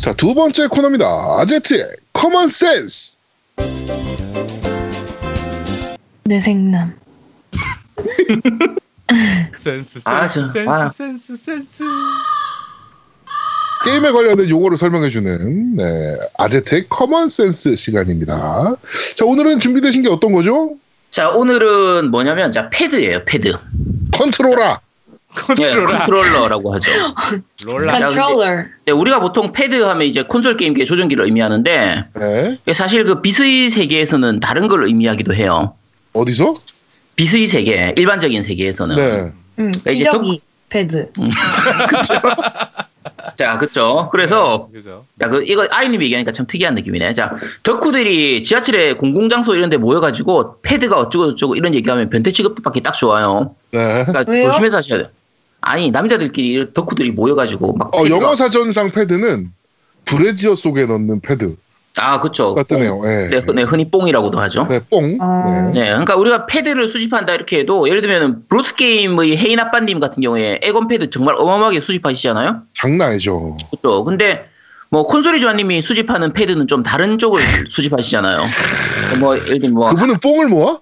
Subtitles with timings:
[0.00, 1.06] 자, 두 번째 코너입니다.
[1.40, 3.16] 아제트의 common sense.
[6.24, 6.94] 내 생남.
[9.56, 10.88] 센스 센스 아, 저- 센스 아.
[10.88, 11.84] 센스 센스.
[13.84, 18.76] 게임에 관련된 용어를 설명해주는 네, 아제트의 common sense 시간입니다.
[19.16, 20.76] 자, 오늘은 준비되신 게 어떤 거죠?
[21.10, 23.52] 자, 오늘은 뭐냐면, 자, 패드예요, 패드.
[24.12, 24.78] 컨트롤러.
[25.58, 25.86] 예, 컨트롤러.
[25.86, 26.90] 컨트롤러라고 하죠.
[27.64, 27.98] 롤라.
[27.98, 28.64] 자, 컨트롤러.
[28.84, 32.58] 네, 우리가 보통 패드 하면 이제 콘솔 게임기의 조종기를 의미하는데, 네.
[32.72, 35.74] 사실 그 비스의 세계에서는 다른 걸 의미하기도 해요.
[36.12, 36.54] 어디서?
[37.16, 38.96] 비스의 세계, 일반적인 세계에서는.
[38.96, 39.32] 네.
[39.60, 41.10] 응, 이제 기저귀 패드.
[43.36, 44.08] 자, 그쵸.
[44.12, 45.04] 그래서, 그죠.
[45.20, 47.14] 야, 그, 이거 아이님이 얘기하니까 참 특이한 느낌이네.
[47.14, 52.92] 자, 덕후들이 지하철에 공공장소 이런 데 모여가지고 패드가 어쩌고 저쩌고 이런 얘기하면 변태 취급받기 딱
[52.96, 53.54] 좋아요.
[53.70, 54.04] 네.
[54.06, 54.50] 그러니까 왜요?
[54.50, 55.08] 조심해서 하셔야 돼요.
[55.60, 57.94] 아니, 남자들끼리 덕후들이 모여가지고 막.
[57.94, 59.52] 어, 영어 사전상 패드는
[60.04, 61.54] 브래지어 속에 넣는 패드가
[61.96, 62.54] 아, 그쵸.
[62.66, 63.00] 뜨네요.
[63.02, 63.28] 네.
[63.28, 64.66] 네, 네, 흔히 뽕이라고도 하죠.
[64.68, 65.18] 네, 뽕.
[65.20, 65.70] 아.
[65.74, 65.80] 네.
[65.80, 70.60] 네, 그러니까 우리가 패드를 수집한다 이렇게 해도 예를 들면 브로스 게임의 헤인 아빠님 같은 경우에
[70.62, 72.62] 에건 패드 정말 어마어마하게 수집하시잖아요.
[72.72, 73.56] 장난 아니죠.
[73.70, 74.04] 그렇죠.
[74.04, 74.48] 근데
[74.88, 78.44] 뭐 콘솔이 조아님이 수집하는 패드는 좀 다른 쪽을 수집하시잖아요.
[79.18, 80.78] 뭐 예를 들면 뭐 그분은 뽕을 모아?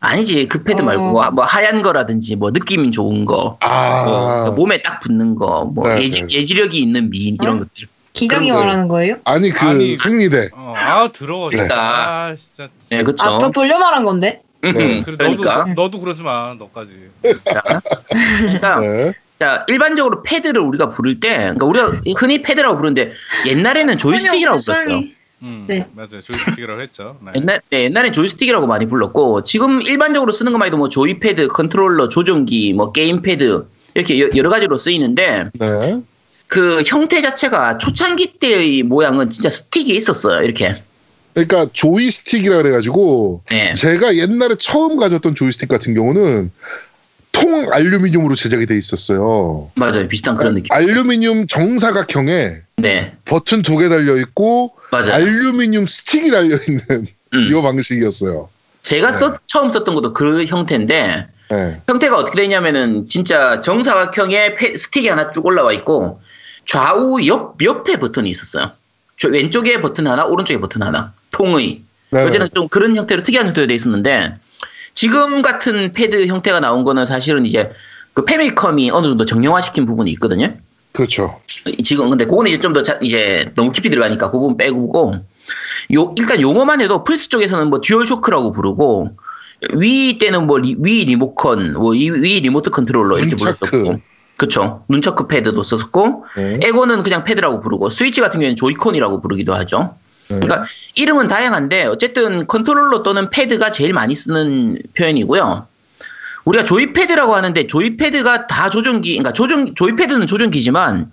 [0.00, 0.84] 아니지 그 패드 어.
[0.84, 4.04] 말고 뭐, 뭐 하얀 거라든지 뭐 느낌 좋은 거, 아.
[4.46, 6.28] 뭐 몸에 딱 붙는 거, 뭐 네, 예지, 네.
[6.30, 7.58] 예지력이 있는 미인 이런 어?
[7.60, 7.86] 것들.
[8.28, 8.54] 거예요.
[8.54, 9.16] 말하는 거예요?
[9.24, 10.48] 아니, 그 아니, 생리대.
[10.54, 11.48] 어, 아 더러워.
[11.48, 11.58] 네.
[11.58, 11.74] 진짜.
[11.80, 12.68] 아 진짜.
[12.90, 13.24] 네, 그렇죠.
[13.24, 14.42] 아, 또 돌려 말한 건데?
[14.64, 15.02] 음, 네.
[15.02, 16.54] 그래, 그러니까 너도 너도 그러지 마.
[16.58, 16.90] 너까지.
[17.44, 17.62] 자,
[18.40, 19.12] 그러니까 네.
[19.38, 23.12] 자, 일반적으로 패드를 우리가 부를 때, 그러니까 우리가 흔히 패드라고 부르는데
[23.46, 25.02] 옛날에는 조이스틱이라고 불렀어요.
[25.42, 25.86] 음, 네.
[25.94, 26.20] 맞아요.
[26.22, 27.16] 조이스틱이라고 했죠.
[27.24, 27.32] 네.
[27.36, 32.74] 옛날, 네, 옛날엔 조이스틱이라고 많이 불렀고, 지금 일반적으로 쓰는 것만 해도 뭐 조이패드, 컨트롤러, 조종기,
[32.74, 36.00] 뭐 게임패드, 이렇게 여- 여러 가지로 쓰이는데, 네.
[36.46, 40.82] 그 형태 자체가 초창기 때의 모양은 진짜 스틱이 있었어요, 이렇게.
[41.32, 43.72] 그러니까 조이스틱이라 그래가지고 네.
[43.72, 46.50] 제가 옛날에 처음 가졌던 조이스틱 같은 경우는
[47.30, 49.70] 통 알루미늄으로 제작이 돼 있었어요.
[49.76, 50.08] 맞아요.
[50.08, 50.66] 비슷한 그런 느낌.
[50.72, 53.14] 알루미늄 정사각형에 네.
[53.24, 55.12] 버튼 두 개 달려 있고 맞아요.
[55.14, 57.40] 알루미늄 스틱이 달려 있는 음.
[57.48, 58.48] 이 방식이었어요.
[58.82, 59.18] 제가 네.
[59.18, 61.82] 써- 처음 썼던 것도 그 형태인데, 네.
[61.86, 66.20] 형태가 어떻게 되냐면은 진짜 정사각형의 페- 스틱이 하나 쭉 올라와 있고
[66.66, 68.70] 좌우 옆 옆에 버튼이 있었어요.
[69.18, 71.12] 저 왼쪽에 버튼 하나, 오른쪽에 버튼 하나.
[71.30, 71.82] 통의.
[72.10, 72.24] 네.
[72.24, 74.34] 어제는 좀 그런 형태로 특이한 형태로 돼 있었는데
[74.94, 77.70] 지금 같은 패드 형태가 나온 거는 사실은 이제
[78.14, 80.54] 그 페미컴이 어느 정도 정형화시킨 부분이 있거든요.
[80.92, 81.40] 그렇죠.
[81.84, 85.14] 지금 근데 그거는 이제 좀 더 이제 너무 깊이 들어가니까 그 부분 빼고
[85.94, 89.10] 요 일단 용어만 해도 플스 쪽에서는 뭐 듀얼 쇼크라고 부르고
[89.74, 93.70] 위 때는 뭐 위 리모컨 뭐 위 리모트 컨트롤러 이렇게 눈차크.
[93.70, 94.00] 불렀었고
[94.36, 96.60] 그쵸 눈차크 패드도 썼었고 네.
[96.62, 99.94] 에고는 그냥 패드라고 부르고 스위치 같은 경우에는 조이콘이라고 부르기도 하죠.
[100.28, 100.36] 네.
[100.40, 100.64] 그러니까
[100.94, 105.66] 이름은 다양한데 어쨌든 컨트롤러 또는 패드가 제일 많이 쓰는 표현이고요.
[106.44, 111.10] 우리가 조이패드라고 하는데 조이패드가 다 조종기, 그러니까 조종 조이패드는 조종기지만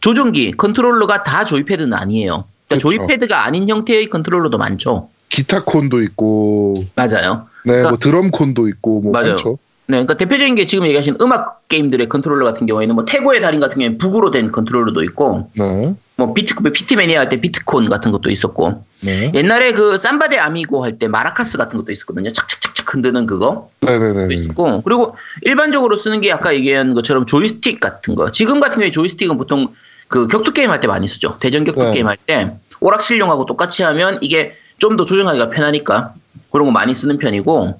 [0.00, 2.44] 조종기 컨트롤러가 다 조이패드는 아니에요.
[2.68, 2.88] 그러니까 그렇죠.
[2.88, 5.08] 조이패드가 아닌 형태의 컨트롤러도 많죠.
[5.28, 7.46] 기타 콘도 있고, 맞아요.
[7.64, 9.28] 네, 그러니까- 뭐 드럼 콘도 있고, 뭐 맞아요.
[9.30, 9.50] 많죠.
[9.86, 13.74] 네, 그러니까 대표적인 게 지금 얘기하신 음악 게임들의 컨트롤러 같은 경우에는 뭐 태고의 달인 같은
[13.76, 18.30] 경우에는 북으로 된 컨트롤러도 있고, 네, 뭐 비트 비트 매니아 할 때 비트콘 같은 것도
[18.30, 22.30] 있었고, 네, 옛날에 그 삼바데 아미고 할 때 마라카스 같은 것도 있었거든요.
[22.30, 24.34] 착착착착 흔드는 그거 네, 네, 도 네.
[24.34, 28.30] 있고 그리고 일반적으로 쓰는 게 아까 얘기한 것처럼 조이스틱 같은 거.
[28.30, 29.68] 지금 같은 경우에 조이스틱은 보통
[30.08, 31.38] 그 격투 게임 할 때 많이 쓰죠.
[31.40, 31.92] 대전 격투 네.
[31.92, 36.14] 게임 할 때 오락실용하고 똑같이 하면 이게 좀 더 조정하기가 편하니까
[36.50, 37.78] 그런 거 많이 쓰는 편이고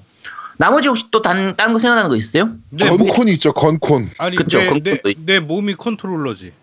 [0.57, 2.49] 나머지 혹시 또 단, 다른 거 생각나는 거 있어요?
[2.69, 4.09] 네, 뭐, 건콘이 있죠, 건콘.
[4.19, 6.53] 아니 그쵸, 내, 그런 내, 있- 내 몸이 컨트롤러지.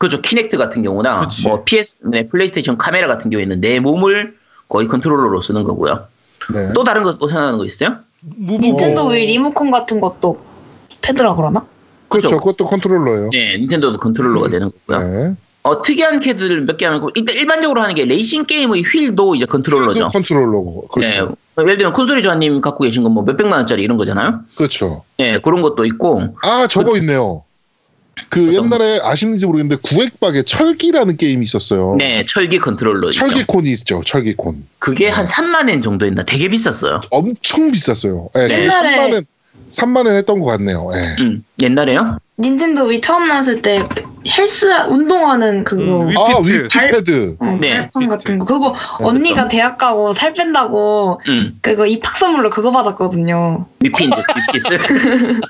[0.00, 0.22] 그렇죠.
[0.22, 1.46] 키넥트 같은 경우나 그치.
[1.46, 4.34] 뭐 PS, 네, 플레이스테이션 카메라 같은 경우에는 내 몸을
[4.66, 6.06] 거의 컨트롤러로 쓰는 거고요.
[6.54, 6.72] 네.
[6.74, 7.96] 또 다른 거또 생각나는 거 있어요?
[8.22, 9.08] 무브 닌텐도 어.
[9.10, 10.40] 위 리모컨 같은 것도
[11.02, 11.66] 패드라 그러나?
[12.08, 12.38] 그렇죠, 그죠.
[12.38, 13.28] 그것도 컨트롤러예요.
[13.30, 15.10] 네, 닌텐도도 컨트롤러가 되는 거고요.
[15.28, 15.34] 네.
[15.64, 20.06] 어, 특이한 패드를 몇 개 하면 일단 일반적으로 하는 게 레이싱 게임의 휠도 이제 컨트롤러죠.
[20.08, 21.26] 컨트롤러고, 그렇죠.
[21.58, 21.62] 네.
[21.62, 24.40] 예를 들면 콘솔이 조아님 갖고 계신 건 뭐 몇백만 원짜리 이런 거잖아요.
[24.56, 25.04] 그렇죠.
[25.18, 26.22] 네, 그런 것도 있고.
[26.42, 27.44] 아, 저거 있네요.
[28.28, 31.96] 그 옛날에 아시는지 모르겠는데 구엑박에 철기라는 게임이 있었어요.
[31.98, 33.10] 네, 철기 컨트롤러.
[33.10, 34.64] 철기콘이 있죠, 철기콘.
[34.78, 36.22] 그게 한 3만 엔 정도 했나?
[36.24, 37.00] 되게 비쌌어요.
[37.10, 38.28] 엄청 비쌌어요.
[38.34, 38.66] 네, 네.
[38.68, 39.24] 옛날에- 3만 원,
[39.70, 40.90] 3만 원 했던 것 같네요.
[40.92, 41.22] 네.
[41.22, 42.18] 음, 옛날에요?
[42.44, 43.86] 닌텐도 위 처음 나왔을 때
[44.36, 46.64] 헬스 운동하는 그거 음, 위- 아, 위피트.
[46.64, 47.36] 위피패드.
[47.40, 48.08] 어, 네, 발판 위피트.
[48.08, 53.66] 같은 거 그거 네, 언니가 대학 가고 살 뺀다고 음, 그거 입학 선물로 그거 받았거든요.
[53.80, 54.78] 위핀, 위핏을.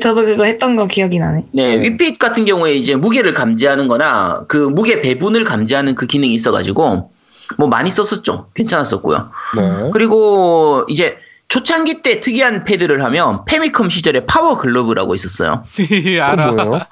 [0.00, 1.44] 저도 그거 했던 거 기억이 나네.
[1.52, 7.10] 네, 위핏 같은 경우에 이제 무게를 감지하는 거나 그 무게 배분을 감지하는 그 기능이 있어가지고
[7.56, 8.48] 뭐 많이 썼었죠.
[8.54, 9.30] 괜찮았었고요.
[9.56, 9.90] 네.
[9.92, 11.16] 그리고 이제
[11.48, 15.64] 초창기 때 특이한 패드를 하면 패미컴 시절에 파워 글러브라고 있었어요.
[16.20, 16.86] 알아.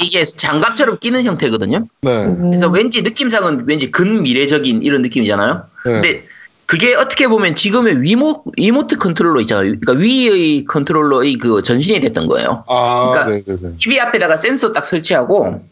[0.00, 1.86] 이게 장갑처럼 끼는 형태거든요.
[2.02, 2.36] 네.
[2.42, 2.74] 그래서 음.
[2.74, 5.64] 왠지 느낌상은 왠지 근미래적인 이런 느낌이잖아요.
[5.86, 5.92] 네.
[5.92, 6.26] 근데
[6.66, 9.74] 그게 어떻게 보면 지금의 위모, 위모트 컨트롤러 있잖아요.
[9.80, 12.64] 그러니까 위의 컨트롤러의 그 전신이 됐던 거예요.
[12.68, 13.76] 아, 그러니까 네네네.
[13.78, 15.62] TV 앞에다가 센서 딱 설치하고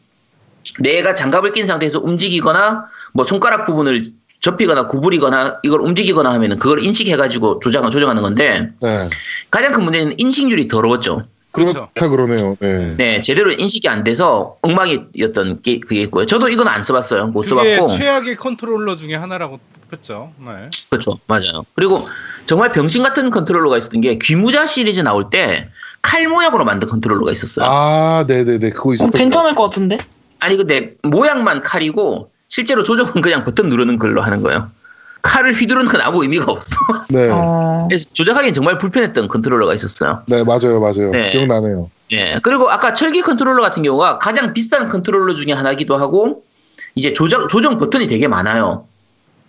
[0.81, 4.13] 내가 장갑을 낀 상태에서 움직이거나 뭐 손가락 부분을
[4.43, 9.09] 접히거나 구부리거나 이걸 움직이거나 하면은 그걸 인식해가지고 조작, 조정하는 건데 네.
[9.51, 11.23] 가장 큰 문제는 인식률이 더러웠죠.
[11.53, 11.89] 그렇죠.
[11.95, 12.57] 그렇다 그러네요.
[12.61, 12.95] 네.
[12.97, 16.27] 네, 제대로 인식이 안 돼서 엉망이었던 게 그게 있고요.
[16.27, 17.29] 저도 이건 안 써봤어요.
[17.29, 17.89] 못 그게 써봤고.
[17.89, 19.61] 최악의 컨트롤러 중에 하나라고
[19.91, 20.33] 뽑혔죠.
[20.39, 20.71] 네.
[20.89, 21.19] 그렇죠.
[21.27, 21.65] 맞아요.
[21.75, 22.01] 그리고
[22.47, 25.69] 정말 병신 같은 컨트롤러가 있었던 게 귀무자 시리즈 나올 때
[26.05, 27.65] 칼 모양으로 만든 컨트롤러가 있었어요.
[27.71, 28.71] 아, 네네네.
[28.71, 29.19] 그거 어, 있었던 거.
[29.19, 29.99] 괜찮을 것 같은데?
[30.41, 34.71] 아니 근데 모양만 칼이고 실제로 조정은 그냥 버튼 누르는 걸로 하는 거예요.
[35.23, 36.77] 칼을 휘두르는 건 아무 의미가 없어.
[37.09, 37.31] 네.
[37.31, 37.87] 어.
[37.89, 40.23] 그래서 조작하기엔 정말 불편했던 컨트롤러가 있었어요.
[40.27, 41.11] 네, 맞아요, 맞아요.
[41.13, 41.33] 네.
[41.33, 41.91] 기억나네요.
[42.11, 42.41] 예.
[42.43, 46.45] 그리고 아까 철기 컨트롤러 같은 경우가 가장 비싼 컨트롤러 중에 하나기도 하고
[46.95, 48.87] 이제 조정 조정 버튼이 되게 많아요.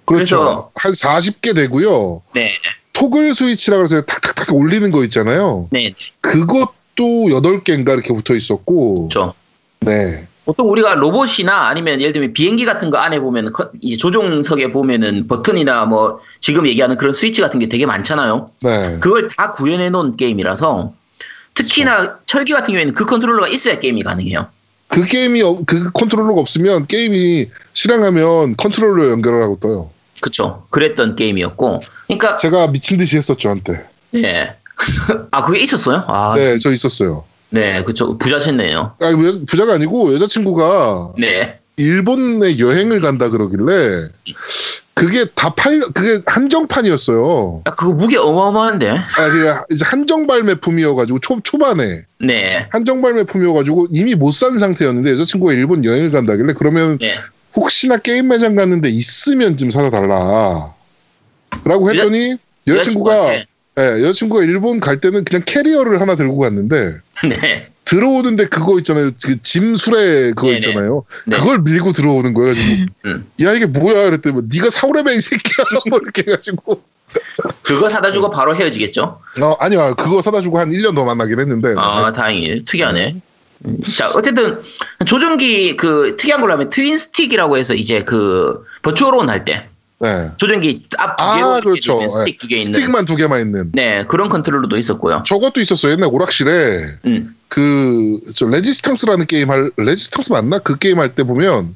[0.05, 0.71] 그렇죠.
[0.73, 2.21] 한 40개 되고요.
[2.33, 2.53] 네.
[2.93, 5.67] 토글 스위치라 그래서 탁탁탁 올리는 거 있잖아요.
[5.71, 5.91] 네.
[6.21, 9.09] 그것도 8개인가 이렇게 붙어 있었고.
[9.09, 9.33] 그렇죠.
[9.81, 10.25] 네.
[10.45, 15.85] 보통 우리가 로봇이나 아니면 예를 들면 비행기 같은 거 안에 보면 이제 조종석에 보면은 버튼이나
[15.85, 18.49] 뭐 지금 얘기하는 그런 스위치 같은 게 되게 많잖아요.
[18.61, 18.97] 네.
[18.99, 20.93] 그걸 다 구현해 놓은 게임이라서
[21.53, 24.47] 특히나 철기 같은 경우에는 그 컨트롤러가 있어야 게임이 가능해요.
[24.89, 29.89] 그 게임이, 없- 그 컨트롤러가 없으면 게임이 실행하면 컨트롤러 연결하라고 떠요.
[30.21, 30.65] 그쵸.
[30.69, 31.79] 그랬던 게임이었고.
[32.07, 33.85] 그러니까, 제가 미친 듯이 했었죠, 한때.
[34.11, 34.55] 네.
[35.31, 36.03] 아, 그게 있었어요?
[36.07, 37.23] 아, 네, 저 있었어요.
[37.53, 38.17] 네, 그쵸.
[38.17, 38.95] 부자셨네요.
[38.99, 41.59] 아, 여- 부자가 아니고 여자친구가 네.
[41.77, 44.07] 일본에 여행을 간다 그러길래
[44.95, 47.61] 그게 다 팔, 그게 한정판이었어요.
[47.65, 48.89] 아, 그거 무게 어마어마한데?
[48.89, 52.67] 아, 그게 이제 한정 발매품이어가지고 초, 초반에 네.
[52.71, 57.15] 한정 발매품이어가지고 이미 못 산 상태였는데 여자친구가 일본 여행을 간다길래 그러면 네.
[57.55, 60.73] 혹시나 게임 매장 갔는데 있으면 좀 사다 달라.
[61.65, 63.45] 라고 했더니 여자친구가 여자친구한테.
[63.79, 66.95] 예, 여자친구가 일본 갈 때는 그냥 캐리어를 하나 들고 갔는데
[67.29, 67.67] 네.
[67.85, 69.11] 들어오는데 그거 있잖아요.
[69.23, 70.55] 그 짐 수레 그거 네네.
[70.57, 71.03] 있잖아요.
[71.25, 71.37] 네.
[71.37, 72.53] 그걸 밀고 들어오는 거예요.
[72.53, 73.25] 가지고 음.
[73.41, 74.05] 야 이게 뭐야?
[74.05, 75.65] 그랬더니 뭐, 네가 사오래매 이 새끼야.
[75.89, 76.81] 뭐 이렇게 해가지고
[77.61, 79.19] 그거 사다 주고 바로 헤어지겠죠?
[79.41, 82.63] 어 아니요 그거 사다 주고 한 1년 더 만나긴 했는데 아, 다행이네.
[82.65, 83.15] 특이하네.
[83.65, 84.59] 음, 자, 어쨌든,
[85.05, 89.69] 조종기, 그, 특이한 걸로 하면 트윈 스틱이라고 해서 이제 그, 버추어론 할 때,
[90.03, 90.29] 네.
[90.37, 91.93] 조종기 앞두 아, 그렇죠.
[91.93, 92.73] 있는 스틱 두 개 있는.
[92.73, 95.23] 스틱만 두 개만 있는 네, 그런 컨트롤러도 있었고요.
[95.25, 95.93] 저것도 있었어요.
[95.93, 96.51] 옛날 오락실에
[97.05, 100.59] 음, 그저 레지스탕스라는 게임 할 레지스탕스 맞나?
[100.59, 101.75] 그 게임 할 때 보면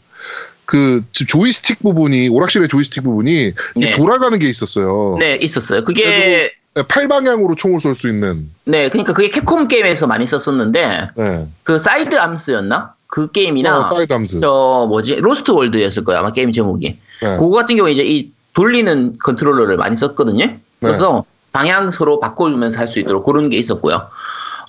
[0.66, 3.92] 그 조이스틱 부분이 오락실의 조이스틱 부분이 네.
[3.92, 5.16] 돌아가는 게 있었어요.
[5.18, 5.86] 네, 있었어요.
[5.86, 8.50] 그게, 네, 팔방향으로 총을 쏠 수 있는.
[8.66, 11.48] 네, 그러니까 그게 캡콤 게임에서 많이 썼었는데, 네.
[11.64, 12.94] 그 사이드 암스였나?
[13.08, 14.42] 그 게임이나, 어, 사이드암스.
[14.42, 15.16] 저 뭐지?
[15.16, 16.20] 로스트 월드였을 거예요.
[16.20, 16.98] 아마 게임 제목이.
[17.22, 17.38] 네.
[17.38, 20.46] 그거 같은 경우에 이제 이 돌리는 컨트롤러를 많이 썼거든요.
[20.46, 20.60] 네.
[20.80, 21.24] 그래서
[21.54, 24.10] 방향 서로 바꿔주면서 할 수 있도록 그런 게 있었고요.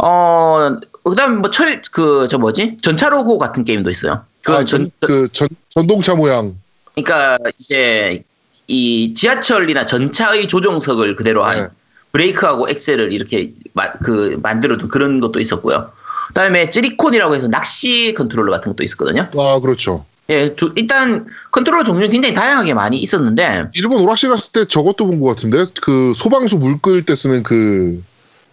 [0.01, 2.79] 어, 그 다음 뭐 철, 그, 저 뭐지?
[2.81, 4.23] 전차로고 같은 게임도 있어요.
[4.45, 6.55] 그, 아, 전, 전, 그 전, 전동차 모양.
[6.95, 8.23] 그러니까 이제
[8.69, 11.69] 이 지하철이나 전차의 조종석을 그대로 한 네.
[12.13, 15.91] 브레이크하고 엑셀을 이렇게 마, 그 만들어둔 그런 것도 있었고요.
[16.29, 19.29] 그다음에 쯔리콘이라고 해서 낚시 컨트롤러 같은 것도 있었거든요.
[19.37, 20.05] 아 그렇죠.
[20.31, 25.21] 예, 조- 일단 컨트롤러 종류는 굉장히 다양하게 많이 있었는데 일본 오락실 갔을 때 저것도 본
[25.21, 28.03] 것 같은데 그 소방수 불 끌 때 쓰는 그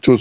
[0.02, 0.16] 저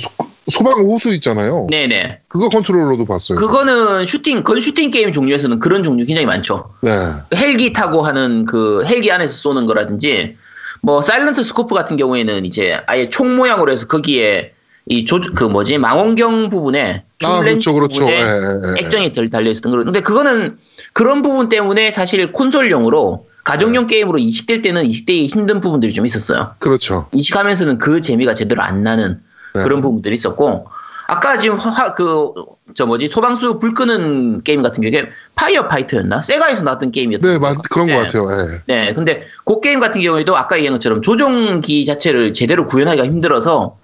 [0.48, 1.66] 소방 호스 있잖아요.
[1.70, 3.38] 네네 그거 컨트롤러도 봤어요.
[3.38, 6.70] 그거는 슈팅 gun 슈팅 게임 종류에서는 그런 종류 굉장히 많죠.
[6.80, 6.90] 네.
[7.36, 10.36] 헬기 타고 하는 그 헬기 안에서 쏘는 거라든지
[10.80, 14.52] 뭐 Silent Scope 같은 경우에는 이제 아예 총 모양으로 해서 거기에
[14.88, 18.00] 이 조 그 뭐지 망원경 부분에 아 그렇죠 그렇죠.
[18.00, 18.84] 부분에 예, 예, 예.
[18.84, 19.84] 액정이 덜 달려 있었던 거.
[19.84, 20.58] 근데 그거는
[20.92, 26.54] 그런 부분 때문에 사실 콘솔용으로 가정용 게임으로 이식될 때는 이식되기 힘든 부분들이 좀 있었어요.
[26.58, 27.08] 그렇죠.
[27.12, 29.20] 이식하면서는 그 재미가 제대로 안 나는
[29.54, 29.62] 네.
[29.62, 30.66] 그런 부분들이 있었고
[31.06, 36.90] 아까 지금 그 저 뭐지 소방수 불 끄는 게임 같은 경우에 파이어 파이터였나 세가에서 나왔던
[36.90, 37.94] 게임이었던 네, 것 맞, 그런 네.
[37.94, 38.26] 것 같아요.
[38.30, 38.62] 예.
[38.66, 43.76] 네, 근데 그 게임 같은 경우에도 아까 얘기한 것처럼 조종기 자체를 제대로 구현하기가 힘들어서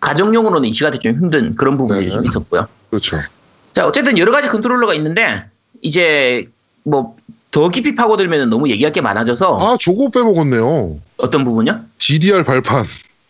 [0.00, 2.12] 가정용으로는 이식하기 좀 힘든 그런 부분들이 네.
[2.12, 2.68] 좀 있었고요.
[2.90, 3.18] 그렇죠.
[3.72, 5.44] 자, 어쨌든 여러 가지 컨트롤러가 있는데
[5.82, 6.48] 이제
[6.84, 7.16] 뭐
[7.56, 10.98] 더 깊이 파고들면 너무 얘기할 게 많아져서 아, 저거 빼먹었네요.
[11.16, 11.84] 어떤 부분요?
[11.96, 12.84] DDR 발판.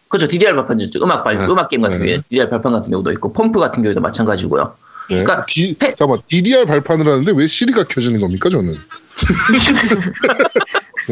[0.09, 0.27] 그렇죠.
[0.27, 1.45] DDR 발판 죠 음악 발 네.
[1.47, 2.07] 음악 게임 같은 네.
[2.07, 4.75] 경우에 DDR 발판 같은 경우도 있고 펌프 같은 경우도 마찬가지고요.
[5.11, 5.23] 네.
[5.23, 8.75] 그러니까 디, 패- 잠깐만, DDR 발판을 하는데 왜 시리가 켜지는 겁니까, 저는?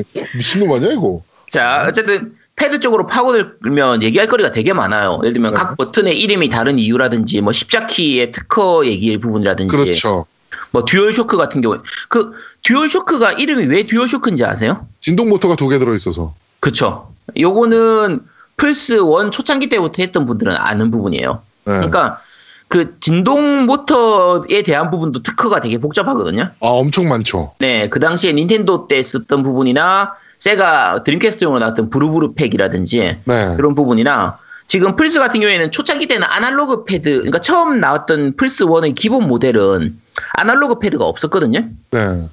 [0.35, 1.23] 미친놈 아니야, 이거?
[1.51, 5.19] 자, 어쨌든 패드 쪽으로 파고들면 얘기할 거리가 되게 많아요.
[5.23, 5.59] 예를 들면 네.
[5.59, 10.27] 각 버튼의 이름이 다른 이유라든지 뭐 십자키의 특허 얘기의 부분이라든지 그렇죠.
[10.71, 12.33] 뭐 듀얼 쇼크 같은 경우에 그
[12.63, 14.87] 듀얼 쇼크가 이름이 왜 듀얼 쇼크인지 아세요?
[15.01, 16.35] 진동 모터가 두 개 들어 있어서.
[16.61, 17.13] 그쵸.
[17.39, 18.21] 요거는
[18.57, 21.43] 플스 1 초창기 때부터 했던 분들은 아는 부분이에요.
[21.67, 21.73] 네.
[21.73, 22.21] 그러니까
[22.69, 26.51] 그 진동 모터에 대한 부분도 특허가 되게 복잡하거든요.
[26.61, 27.53] 아, 엄청 많죠.
[27.59, 33.57] 네, 그 당시에 닌텐도 때 썼던 부분이나 세가 드림캐스트용으로 나왔던 부루부루 팩이라든지 네.
[33.57, 38.95] 그런 부분이나 지금 플스 같은 경우에는 초창기 때는 아날로그 패드, 그러니까 처음 나왔던 플스 1의
[38.95, 39.99] 기본 모델은
[40.33, 41.69] 아날로그 패드가 없었거든요.
[41.91, 42.29] 네.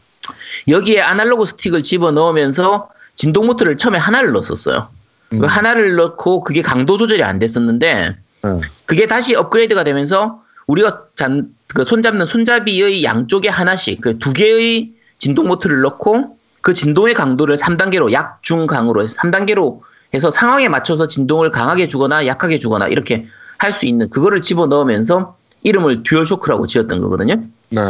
[0.68, 4.88] 여기에 아날로그 스틱을 집어 넣으면서 진동 모터를 처음에 하나를 넣었어요.
[5.34, 5.40] 음.
[5.40, 8.62] 그 하나를 넣고 그게 강도 조절이 안 됐었는데 네.
[8.86, 15.48] 그게 다시 업그레이드가 되면서 우리가 잔, 그 손잡는 손잡이의 양쪽에 하나씩 그 두 개의 진동
[15.48, 19.80] 모터를 넣고 그 진동의 강도를 3단계로 약, 중, 강으로 해서 3단계로
[20.14, 23.26] 해서 상황에 맞춰서 진동을 강하게 주거나 약하게 주거나 이렇게
[23.58, 27.44] 할 수 있는 그거를 집어 넣으면서 이름을 듀얼 쇼크라고 지었던 거거든요.
[27.70, 27.82] 네.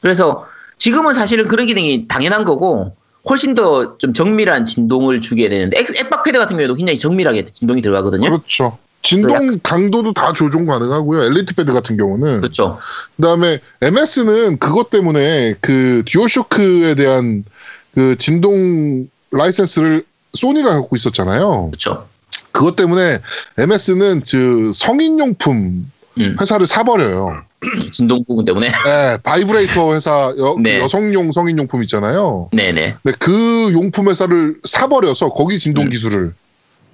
[0.00, 0.46] 그래서
[0.78, 2.96] 지금은 사실은 그런 기능이 당연한 거고
[3.28, 7.80] 훨씬 더 좀 정밀한 진동을 주게 되는데 엑- 엑박 패드 같은 경우에도 굉장히 정밀하게 진동이
[7.82, 8.28] 들어가거든요.
[8.30, 8.78] 그렇죠.
[9.02, 11.22] 진동 강도도 다 조종 가능하고요.
[11.22, 12.40] 엘리트 패드 같은 경우는.
[12.40, 12.78] 그렇죠.
[13.16, 17.44] 그다음에 MS는 그것 때문에 그 듀얼쇼크에 대한
[17.94, 21.68] 그 진동 라이센스를 소니가 갖고 있었잖아요.
[21.68, 22.06] 그렇죠.
[22.52, 23.20] 그것 때문에
[23.58, 27.44] MS는 그 성인용품 음, 회사를 사버려요.
[27.92, 28.68] 진동 부분 때문에.
[28.68, 30.80] 네, 바이브레이터 회사 여, 네.
[30.80, 32.48] 여성용 성인용품 있잖아요.
[32.52, 32.96] 네네.
[33.02, 35.90] 근데 그 용품 회사를 사버려서 거기 진동 음.
[35.90, 36.34] 기술을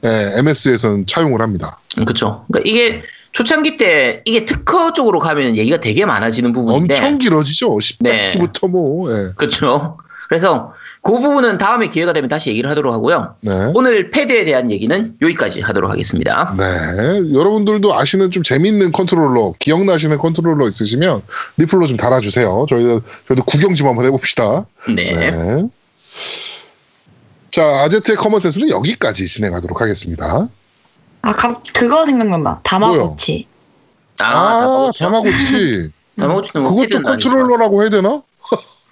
[0.02, 1.78] 네, MS에서는 차용을 합니다.
[1.94, 2.44] 그렇죠.
[2.50, 6.94] 그러니까 이게 초창기 때 이게 특허 쪽으로 가면 얘기가 되게 많아지는 부분인데.
[6.94, 7.78] 엄청 길어지죠.
[7.80, 9.12] 십자키부터 뭐.
[9.12, 9.32] 예.
[9.36, 9.98] 그렇죠.
[10.28, 10.72] 그래서
[11.06, 13.36] 그 부분은 다음에 기회가 되면 다시 얘기를 하도록 하고요.
[13.40, 13.70] 네.
[13.76, 16.56] 오늘 패드에 대한 얘기는 여기까지 하도록 하겠습니다.
[16.58, 17.32] 네.
[17.32, 21.22] 여러분들도 아시는 좀 재밌는 컨트롤러, 기억나시는 컨트롤러 있으시면
[21.58, 22.66] 리플로 좀 달아주세요.
[22.68, 24.66] 저희도, 저희도 구경 좀 한번 해봅시다.
[24.88, 25.12] 네.
[25.12, 25.68] 네.
[27.52, 30.48] 자, 아제트의 common sense는 여기까지 진행하도록 하겠습니다.
[31.22, 32.60] 아, 감, 그거 생각난다.
[32.64, 33.46] 다마고치.
[34.18, 34.98] 아, 아, 다마고치.
[34.98, 35.90] 다마고치.
[36.18, 37.02] 다마고치는 뭐 그것도.
[37.04, 38.08] 컨트롤러라고 해야 되나?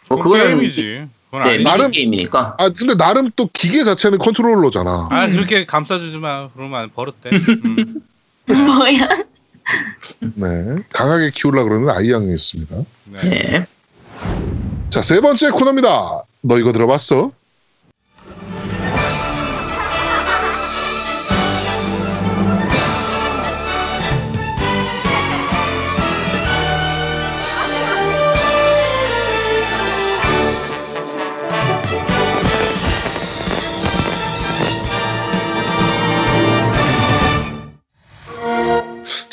[0.09, 1.09] 뭐 그건 게임이지.
[1.43, 1.63] 네.
[1.63, 2.57] 나름- 게임이니까.
[2.59, 5.09] 아, 근데 나름 또 기계 자체는 컨트롤러잖아.
[5.11, 6.49] 아 그렇게 감싸주지 마.
[6.55, 7.31] 그러면 버릇돼.
[7.65, 8.03] 음.
[8.49, 9.09] 뭐야?
[10.21, 10.77] 네.
[10.93, 12.77] 강하게 키우려고 그러는 아이양이었습니다.
[13.07, 13.21] 네.
[13.29, 13.67] 네.
[14.91, 16.23] 자, 세 번째 코너입니다.
[16.43, 17.33] 너 이거 들어봤어?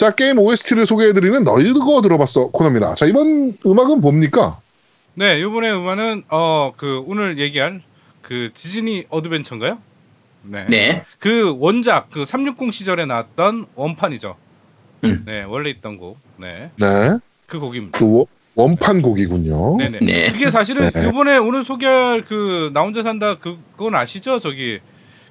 [0.02, 2.96] 자, 게임 OST를 소개해드리는 너 이거 들어봤어 코너입니다.
[2.96, 4.60] 자, 이번 음악은 뭡니까?
[5.14, 7.84] 네, 이번에 음악은 어 그 오늘 얘기할
[8.24, 9.78] 그 디즈니 어드벤처인가요?
[10.42, 10.66] 네.
[10.68, 11.04] 네.
[11.20, 14.36] 그 원작 그 360 시절에 나왔던 원판이죠.
[15.04, 15.22] 음.
[15.28, 16.18] 네, 원래 있던 곡.
[16.38, 16.72] 네.
[16.80, 16.88] 네.
[17.46, 18.00] 그 곡입니다.
[18.00, 19.78] 그 워- 원판 곡이군요.
[19.78, 20.00] 네네.
[20.02, 20.32] 네.
[20.32, 21.10] 그게 사실은 네.
[21.10, 24.40] 이번에 오늘 소개할 그 나 혼자 산다 그 그건 아시죠?
[24.40, 24.80] 저기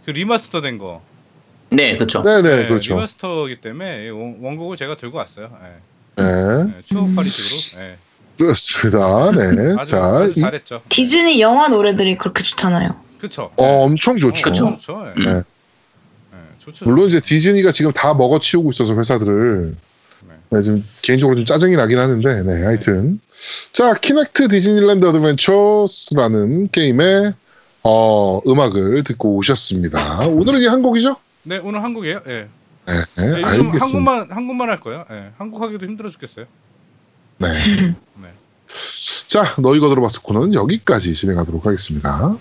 [0.05, 1.03] 그 remaster 된 거.
[1.71, 2.23] 네, 그렇죠.
[2.23, 2.95] 네 네, 그렇죠.
[2.95, 5.51] remaster이기 때문에 이 원- 원곡을 제가 들고 왔어요.
[6.17, 6.25] 네.
[6.25, 6.65] 네.
[6.65, 7.83] 네, 추억팔이식으로.
[7.87, 7.97] 네.
[8.39, 9.31] 그렇습니다.
[9.33, 9.75] 네.
[9.79, 10.83] 아주, 자, 아주 잘했죠.
[10.89, 12.97] 디즈니 영화 노래들이 그렇게 좋잖아요.
[13.19, 13.51] 그쵸.
[13.57, 14.49] 어, 엄청 좋죠.
[14.51, 15.05] 어, 좋죠.
[15.17, 15.25] 네.
[15.25, 15.33] 네.
[15.35, 16.85] 네, 좋죠.
[16.87, 19.75] 물론 이제 디즈니가 지금 다 먹어치우고 있어서 회사들을
[20.29, 20.35] 네.
[20.51, 23.21] 네, 지금 개인적으로 좀 짜증이 나긴 하는데, 네, 하여튼.
[23.73, 27.35] 자, Kinect Disneyland Adventures라는 게임의
[27.83, 30.27] 어, 음악을 듣고 오셨습니다.
[30.27, 31.17] 오늘은 이 한 곡이죠?
[31.43, 32.21] 네, 오늘 한국이에요.
[32.27, 32.49] 예.
[32.87, 33.85] 네, 네, 네, 알겠습니다.
[33.85, 35.05] 한국만 한국만 할 거예요.
[35.11, 35.31] 예.
[35.39, 36.47] 한국 하기도 힘들어 죽겠어요.
[37.39, 37.49] 네.
[38.23, 38.29] 네.
[39.27, 42.37] 자, 너 이거 들어봤을 코너는 여기까지 진행하도록 하겠습니다.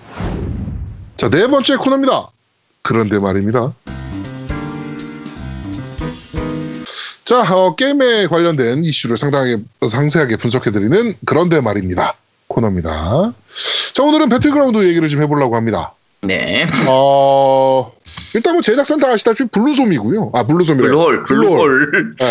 [1.16, 2.30] 자, 네 번째 코너입니다.
[2.82, 3.74] 그런데 말입니다.
[7.26, 12.16] 자, 어, 게임에 관련된 이슈를 상당히 상세하게 분석해드리는 그런데 말입니다.
[12.48, 13.34] 코너입니다.
[13.94, 15.94] 자, 오늘은 배틀그라운드 얘기를 좀 해보려고 합니다.
[16.22, 16.68] 네.
[16.86, 17.92] 어,
[18.36, 20.32] 일단 뭐 제작사는 다 아시다시피 블루솜이고요.
[20.34, 20.88] 아, 블루솜이래.
[20.88, 22.14] 블루홀, 블루홀.
[22.20, 22.26] 네.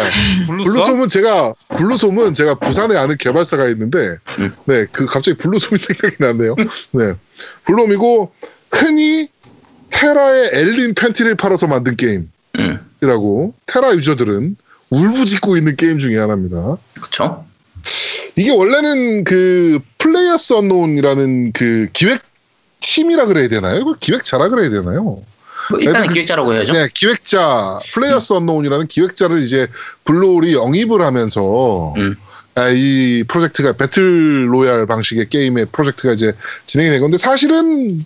[0.47, 0.65] 블루썸?
[0.73, 4.53] 블루솜은 제가 블루솜은 제가 부산에 아는 개발사가 있는데 음.
[4.67, 6.55] 네 그 갑자기 블루솜이 생각이 나네요.
[6.93, 7.15] 네
[7.65, 8.33] 블루솜이고
[8.73, 9.29] 흔히
[9.91, 12.27] 테라의 엘린 팬티를 팔아서 만든 게임이라고
[13.47, 14.57] 음, 테라 유저들은
[14.91, 16.77] 울부짖고 있는 게임 중에 하나입니다.
[17.01, 17.45] 그쵸.
[18.37, 22.21] 이게 원래는 그 Players Unknown이라는 그 기획
[22.89, 23.79] 팀이라 그래야 되나요?
[23.81, 25.03] 이거 기획자라 그래야 되나요?
[25.71, 26.73] 뭐 일단은 애들 그- 기획자라고 해야죠.
[26.73, 29.67] 네, 기획자 Players Unknown이라는 기획자를 이제
[30.05, 32.17] 블루홀이 영입을 하면서 음.
[32.55, 36.33] 아, 이 프로젝트가 battle royale 방식의 게임의 프로젝트가 이제
[36.67, 38.05] 진행이 된 건데 사실은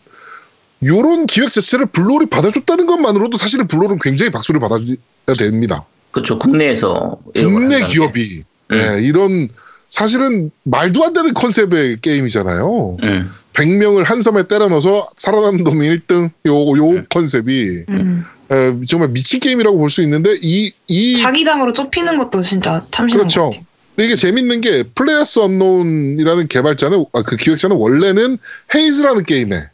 [0.84, 4.96] 요런 기획 자체를 블루홀이 받아줬다는 것만으로도 사실은 블루홀은 굉장히 박수를 받아줘야
[5.38, 5.84] 됩니다.
[6.10, 6.38] 그쵸.
[6.38, 7.18] 국내에서.
[7.34, 7.80] 국내.
[7.86, 8.76] 기업이 음.
[8.76, 9.48] 네, 이런
[9.88, 12.96] 사실은 말도 안 되는 컨셉의 게임이잖아요.
[13.02, 17.06] 음, 100명을 한 섬에 때려 넣어서 살아남는 놈이 1등 요, 요 음.
[17.10, 18.24] 컨셉이 음.
[18.50, 23.40] 에, 정말 미친 게임이라고 볼 수 있는데 이, 이 자기장으로 좁히는 것도 진짜 참신한 그렇죠.
[23.42, 23.66] 것 같아요.
[23.94, 28.38] 근데 이게 재밌는 게 플레이어스 언노운이라는 개발자는 아, 그 기획자는 원래는
[28.74, 29.64] 헤이즈라는 게임에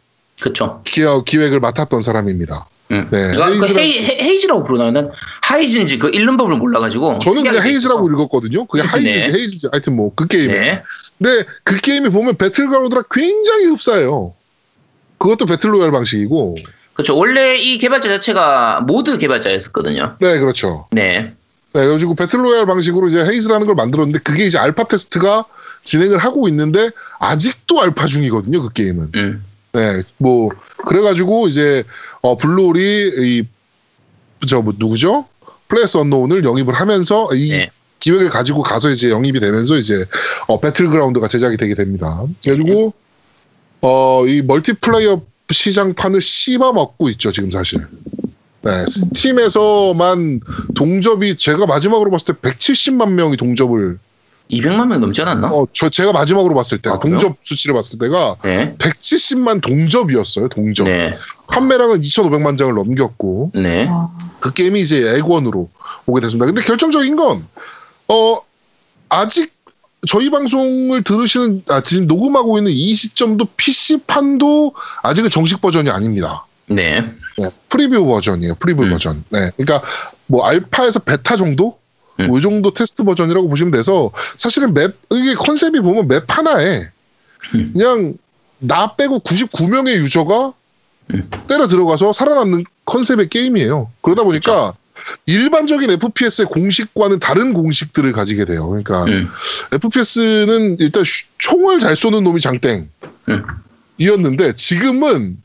[0.40, 0.82] 그쵸.
[0.84, 2.66] 기, 기획을 맡았던 사람입니다.
[2.90, 3.06] 음.
[3.10, 4.90] 네, 그거 그 헤이즈라- 헤이, 헤- 헤이즈라고 부르나요?
[4.92, 5.10] 난
[5.42, 7.18] 하이즈인지 그 읽는 법을 몰라가지고.
[7.18, 8.12] 저는 그냥 헤이즈라고 됐어.
[8.16, 8.66] 읽었거든요.
[8.66, 9.38] 그게 하이즈인지 네.
[9.38, 10.54] 헤이즈인지 하여튼 뭐 그 게임에.
[10.58, 10.82] 네.
[11.18, 14.34] 근데 그 게임이 보면 배틀그라운드랑 굉장히 흡사해요.
[15.18, 16.56] 그것도 배틀로얄 방식이고.
[16.94, 17.16] 그쵸.
[17.16, 20.16] 원래 이 개발자 자체가 모드 개발자였었거든요.
[20.20, 20.86] 네, 그렇죠.
[20.90, 21.34] 네.
[21.72, 25.44] 네, 그래가지고 배틀로얄 방식으로 이제 헤이즈라는 걸 만들었는데 그게 이제 알파 테스트가
[25.84, 26.90] 진행을 하고 있는데
[27.20, 29.10] 아직도 알파 중이거든요, 그 게임은.
[29.16, 29.44] 음.
[29.78, 30.50] 네, 뭐
[30.86, 31.84] 그래가지고 이제
[32.20, 33.44] 어 블루홀이
[34.42, 35.26] 이저 뭐 누구죠?
[35.68, 37.70] 플레이어스 언노운을 영입을 하면서 이 네.
[38.00, 40.04] 기획을 가지고 가서 이제 영입이 되면서 이제
[40.48, 42.24] 어 배틀그라운드가 제작이 되게 됩니다.
[42.42, 42.92] 그래가지고
[43.80, 47.80] 어 이 멀티플레이어 시장판을 씹어 먹고 있죠 지금 사실.
[48.62, 50.40] 네, 스팀에서만
[50.74, 53.98] 동접이 제가 마지막으로 봤을 때 170만 명이 동접을
[54.50, 55.48] 200만 명 넘지 않았나?
[55.50, 57.18] 어 저 제가 마지막으로 봤을 때 아, 그래요?
[57.18, 58.74] 동접 수치를 봤을 때가 네.
[58.78, 60.84] 170만 동접이었어요 동접.
[60.84, 61.12] 네.
[61.48, 63.86] 판매량은 2,500만 장을 넘겼고 네.
[63.86, 64.10] 와.
[64.40, 65.68] 그 게임이 이제 엑원으로
[66.06, 66.46] 오게 됐습니다.
[66.46, 67.46] 근데 결정적인 건
[68.08, 68.38] 어,
[69.10, 69.52] 아직
[70.06, 76.46] 저희 방송을 들으시는 아, 지금 녹음하고 있는 이 시점도 PC판도 아직은 정식 버전이 아닙니다.
[76.66, 77.00] 네.
[77.00, 78.54] 네, 프리뷰 버전이에요.
[78.56, 78.90] 프리뷰 음.
[78.90, 79.24] 버전.
[79.30, 79.86] 네, 그러니까
[80.26, 81.77] 뭐 알파에서 베타 정도,
[82.20, 82.26] 음.
[82.28, 86.82] 뭐이 정도 테스트 버전이라고 보시면 돼서 사실은 맵 이게 컨셉이 보면 맵 하나에
[87.54, 87.70] 음.
[87.72, 88.14] 그냥
[88.58, 90.52] 나 빼고 99명의 유저가
[91.14, 91.30] 음.
[91.46, 93.90] 때려 들어가서 살아남는 컨셉의 게임이에요.
[94.02, 94.74] 그러다 보니까
[95.26, 98.66] 일반적인 FPS의 공식과는 다른 공식들을 가지게 돼요.
[98.68, 99.28] 그러니까 음.
[99.72, 102.88] FPS는 일단 슈- 총을 잘 쏘는 놈이 장땡.
[103.28, 103.42] 음.
[103.98, 105.38] 이었는데 지금은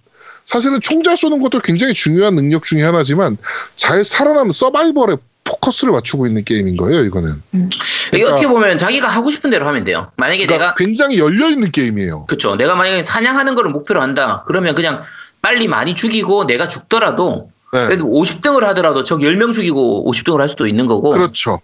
[0.45, 3.37] 사실은 총 잘 쏘는 것도 굉장히 중요한 능력 중에 하나지만
[3.75, 7.41] 잘 살아남는 서바이벌에 포커스를 맞추고 있는 게임인 거예요, 이거는.
[7.53, 7.67] 이게
[8.11, 10.11] 그러니까- 어떻게 보면 자기가 하고 싶은 대로 하면 돼요.
[10.15, 12.25] 만약에 그러니까 내가 굉장히 열려 있는 게임이에요.
[12.27, 12.55] 그쵸.
[12.55, 14.43] 내가 만약에 사냥하는 거를 목표로 한다.
[14.47, 15.01] 그러면 그냥
[15.41, 17.85] 빨리 많이 죽이고 내가 죽더라도 네.
[17.85, 21.59] 그래도 50등을 하더라도 적 10명 죽이고 50등을 할 수도 있는 거고 그렇죠.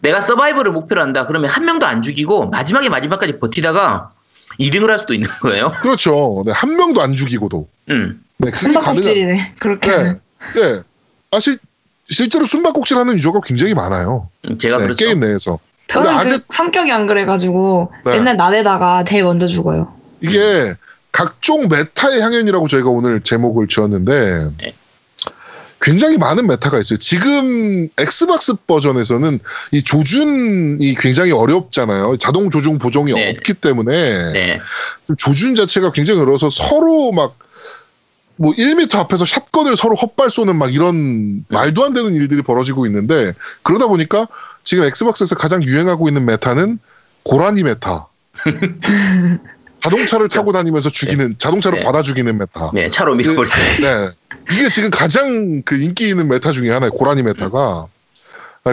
[0.00, 1.26] 내가 서바이벌을 목표로 한다.
[1.26, 4.12] 그러면 한 명도 안 죽이고 마지막에 마지막까지 버티다가
[4.60, 5.72] 2등을 할 수도 있는 거예요.
[5.80, 6.42] 그렇죠.
[6.46, 7.68] 네, 한 명도 안 죽이고도.
[7.90, 8.22] 음.
[8.38, 9.54] 네, 가능한.
[9.58, 9.90] 그렇게.
[9.96, 10.14] 네.
[10.54, 10.80] 네.
[11.32, 11.58] 아, 실,
[12.08, 14.28] 실제로 숨바꼭질 하는 유저가 굉장히 많아요.
[14.48, 15.04] 음, 제가 네, 그렇죠.
[15.04, 15.58] 게임 내에서.
[15.88, 18.12] 저는 그 성격이 안 그래가지고 네.
[18.12, 19.92] 맨날 나대다가 제일 먼저 죽어요.
[20.20, 20.74] 이게
[21.12, 24.74] 각종 메타의 향연이라고 저희가 오늘 제목을 지었는데 네.
[25.80, 26.98] 굉장히 많은 메타가 있어요.
[26.98, 29.38] 지금 엑스박스 버전에서는
[29.72, 32.16] 이 조준이 굉장히 어렵잖아요.
[32.16, 33.30] 자동 조준 보정이 네.
[33.30, 34.60] 없기 때문에 네.
[35.16, 37.38] 조준 자체가 굉장히 어려워서 서로 막
[38.36, 43.32] 뭐 1m 앞에서 샷건을 서로 헛발 쏘는 막 이런 말도 안 되는 일들이 벌어지고 있는데
[43.62, 44.28] 그러다 보니까
[44.64, 46.78] 지금 엑스박스에서 가장 유행하고 있는 메타는
[47.24, 48.06] 고라니 메타.
[49.82, 51.84] 자동차를 타고 다니면서 죽이는 자동차로 네.
[51.84, 52.72] 받아 죽이는 메타.
[52.74, 52.90] 네.
[52.90, 53.56] 차로 밀어버리죠.
[53.82, 54.08] 네.
[54.52, 56.90] 이게 지금 가장 그 인기 있는 메타 중에 하나예요.
[56.92, 57.86] 고라니 메타가.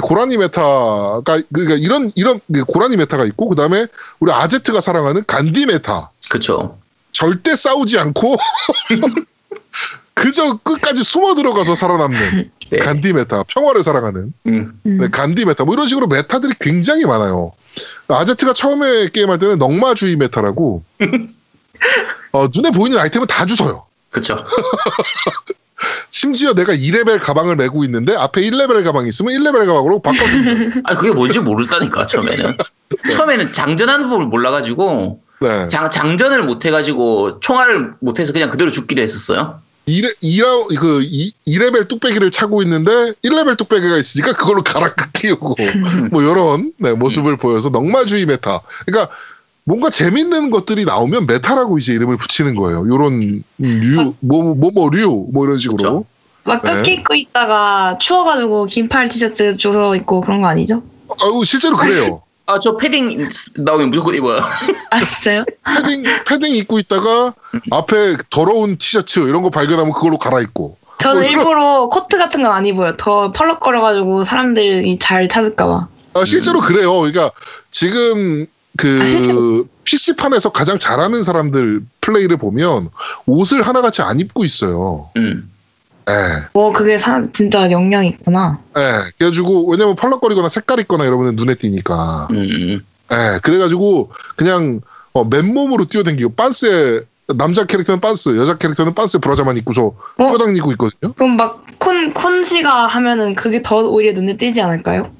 [0.02, 1.21] 고라니 메타가
[1.54, 3.86] 그러니까 이런 이런 그 고라니 메타가 있고 그다음에
[4.19, 6.10] 우리 아제트가 사랑하는 간디 메타.
[6.30, 6.80] 그쵸.
[7.12, 8.38] 절대 싸우지 않고
[10.14, 12.78] 그저 끝까지 숨어 들어가서 살아남는 네.
[12.80, 14.80] 간디 메타, 평화를 사랑하는 음.
[14.86, 14.98] 음.
[14.98, 17.52] 네, 간디 메타, 뭐 이런 식으로 메타들이 굉장히 많아요.
[18.08, 20.84] 아제트가 처음에 게임할 때는 넝마주이 메타라고
[22.32, 23.86] 어, 눈에 보이는 아이템을 다 주워요.
[24.12, 24.38] 그쵸.
[26.10, 30.82] 심지어 내가 2레벨 가방을 메고 있는데 앞에 1레벨 가방이 있으면 1레벨 가방으로 바꿔줍니다.
[30.86, 32.58] 아 그게 뭔지 몰랐다니까 처음에는.
[33.12, 35.68] 처음에는 장전하는 법을 몰라가지고 네.
[35.68, 39.60] 장, 장전을 못 해가지고 총알을 못 해서 그냥 그대로 죽기도 했었어요.
[39.88, 45.56] 2레, 2라, 그, 2, 2레벨 뚝배기를 차고 있는데, 1레벨 뚝배기가 있으니까 그걸로 갈아 끼우고,
[46.12, 48.62] 뭐, 요런, 네, 모습을 보여서 넝마주이 메타.
[48.86, 49.13] 그러니까,
[49.65, 52.88] 뭔가 재밌는 것들이 나오면 메타라고 이제 이름을 붙이는 거예요.
[52.88, 55.78] 요런, 류, 뭐, 뭐, 뭐, 류, 뭐 이런 식으로.
[55.78, 56.06] 그쵸.
[56.46, 56.93] 막 네.
[56.93, 60.84] 입고 있다가 추워가지고 긴팔 티셔츠 줘서 입고 그런 거 아니죠?
[61.22, 62.22] 아유, 실제로 그래요.
[62.46, 64.38] 아, 저 패딩 나오면 무조건 입어요.
[64.92, 65.46] 아 진짜요?
[65.64, 67.34] 패딩, 패딩 입고 있다가,
[67.72, 70.78] 앞에 더러운 티셔츠 이런 거 발견하면 그걸로 갈아입고.
[71.00, 72.96] 저는 뭐 일부러 코트 같은 건 안 입어요.
[72.98, 75.88] 더 펄럭거려가지고 사람들이 잘 찾을까봐.
[76.16, 76.94] 아, 실제로 그래요.
[77.00, 77.32] 그러니까
[77.72, 78.46] 지금
[78.78, 79.66] 그 아, 실제로?
[79.86, 82.90] PC판에서 가장 잘하는 사람들 플레이를 보면
[83.26, 85.10] 옷을 하나같이 안 입고 있어요.
[85.18, 85.50] 음.
[86.10, 86.44] 예.
[86.54, 88.60] 뭐 그게 사, 진짜 영향이 있구나.
[88.78, 88.82] 예.
[89.18, 92.28] 그래가지고 왜냐면 펄럭거리거나 색깔 있거나 이러면 눈에 띄니까.
[92.32, 92.86] 음, 음.
[93.12, 93.39] 예.
[93.42, 94.82] 그래가지고 그냥
[95.13, 97.02] 어, 맨몸으로 뛰어댕기고 빤스에
[97.38, 100.28] 남자 캐릭터는 빤스, 여자 캐릭터는 빤스에 브라자만 입고서 어?
[100.28, 101.13] 뛰어다니고 있거든요.
[101.13, 105.12] 그럼 막 콘, 콘씨가 하면은 그게 더 오히려 눈에 띄지 않을까요?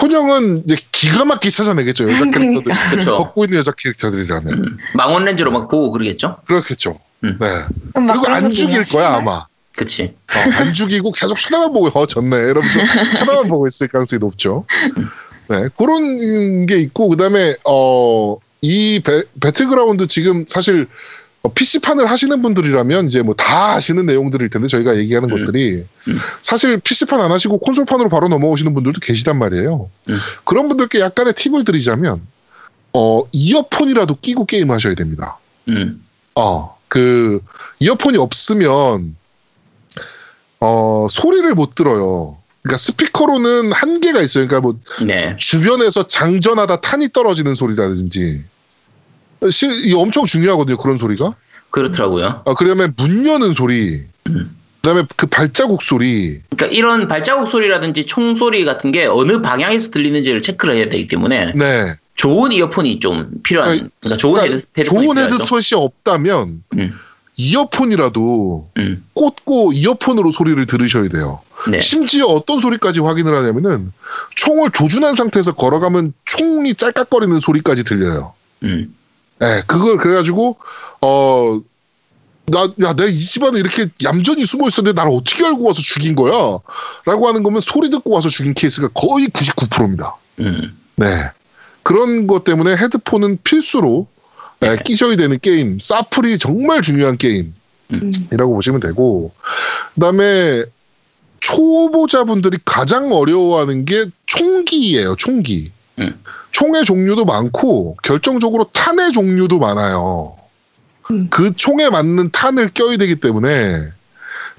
[0.00, 2.10] 혼영은 이제 기가 막히게 찾아내겠죠.
[2.10, 2.74] 여자 캐릭터들.
[2.90, 3.16] 그러니까.
[3.18, 4.52] 벗고 있는 여자 캐릭터들이라면.
[4.52, 4.78] 음.
[4.94, 6.36] 망원 렌즈로 막 보고 그러겠죠?
[6.46, 6.98] 그렇겠죠.
[7.24, 7.38] 음.
[7.40, 7.46] 네.
[7.94, 8.84] 그리고 안 죽일?
[8.84, 9.44] 거야 아마.
[9.76, 10.14] 그치.
[10.34, 12.80] 어, 안 죽이고 계속 쳐다만 보고 어 졌네 이러면서
[13.16, 14.64] 쳐다만 보고 있을 가능성이 높죠.
[15.48, 19.00] 네 그런 게 있고 그 다음에 어이
[19.40, 20.86] 배틀그라운드 지금 사실
[21.54, 25.46] PC판을 하시는 분들이라면 이제 뭐 다 아시는 내용들일 텐데 저희가 얘기하는 음.
[25.46, 26.18] 것들이 음.
[26.42, 29.88] 사실 PC판 안 하시고 콘솔판으로 바로 넘어오시는 분들도 계시단 말이에요.
[30.10, 30.18] 음.
[30.44, 32.20] 그런 분들께 약간의 팁을 드리자면
[32.92, 35.38] 어 이어폰이라도 끼고 게임 하셔야 됩니다.
[35.68, 36.04] 음.
[36.34, 37.40] 어, 그,
[37.80, 39.16] 이어폰이 없으면,
[40.60, 42.36] 어, 소리를 못 들어요.
[42.62, 44.46] 그러니까 스피커로는 한계가 있어요.
[44.46, 45.34] 그러니까 뭐, 네.
[45.38, 48.44] 주변에서 장전하다 탄이 떨어지는 소리라든지.
[49.50, 50.76] 실, 이게 엄청 중요하거든요.
[50.76, 51.34] 그런 소리가.
[51.70, 52.42] 그렇더라고요.
[52.44, 54.04] 아, 그러면 문 여는 소리.
[54.28, 54.56] 음.
[54.82, 56.40] 그 다음에 그 발자국 소리.
[56.50, 61.52] 그러니까 이런 발자국 소리라든지 총 소리 같은 게 어느 방향에서 들리는지를 체크를 해야 되기 때문에
[61.54, 61.94] 네.
[62.16, 63.90] 좋은 이어폰이 좀 필요한.
[64.00, 65.34] 그러니까 좋은 그러니까 좋은 필요하죠.
[65.34, 66.94] 헤드셋이 없다면, 음.
[67.40, 69.04] 이어폰이라도 음.
[69.14, 71.40] 꽂고 이어폰으로 소리를 들으셔야 돼요.
[71.70, 71.80] 네.
[71.80, 73.92] 심지어 어떤 소리까지 확인을 하냐면은
[74.36, 78.34] 총을 조준한 상태에서 걸어가면 총이 짤깍거리는 소리까지 들려요.
[78.64, 78.94] 음.
[79.42, 80.56] 예, 그걸 그래가지고
[81.02, 81.60] 어.
[82.46, 86.58] 나, 야, 내가 이 집안에 이렇게 얌전히 숨어 있었는데 나를 어떻게 알고 와서 죽인 거야?
[87.04, 90.16] 라고 하는 거면 소리 듣고 와서 죽인 케이스가 거의 99%입니다.
[90.40, 90.76] 음.
[90.96, 91.06] 네.
[91.84, 94.08] 그런 것 때문에 헤드폰은 필수로
[94.62, 95.78] 예, 끼셔야 되는 게임.
[95.80, 97.54] 사플이 정말 중요한 게임.
[97.92, 98.10] 음.
[98.32, 99.32] 이라고 보시면 되고
[99.94, 100.64] 그다음에
[101.40, 105.16] 초보자분들이 가장 어려워하는 게 총기예요.
[105.16, 105.72] 총기.
[105.98, 106.14] 음.
[106.52, 110.36] 총의 종류도 많고 결정적으로 탄의 종류도 많아요.
[111.10, 111.28] 음.
[111.30, 113.88] 그 총에 맞는 탄을 껴야 되기 때문에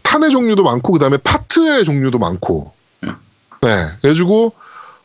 [0.02, 2.72] 탄의 종류도 많고 그다음에 파트의 종류도 많고.
[3.04, 3.16] 음.
[3.62, 3.86] 네.
[4.02, 4.54] 그래가지고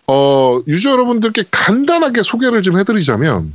[0.09, 3.53] 어 유저 여러분들께 간단하게 소개를 좀 해드리자면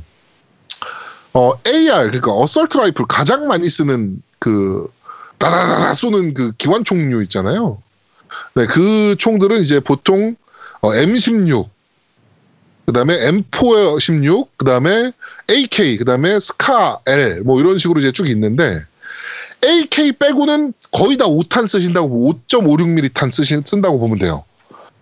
[1.34, 4.88] 어 AR 그러니까 어설트 라이플 가장 많이 쓰는 그
[5.38, 7.80] 다다다다 쏘는 그 기관 총류 있잖아요.
[8.54, 10.36] 네, 그 총들은 이제 보통
[10.80, 11.68] 어, M16,
[12.86, 15.12] 그다음에 M416, 그다음에
[15.50, 18.80] AK, 그다음에 스카 L 뭐 이런 식으로 이제 쭉 있는데
[19.64, 24.44] AK 빼고는 거의 다 5탄 쓰신다고 5.56mm 탄 쓰신 쓴다고 보면 돼요.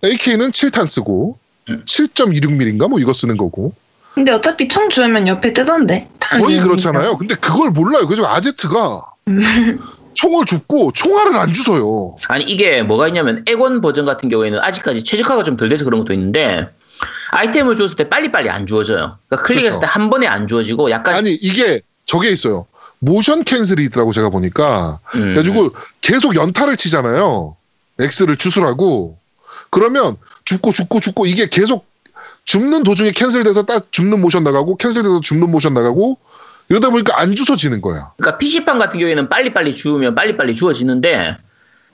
[0.03, 1.37] AK는 7탄 쓰고
[1.69, 1.83] 음.
[1.85, 3.73] 7.26mm인가 뭐 이거 쓰는 거고
[4.13, 6.09] 근데 어차피 총 주면 옆에 뜨던데.
[6.19, 7.17] 거의 그렇잖아요.
[7.17, 8.07] 근데 그걸 몰라요.
[8.07, 8.25] 그죠?
[8.25, 9.01] 아제트가
[10.13, 12.15] 총을 줍고 총알을 안 주서요.
[12.27, 16.13] 아니 이게 뭐가 있냐면 액원 버전 같은 경우에는 아직까지 최적화가 좀 덜 돼서 그런 것도
[16.13, 16.67] 있는데
[17.31, 19.17] 아이템을 주었을 때 빨리빨리 안 주어져요.
[19.27, 19.79] 그러니까 클릭했을 그렇죠.
[19.79, 22.65] 때한 번에 안 주어지고 약간 아니 이게 저게 있어요.
[22.99, 24.99] 모션 캔슬이 있더라고 제가 보니까.
[25.15, 25.71] 음, 그래가지고
[26.01, 27.55] 계속 연타를 치잖아요.
[27.99, 29.17] X를 주술하고
[29.69, 31.85] 그러면 죽고 죽고 죽고 이게 계속
[32.51, 36.17] 죽는 도중에 캔슬돼서 딱 죽는 모션 나가고 캔슬돼서 죽는 모션 나가고
[36.67, 38.11] 이러다 보니까 안 주워지는 거야.
[38.17, 41.37] 그러니까 PC판 같은 경우에는 빨리빨리 주우면 빨리빨리 주어지는데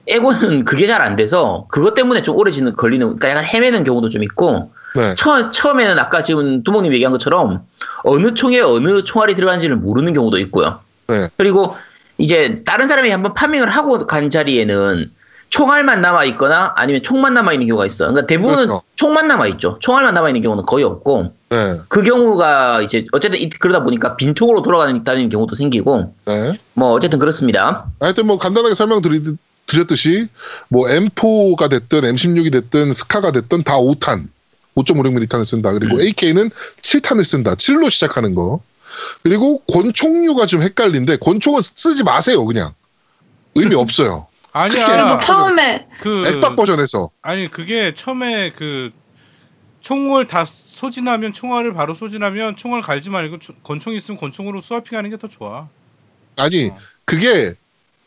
[0.07, 4.09] 액원은 그게 잘 안 돼서 그것 때문에 좀 오래 지는 걸리는 그러니까 약간 헤매는 경우도
[4.09, 5.13] 좀 있고 네.
[5.13, 7.61] 처, 처음에는 아까 지금 두목님 얘기한 것처럼
[8.03, 10.79] 어느 총에 어느 총알이 들어간지를 모르는 경우도 있고요.
[11.05, 11.27] 네.
[11.37, 11.75] 그리고
[12.17, 15.11] 이제 다른 사람이 한번 파밍을 하고 간 자리에는
[15.57, 18.09] 총알만 남아 있거나 아니면 총만 남아 있는 경우가 있어요.
[18.09, 18.83] 그러니까 대부분은 그렇죠.
[18.95, 19.77] 총만 남아 있죠.
[19.81, 21.77] 총알만 남아 있는 경우는 거의 없고 네.
[21.87, 26.59] 그 경우가 이제 어쨌든 이- 그러다 보니까 빈 총으로 돌아가는 경우도 생기고 네.
[26.75, 27.87] 뭐 어쨌든 그렇습니다.
[27.99, 30.27] 하여튼 뭐 간단하게 설명드렸듯이
[30.67, 34.27] 뭐 M4가 됐든 M16이 됐든 스카가 됐든 다 5탄
[34.75, 35.71] 5.56mm 탄을 쓴다.
[35.71, 36.01] 그리고 음.
[36.01, 36.51] AK는
[36.83, 37.55] 7탄을 쓴다.
[37.55, 38.61] 7로 시작하는 거.
[39.23, 42.45] 그리고 권총류가 좀 헷갈린데 권총은 쓰지 마세요.
[42.45, 42.73] 그냥
[43.55, 44.27] 의미 없어요.
[44.61, 45.19] 아니야.
[45.19, 48.91] 처음에 그 액박 버전에서 아니 그게 처음에 그
[49.81, 55.17] 총을 다 소진하면 총알을 바로 소진하면 총알 갈지 말고 초- 권총 있으면 권총으로 스와핑하는 게
[55.17, 55.67] 더 좋아.
[56.37, 56.77] 아니 어.
[57.05, 57.53] 그게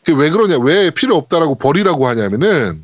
[0.05, 2.83] 그왜 그러냐 왜 필요 없다라고 버리라고 하냐면은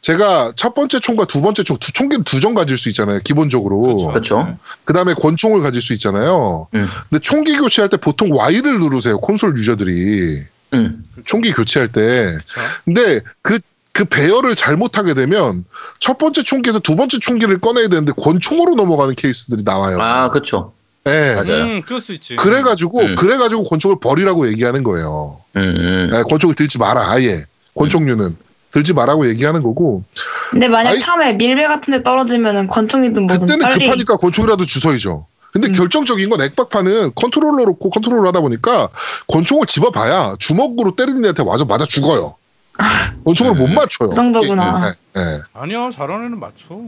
[0.00, 3.78] 제가 첫 번째 총과 두 번째 총 두 총기는 두 정 가질 수 있잖아요 기본적으로
[3.80, 4.08] 그렇죠.
[4.08, 4.58] 그렇죠.
[4.84, 6.86] 그 다음에 권총을 가질 수 있잖아요 음.
[7.08, 10.42] 근데 총기 교체할 때 보통 Y를 누르세요 콘솔 유저들이
[10.74, 11.04] 음.
[11.24, 12.00] 총기 교체할 때
[12.32, 12.60] 그렇죠.
[12.84, 15.64] 근데 그그 배열을 잘못하게 되면
[16.00, 19.98] 첫 번째 총기에서 두 번째 총기를 꺼내야 되는데 권총으로 넘어가는 케이스들이 나와요.
[20.00, 20.72] 아, 그렇죠.
[21.06, 21.34] 예.
[21.34, 21.64] 맞아요.
[21.64, 22.36] 음, 그럴 수 있지.
[22.36, 23.14] 그래가지고 음.
[23.16, 25.40] 그래가지고 권총을 버리라고 얘기하는 거예요.
[25.56, 26.10] 음, 음.
[26.14, 27.44] 예, 권총을 들지 마라 아예
[27.76, 28.36] 권총류는
[28.70, 30.02] 들지 마라고 얘기하는 거고
[30.50, 35.26] 근데 만약 아이- 처음에 밀베 같은 데 떨어지면은 권총이든 뭐든 그때는 빨리 급하니까 권총이라도 주서야죠.
[35.52, 35.72] 근데 음.
[35.72, 38.88] 결정적인 건 액박판은 컨트롤러 놓고 컨트롤을 하다 보니까
[39.28, 42.36] 권총을 집어봐야 주먹으로 때리는 애한테 와서 맞아 죽어요.
[43.24, 44.08] 권총으로 못 맞춰요.
[44.08, 44.94] 그 정도구나.
[45.16, 45.42] 예, 예.
[45.52, 46.80] 아니야 잘하는 애는 맞춰.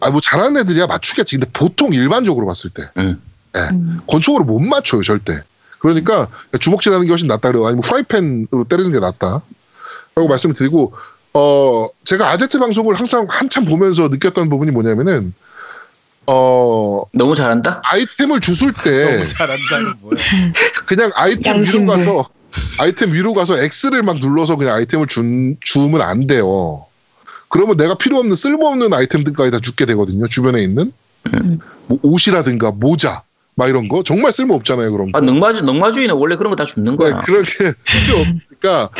[0.00, 1.36] 아, 뭐 잘하는 애들이야 맞추겠지.
[1.36, 3.20] 근데 보통 일반적으로 봤을 때 음.
[3.54, 4.00] 음.
[4.06, 5.38] 권총으로 못 맞춰요 절대.
[5.78, 7.66] 그러니까 주먹질하는 게 훨씬 낫다 그래요.
[7.66, 9.42] 아니면 프라이팬으로 때리는 게 낫다.
[10.14, 10.94] 라고 말씀을 드리고
[11.34, 15.34] 어 제가 아제트 방송을 항상 한참 보면서 느꼈던 부분이 뭐냐면은
[16.26, 17.82] 어 너무 잘한다?
[17.84, 20.16] 아이템을 주술 때 너무 잘한다는 뭐야.
[20.86, 21.86] 그냥 아이템 위로.
[21.86, 22.28] 가서
[22.78, 26.86] 아이템 위로 가서 X를 막 눌러서 그냥 아이템을 준, 주면 안 돼요.
[27.48, 30.26] 그러면 내가 필요 없는 쓸모없는 아이템들까지 다 죽게 되거든요.
[30.26, 30.92] 주변에 있는
[31.34, 31.58] 음.
[31.86, 33.22] 뭐 옷이라든가 모자
[33.54, 34.90] 막 이런 거 정말 쓸모 없잖아요.
[34.92, 35.18] 그런 거.
[35.18, 37.20] 아, 넉마주, 넉마주의는 원래 그런 거다 죽는 네, 거야.
[37.20, 38.90] 그렇게 필요 없으니까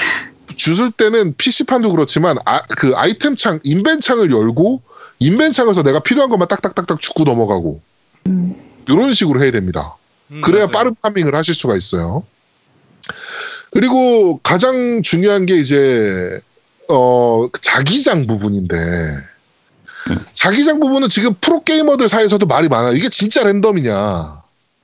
[0.57, 4.81] 주술 때는 PC판도 그렇지만 아, 그 아이템 창, 인벤 창을 열고
[5.19, 7.81] 인벤 창에서 내가 필요한 것만 딱딱딱딱 죽고 넘어가고
[8.27, 8.55] 음.
[8.89, 9.97] 이런 식으로 해야 됩니다.
[10.31, 10.73] 음, 그래야 맞아요.
[10.73, 12.25] 빠른 파밍을 하실 수가 있어요.
[13.71, 16.41] 그리고 가장 중요한 게 이제
[16.89, 18.77] 어 자기장 부분인데
[20.33, 22.95] 자기장 부분은 지금 프로 게이머들 사이에서도 말이 많아요.
[22.95, 24.43] 이게 진짜 랜덤이냐?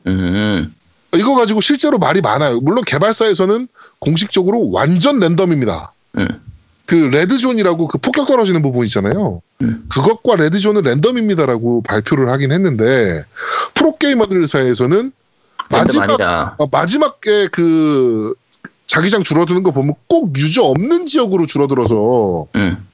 [0.09, 0.75] 음,
[1.15, 2.61] 이거 가지고 실제로 말이 많아요.
[2.61, 3.69] 물론 개발사에서는
[4.01, 5.93] 공식적으로 완전 랜덤입니다.
[6.19, 6.29] 음.
[6.93, 9.41] 그 레드존이라고 그 폭격 떨어지는 부분 있잖아요.
[9.63, 9.87] 음.
[9.89, 13.25] 그것과 레드존은 랜덤입니다라고 발표를 하긴 했는데
[13.73, 15.11] 프로 게이머들 사이에서는
[15.71, 16.57] 마지막 마지막이다.
[16.59, 18.35] 어, 마지막에 그
[18.87, 22.87] 자기장 줄어드는 거 보면 꼭 유저 없는 지역으로 줄어들어서 음,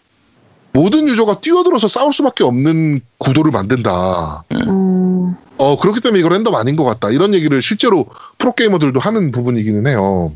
[0.73, 4.45] 모든 유저가 뛰어들어서 싸울 수밖에 없는 구도를 만든다.
[4.53, 5.35] 음.
[5.57, 7.11] 어 그렇기 때문에 이거 랜덤 아닌 것 같다.
[7.11, 8.07] 이런 얘기를 실제로
[8.39, 10.33] 프로게이머들도 하는 부분이기는 해요.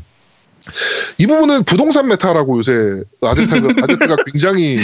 [1.17, 4.79] 이 부분은 부동산 메타라고 요새 아제트가, 아제트가 굉장히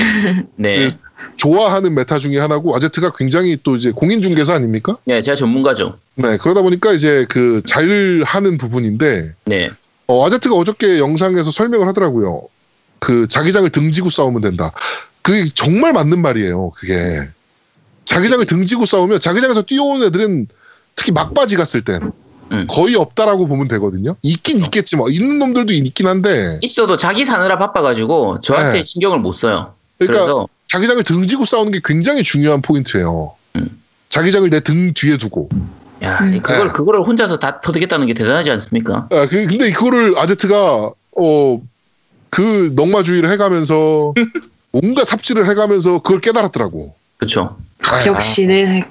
[0.56, 0.90] 네.
[0.90, 0.96] 그-
[1.38, 4.98] 좋아하는 메타 중에 하나고 아제트가 굉장히 또 이제 공인중개사 아닙니까?
[5.06, 5.98] 네, 제가 전문가죠.
[6.16, 9.70] 네 그러다 보니까 이제 그 잘 하는 부분인데 네.
[10.08, 12.42] 어, 아제트가 어저께 영상에서 설명을 하더라고요.
[13.00, 14.72] 그 자기장을 등지고 싸우면 된다.
[15.22, 16.72] 그게 정말 맞는 말이에요.
[16.72, 17.22] 그게
[18.06, 20.48] 자기장을 등지고 싸우면 자기장에서 뛰어오는 애들은
[20.96, 22.12] 특히 막바지 갔을 땐
[22.52, 22.68] 음.
[22.70, 24.16] 거의 없다라고 보면 되거든요.
[24.22, 28.84] 있긴 있겠지 뭐 있는 놈들도 있긴 한데 있어도 자기 사느라 바빠가지고 저한테 네.
[28.86, 29.74] 신경을 못 써요.
[29.98, 33.34] 그러니까 그래서 자기장을 등지고 싸우는 게 굉장히 중요한 포인트예요.
[33.56, 33.82] 음.
[34.10, 35.50] 자기장을 내 등 뒤에 두고.
[36.04, 36.40] 야, 음.
[36.42, 36.74] 그걸 네.
[36.74, 39.08] 그거를 혼자서 다 터득했다는 게 대단하지 않습니까?
[39.12, 44.14] 아, 그, 근데 그거를 아제트가 어 그 넝마주이를 해가면서
[44.72, 46.96] 뭔가 삽질을 해가면서 그걸 깨달았더라고.
[47.18, 47.58] 그렇죠.
[47.84, 48.88] 아, 역시 내 색.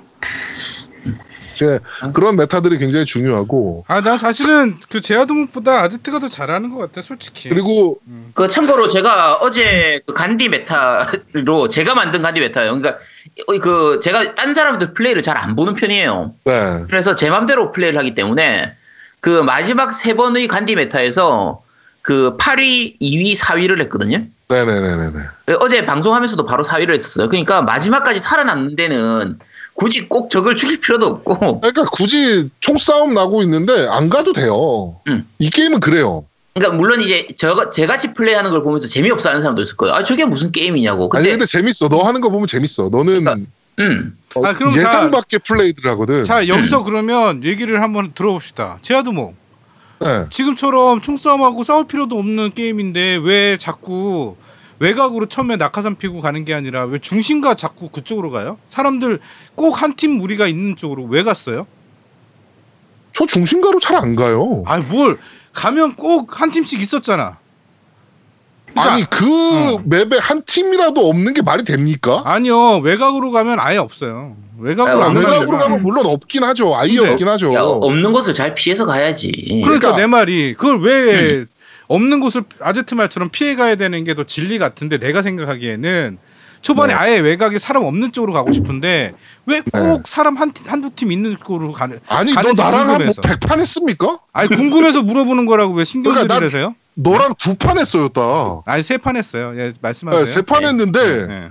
[1.63, 1.79] 예,
[2.13, 7.49] 그런 메타들이 굉장히 중요하고 아, 난 사실은 그 제아도목보다 아제트가 더 잘하는 것 같아, 솔직히.
[7.49, 7.99] 그리고
[8.35, 12.79] 그 참고로 제가 어제 그 간디 메타로 제가 만든 간디 메타예요.
[12.79, 12.99] 그러니까
[13.47, 16.35] 어, 그 제가 딴 사람들 플레이를 잘 안 보는 편이에요.
[16.45, 18.75] 네, 그래서 제 맘대로 플레이를 하기 때문에
[19.21, 21.63] 그 마지막 세 번의 간디 메타에서
[22.03, 24.23] 그 8위, 2위, 4위를 했거든요.
[24.49, 25.19] 네네네네네.
[25.61, 27.29] 어제 방송하면서도 바로 4위를 했었어요.
[27.29, 29.39] 그러니까 마지막까지 살아남는 데는
[29.79, 34.97] 굳이 꼭 적을 죽일 필요도 없고 그러니까 굳이 총싸움 나고 있는데 안 가도 돼요.
[35.07, 35.25] 음.
[35.39, 36.25] 이 게임은 그래요.
[36.55, 39.95] 그러니까 물론 이제 저 제같이 플레이하는 걸 보면서 재미없어 하는 사람도 있을 거예요.
[39.95, 41.05] 아 저게 무슨 게임이냐고.
[41.15, 41.89] 아니 근데 근데 재밌어.
[41.89, 42.89] 너 하는 거 보면 재밌어.
[42.89, 43.37] 너는 그러니까,
[43.79, 44.19] 음.
[44.35, 46.25] 어, 아, 그럼 예상 밖의 플레이들 하거든.
[46.25, 48.81] 자, 여기서 그러면 얘기를 한번 들어봅시다.
[48.83, 49.37] 제아도목.
[50.01, 50.25] 네.
[50.31, 54.37] 지금처럼 총싸움하고 싸울 필요도 없는 게임인데 왜 자꾸
[54.81, 58.59] 외곽으로 처음에 낙하산 피고 가는 게 아니라 왜 중심가 자꾸 그쪽으로 가요?
[58.69, 59.21] 사람들
[59.57, 61.67] 꼭 한 팀 무리가 있는 쪽으로 왜 갔어요?
[63.13, 64.63] 저 중심가로 잘 안 가요.
[64.67, 65.19] 아니 뭘
[65.53, 67.39] 가면 꼭 한 팀씩 있었잖아.
[68.67, 69.25] 그러니까 아니 그
[69.75, 69.83] 어.
[69.85, 72.23] 맵에 한 팀이라도 없는 게 말이 됩니까?
[72.25, 74.37] 아니요 외곽으로 가면 아예 없어요.
[74.61, 76.77] 외곽으로 아, 안 외곽으로 가면 물론 없긴 하죠.
[76.77, 77.55] 아예 근데- 없긴 하죠.
[77.55, 79.33] 야, 없는 것을 잘 피해서 가야지.
[79.33, 81.47] 그러니까 그러니까- 내 말이 그걸 왜
[81.89, 86.19] 없는 곳을 아제트 말처럼 피해 가야 되는 게 더 진리 같은데 내가 생각하기에는
[86.61, 86.99] 초반에 네.
[86.99, 89.15] 아예 외곽에 사람 없는 쪽으로 가고 싶은데
[89.47, 92.93] 왜 꼭 사람 한 팀- 한두 팀 있는 쪽으로 가는 아니 너 가는지 나랑 한뭐
[92.99, 93.21] 궁금해서.
[93.23, 94.19] 100판 했습니까?
[94.33, 96.75] 아니 궁금해서 물어보는 거라고 왜 그러니까 난- 신경질을 해서요?
[96.95, 98.09] 너랑 두 판 했어요,
[98.67, 99.55] 아니 세 판 했어요.
[99.57, 100.25] 예, 말씀하세요.
[100.27, 101.49] 세판 했는데 네.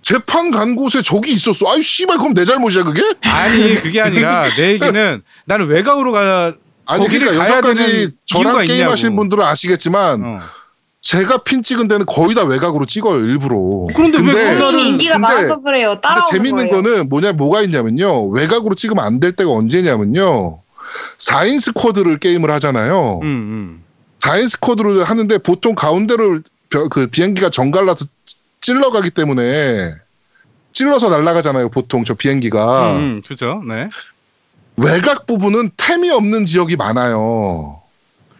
[0.00, 1.70] 재판 간 곳에 적이 있었어.
[1.70, 3.02] 아유 씨발 그럼 내 잘못이야 그게?
[3.24, 6.54] 아니 그게 아니라 내 얘기는 나는 외곽으로 가
[6.86, 9.16] 아니 거기를 그러니까 가야 여기까지 저랑 게임 하시는.
[9.16, 10.40] 분들은 아시겠지만 어.
[11.00, 13.56] 제가 핀 찍은 데는 거의 다 외곽으로 찍어요 일부러.
[13.94, 15.88] 그런데 왜 근데- 그날은- 본인이 인기가 근데- 많아서 그래요.
[15.90, 16.82] 근데 따라오는 재밌는 거예요.
[16.82, 20.58] 거는 뭐냐 뭐가 있냐면요 외곽으로 찍으면 안 될 때가 언제냐면요
[21.18, 23.20] 4인 squad를 게임을 하잖아요.
[23.22, 23.82] 음, 음.
[24.20, 28.06] 4인 squad를 하는데 보통 가운데를 벼- 그 비행기가 정갈라서
[28.60, 29.92] 질러가기 때문에
[30.72, 33.62] 질러서 날아가잖아요 보통 저 비행기가 음, 음, 그죠.
[33.66, 33.88] 네.
[34.76, 37.80] 외곽 부분은 템이 없는 지역이 많아요.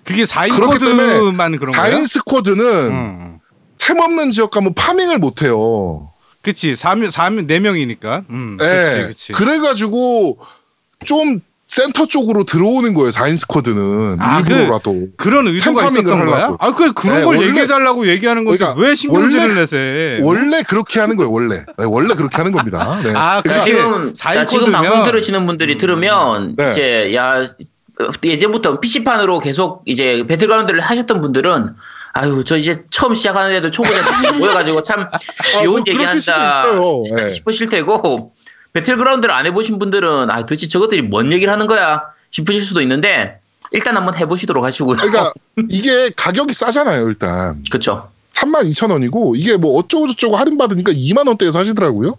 [0.04, 1.90] 그게 4인 그렇기 때문에 squad만 그런 거야?
[1.90, 3.38] 4인 squad는 음, 음.
[3.78, 6.12] 템 없는 지역 가면 farming을 못 해요.
[6.42, 6.74] 그치.
[6.74, 8.24] 4명, 4명, 4명이니까.
[8.30, 8.66] 음, 예.
[8.66, 9.32] 그치, 그치.
[9.32, 10.38] 그래가지고
[11.04, 13.10] 좀 센터 쪽으로 들어오는 거예요.
[13.10, 15.08] 4인 스쿼드는 아, 일부러라도.
[15.16, 16.36] 그 런 의도가 템파밍을 있었던 거야?
[16.36, 16.56] 하려고.
[16.60, 20.20] 아, 그 그런 네, 걸 원래- 얘기해달라고 얘기하는 건데 그러니까 왜 신경질을 내세?
[20.22, 21.30] 원래 그렇게 하는 거예요.
[21.32, 23.00] 원래 네, 원래 그렇게 하는 겁니다.
[23.02, 23.12] 네.
[23.16, 26.70] 아, 자, 그렇게 지금 자, 4인 지금 방송 들으시는 분들이 들으면 네.
[26.70, 27.42] 이제 야
[27.98, 31.70] 어, 예전부터 PC판으로 계속 이제 배틀그라운드를 하셨던 분들은
[32.12, 37.02] 아유 저 이제 처음 시작하는데도 초보자들 모여가지고 참 아, 좋은 뭐 그러실 수도 얘기한다 있어요.
[37.16, 37.30] 네.
[37.32, 38.32] 싶으실 테고
[38.76, 43.40] 배틀그라운드를 안 해보신 분들은 아 도대체 저것들이 뭔 얘기를 하는 거야 싶으실 수도 있는데
[43.72, 44.98] 일단 한번 해보시도록 하시고요.
[44.98, 45.32] 그러니까
[45.70, 47.08] 이게 가격이 싸잖아요.
[47.08, 48.10] 일단 그렇죠.
[48.34, 52.18] 32,000원이고 이게 뭐 어쩌고 저쩌고 할인 받으니까 2만 원대에서 하시더라고요.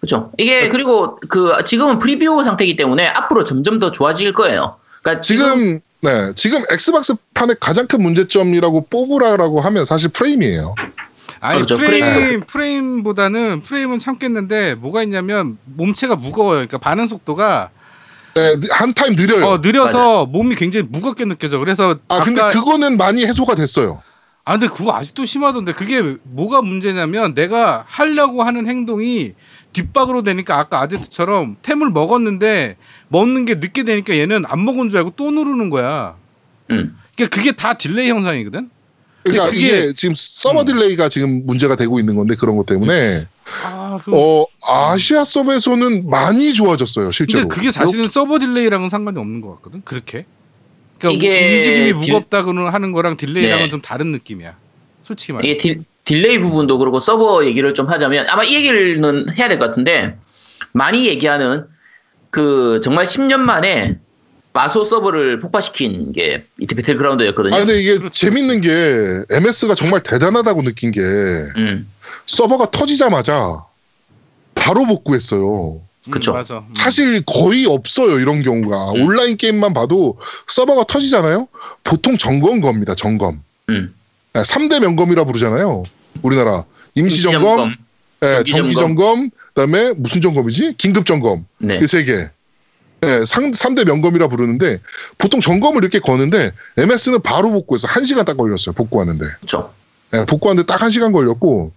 [0.00, 0.30] 그렇죠.
[0.36, 4.76] 이게 그리고 그 지금은 preview 상태이기 때문에 앞으로 점점 더 좋아질 거예요.
[5.00, 10.74] 그러니까 지금 네 지금 Xbox 판의 가장 큰 문제점이라고 뽑으라라고 하면 사실 프레임이에요.
[11.40, 11.76] 아니 그렇죠.
[11.76, 16.54] 프레임 프레임 보다는 프레임은 참겠는데 뭐가 있냐면 몸체가 무거워요.
[16.56, 17.70] 그러니까 반응 속도가
[18.34, 19.46] 네, 한 타임 느려요.
[19.46, 21.58] 어, 느려서 몸이 굉장히 무겁게 느껴져.
[21.58, 24.02] 그래서 아 근데 그거는 많이 해소가 됐어요.
[24.44, 29.34] 아 근데 그거 아직도 심하던데 그게 뭐가 문제냐면 내가 하려고 하는 행동이
[29.72, 32.76] 뒷박으로 되니까 아까 아제트처럼 템을 먹었는데
[33.08, 36.16] 먹는 게 늦게 되니까 얘는 안 먹은 줄 알고 또 누르는 거야.
[36.70, 36.96] 음.
[37.14, 38.70] 그러니까 그게 다 delay 현상이거든.
[39.30, 40.64] 그러니까 그게- 이게 지금 서버 음.
[40.66, 43.26] delay가 지금 문제가 되고 있는 건데 그런 것 때문에
[43.64, 47.42] 아, 그 어 아시아 서버에서는 많이 좋아졌어요 실제로.
[47.42, 49.82] 근데 그게 사실은 서버 delay랑은 상관이 없는 것 같거든.
[49.84, 50.26] 그렇게.
[50.98, 53.70] 그러니까 이게 움직임이 딜- 무겁다고는 하는 거랑 delay랑은 네.
[53.70, 54.56] 좀 다른 느낌이야.
[55.02, 55.48] 솔직히 말해.
[55.48, 59.68] 이게 딜, delay 부분도 그렇고 서버 얘기를 좀 하자면 아마 이 얘기는 해야 될 것
[59.68, 60.16] 같은데
[60.72, 61.64] 많이 얘기하는
[62.30, 63.98] 그 정말 10년 만에
[64.56, 67.54] 마소 서버를 폭파시킨 게 이트 배틀그라운드였거든요.
[67.54, 71.86] 아 근데 이게 그렇죠, 재밌는 게 MS가 정말 대단하다고 느낀 게 음,
[72.24, 73.64] 서버가 터지자마자
[74.54, 75.82] 바로 복구했어요.
[76.10, 76.32] 그쵸.
[76.32, 76.38] 음.
[76.38, 76.62] 음.
[76.72, 79.02] 사실 거의 없어요 이런 경우가 음.
[79.02, 81.48] 온라인 게임만 봐도 서버가 터지잖아요.
[81.84, 83.42] 보통 점검 겁니다 점검.
[83.68, 83.94] 음.
[84.32, 85.84] 3대 명검이라 부르잖아요.
[86.22, 86.64] 우리나라
[86.94, 87.74] 임시 점검.
[88.22, 90.76] 예, 정기 정기 점검, 그다음에 무슨 점검이지?
[90.78, 91.44] 긴급 점검.
[91.58, 91.78] 네.
[91.82, 92.30] 이세 개.
[93.04, 94.80] 예, 상, 3대 명검이라 부르는데
[95.18, 98.72] 보통 점검을 이렇게 거는데 MS는 바로 복구해서 1시간 딱 걸렸어요.
[98.72, 99.24] 복구하는데.
[99.38, 99.72] 그렇죠.
[100.14, 101.72] 예, 복구하는데 딱 1시간 걸렸고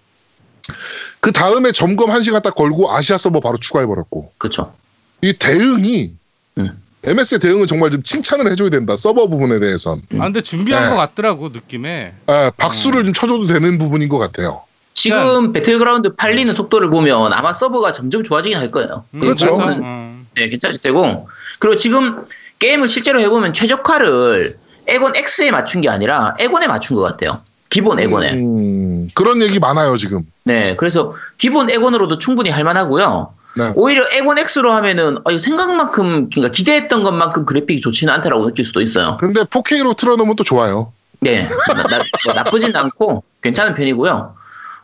[1.19, 4.32] 그 다음에 점검 1시간 딱 걸고 아시아 서버 바로 추가해 버렸고.
[4.38, 4.73] 그렇죠.
[5.21, 6.13] 이 대응이
[6.60, 6.82] 음.
[7.03, 8.95] MS의 대응은 정말 좀 칭찬을 해줘야 된다.
[8.95, 10.01] 서버 부분에 대해선.
[10.19, 10.89] 아 근데 준비한 네.
[10.89, 12.13] 것 같더라고 느낌에.
[12.27, 13.03] 아, 박수를 음.
[13.05, 14.63] 좀 쳐줘도 되는 부분인 것 같아요.
[14.93, 19.05] 지금 배틀그라운드 팔리는 속도를 보면 아마 서버가 점점 좋아지긴 할 거예요.
[19.13, 19.51] 음, 그렇죠.
[19.51, 20.18] 그거는 어.
[20.36, 21.28] 네, 괜찮을 테고.
[21.60, 22.26] 그리고 지금
[22.60, 24.54] 게임을 실제로 해보면 최적화를
[24.88, 27.42] 엑원 X에 맞춘 게 아니라 엑원에 맞춘 것 같아요.
[27.70, 28.34] 기본 엑원에.
[28.34, 30.24] 음, 그런 얘기 많아요, 지금.
[30.44, 33.34] 네, 그래서 기본 엑원으로도 충분히 할 만하고요.
[33.56, 33.74] 네.
[33.76, 38.82] 오히려 엑원 X로 하면은 어, 이거 생각만큼 그러니까 기대했던 것만큼 그래픽이 좋지는 않다라고 느낄 수도
[38.82, 39.18] 있어요.
[39.20, 40.92] 근데 4K로 틀어놓으면 또 좋아요.
[41.20, 44.36] 네, 나, 나, 뭐 나쁘진 않고 괜찮은 편이고요.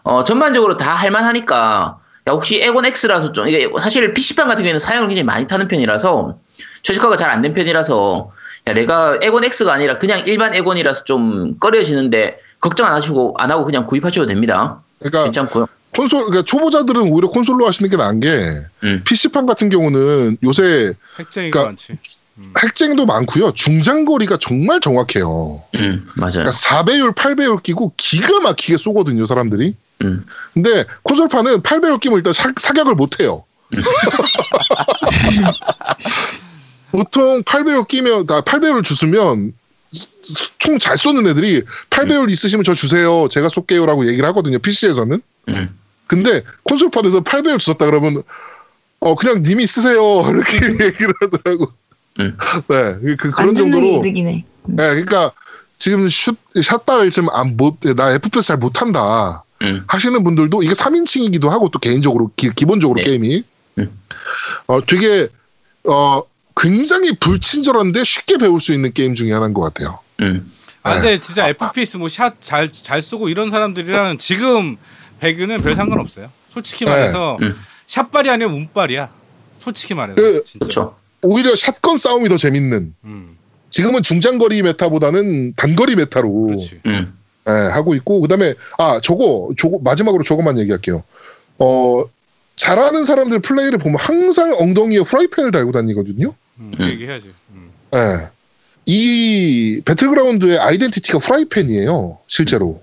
[0.03, 5.07] 어, 전반적으로 다 할만하니까 야, 혹시 에곤 X라서 좀 이게 사실 PC판 같은 경우에는 사양을
[5.07, 6.37] 굉장히 많이 타는 편이라서
[6.83, 8.31] 최적화가 잘 안 된 편이라서
[8.67, 13.63] 야, 내가 에곤 X가 아니라 그냥 일반 에곤이라서 좀 꺼려지는데 걱정 안 하시고 안 하고
[13.65, 14.81] 그냥 구입하셔도 됩니다.
[14.99, 15.67] 그러니까 괜찮고요.
[15.95, 18.27] 콘솔, 그러니까 초보자들은 오히려 콘솔로 하시는 게 나은 게
[18.83, 19.01] 음.
[19.05, 21.97] PC판 같은 경우는 요새 핵쟁이가 그러니까 많지.
[22.61, 23.53] 핵쟁도 많고요.
[23.53, 25.63] 중장거리가 정말 정확해요.
[25.75, 26.43] 음, 맞아요.
[26.43, 29.75] 그러니까 4배율, 8배율 끼고 기가 막히게 쏘거든요, 사람들이.
[30.03, 30.25] 음.
[30.53, 33.43] 근데 콘솔판은 8배율 끼면 일단 사, 사격을 못 해요.
[36.91, 39.53] 보통 8배율 끼면, 다 8배율을 주스면
[40.59, 43.27] 총 잘 쏘는 애들이 8배율 있으시면 저 주세요.
[43.29, 44.59] 제가 쏠게요라고 얘기를 하거든요.
[44.59, 45.21] PC에서는.
[45.49, 45.79] 음.
[46.07, 48.21] 근데 콘솔판에서 8배율 주셨다 그러면
[48.99, 51.71] 어 그냥 님이 쓰세요 이렇게 얘기를 하더라고.
[52.19, 52.37] 음.
[52.67, 53.99] 네, 그 그런 안 듣는 게 정도로.
[53.99, 54.45] 이득이네.
[54.67, 55.31] 네, 그러니까
[55.77, 59.83] 지금 슛 샷발을 좀안못나 FPS 잘 못한다 음.
[59.87, 63.03] 하시는 분들도 이게 3인칭이기도 하고 또 개인적으로 기, 본적으로 네.
[63.03, 63.43] 게임이
[63.79, 63.99] 음.
[64.67, 65.27] 어 되게
[65.85, 66.21] 어
[66.59, 69.99] 굉장히 불친절한데 쉽게 배울 수 있는 게임 중에 하나인 것 같아요.
[70.21, 70.51] 음.
[70.83, 74.77] 아, 근데 진짜 FPS 뭐샷잘잘 쏘고 이런 사람들이랑 지금
[75.19, 76.29] 배그는 별 상관 없어요.
[76.53, 76.91] 솔직히 네.
[76.91, 77.55] 말해서 음.
[77.87, 79.09] 샷발이 아니라 운발이야.
[79.61, 80.59] 솔직히 말해서 그- 진짜.
[80.65, 80.95] 그렇죠.
[81.21, 82.93] 오히려 shotgun 싸움이 더 재밌는.
[83.03, 83.37] 음,
[83.71, 86.79] 지금은 중장거리 meta보다는 단거리 meta로 그렇지.
[86.85, 87.17] 음.
[87.47, 91.03] 예, 하고 있고 그다음에 아 저거 저거 마지막으로 저것만 얘기할게요.
[91.59, 92.03] 어
[92.55, 96.33] 잘하는 사람들 플레이를 보면 항상 엉덩이에 후라이팬을 달고 다니거든요.
[96.59, 97.31] 음, 그 얘기해야지.
[97.51, 97.71] 음.
[97.93, 98.29] 예.
[98.85, 102.81] 이 배틀그라운드의 identity가 후라이팬이에요, 실제로.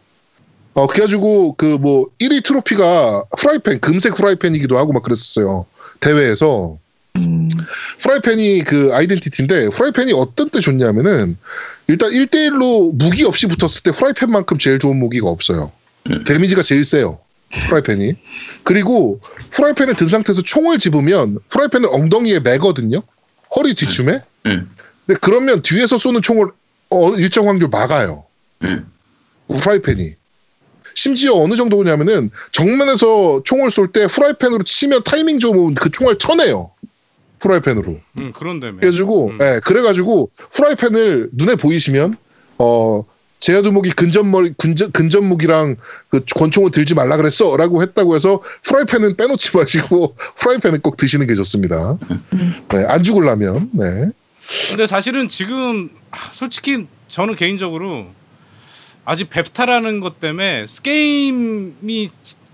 [0.75, 5.67] 어, 그래가지고, 그 뭐, 1위 트로피가 후라이팬, 금색 후라이팬이기도 하고 막 그랬었어요.
[6.01, 6.79] 대회에서.
[7.17, 7.49] 음.
[8.01, 11.37] 후라이팬이 그 아이덴티티인데, 후라이팬이 어떤 때 좋냐면은,
[11.89, 15.73] 일단 1대1로 무기 없이 붙었을 때 후라이팬만큼 제일 좋은 무기가 없어요.
[16.11, 16.25] 음.
[16.25, 17.19] 데미지가 제일 세요.
[17.53, 18.15] 후라이팬이.
[18.63, 19.21] 그리고
[19.53, 23.03] 후라이팬을 든 상태에서 총을 집으면 후라이팬을 엉덩이에 매거든요.
[23.55, 24.23] 허리 뒤춤에.
[24.47, 24.71] 음.
[25.07, 26.49] 근데 그러면 뒤에서 쏘는 총을
[26.91, 28.25] 어, 일정 확률 막아요.
[28.65, 28.91] 음.
[29.49, 30.15] 후라이팬이.
[30.95, 36.71] 심지어 어느 정도냐면은 정면에서 총을 쏠때 후라이팬으로 치면 타이밍 좋으면 그 총알 쳐내요.
[37.43, 38.01] 후라이팬으로.
[38.19, 38.79] 음, 그런다며.
[38.81, 39.39] 그래가지고, 음.
[39.41, 42.17] 예, 그래가지고 후라이팬을 눈에 보이시면
[42.59, 43.05] 어
[43.39, 45.77] 제야두목이 근접머리 근접 근접 무기랑
[46.09, 51.99] 그 권총을 들지 말라 그랬어라고 했다고 해서 후라이팬은 빼놓지 마시고 후라이팬은 꼭 드시는 게 좋습니다.
[52.73, 53.71] 네, 안 죽을라면.
[53.73, 54.11] 네.
[54.71, 58.07] 근데 사실은 지금 하, 솔직히 저는 개인적으로
[59.05, 62.11] 아직 베프타라는 것 때문에 게임이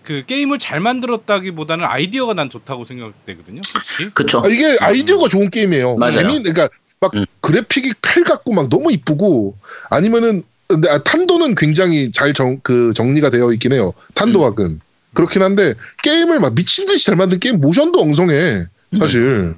[0.08, 3.60] 그 게임을 잘 만들었다기보다는 아이디어가 난 좋다고 생각되거든요.
[3.62, 4.08] 솔직히.
[4.14, 4.40] 그쵸.
[4.42, 5.96] 아, 이게 아이디어가 좋은 게임이에요.
[5.96, 6.12] 맞아요.
[6.12, 7.26] 재미, 그러니까 막 음.
[7.42, 9.54] 그래픽이 칼 같고 막 너무 이쁘고
[9.90, 13.92] 아니면은 근데 아, 탄도는 굉장히 잘 정 그 정리가 되어 있긴 해요.
[14.14, 14.80] 탄도학은 음.
[15.12, 18.64] 그렇긴 한데 게임을 막 미친 듯이 잘 만든 게임 모션도 엉성해
[18.98, 19.56] 사실 음.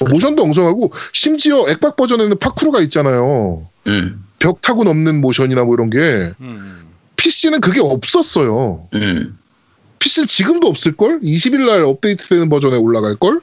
[0.00, 3.68] 어, 모션도 엉성하고 심지어 액박 버전에는 parkour가 있잖아요.
[3.88, 4.24] 음.
[4.38, 5.98] 벽 타고 넘는 모션이나 뭐 이런 게
[6.40, 6.80] 음.
[7.16, 8.88] PC는 그게 없었어요.
[8.94, 9.38] 음.
[10.02, 11.20] PC는 지금도 없을 걸?
[11.20, 13.40] 20일 날 업데이트되는 버전에 올라갈 걸?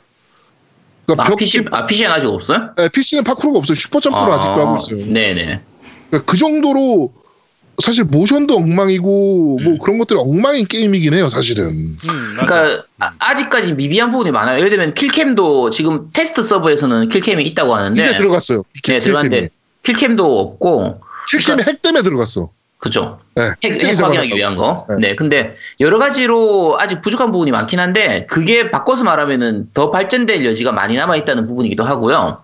[1.05, 2.71] 그러니까 아, 벽 PC, 아, PC는 아직 없어요?
[2.75, 3.75] 네, PC는 parkour가 없어요.
[3.75, 5.13] 슈퍼 점프를 아, 직도 하고 있어요.
[5.13, 5.61] 네네.
[6.09, 7.13] 그러니까 그 정도로
[7.81, 9.77] 사실 모션도 엉망이고 뭐 음.
[9.81, 11.65] 그런 것들이 엉망인 게임이긴 해요, 사실은.
[11.67, 11.97] 음.
[12.03, 14.57] 그러니까 아, 아직까지 미비한 부분이 많아요.
[14.57, 18.63] 예를 들면 kill cam도 지금 테스트 서버에서는 kill cam이 있다고 하는데 이제 들어갔어요.
[18.85, 19.49] 네, 들어갔는데
[19.83, 20.99] 킬캠도 없고
[21.29, 22.51] 킬캠이 핵 때문에 들어갔어.
[22.79, 23.19] 그죠.
[23.35, 24.35] 네, 핵, 핵 확인하기.
[24.35, 24.87] 위한 거.
[24.89, 25.09] 네.
[25.09, 25.15] 네.
[25.15, 30.95] 근데 여러 가지로 아직 부족한 부분이 많긴 한데 그게 바꿔서 말하면은 더 발전될 여지가 많이
[30.95, 32.41] 남아 있다는 부분이기도 하고요.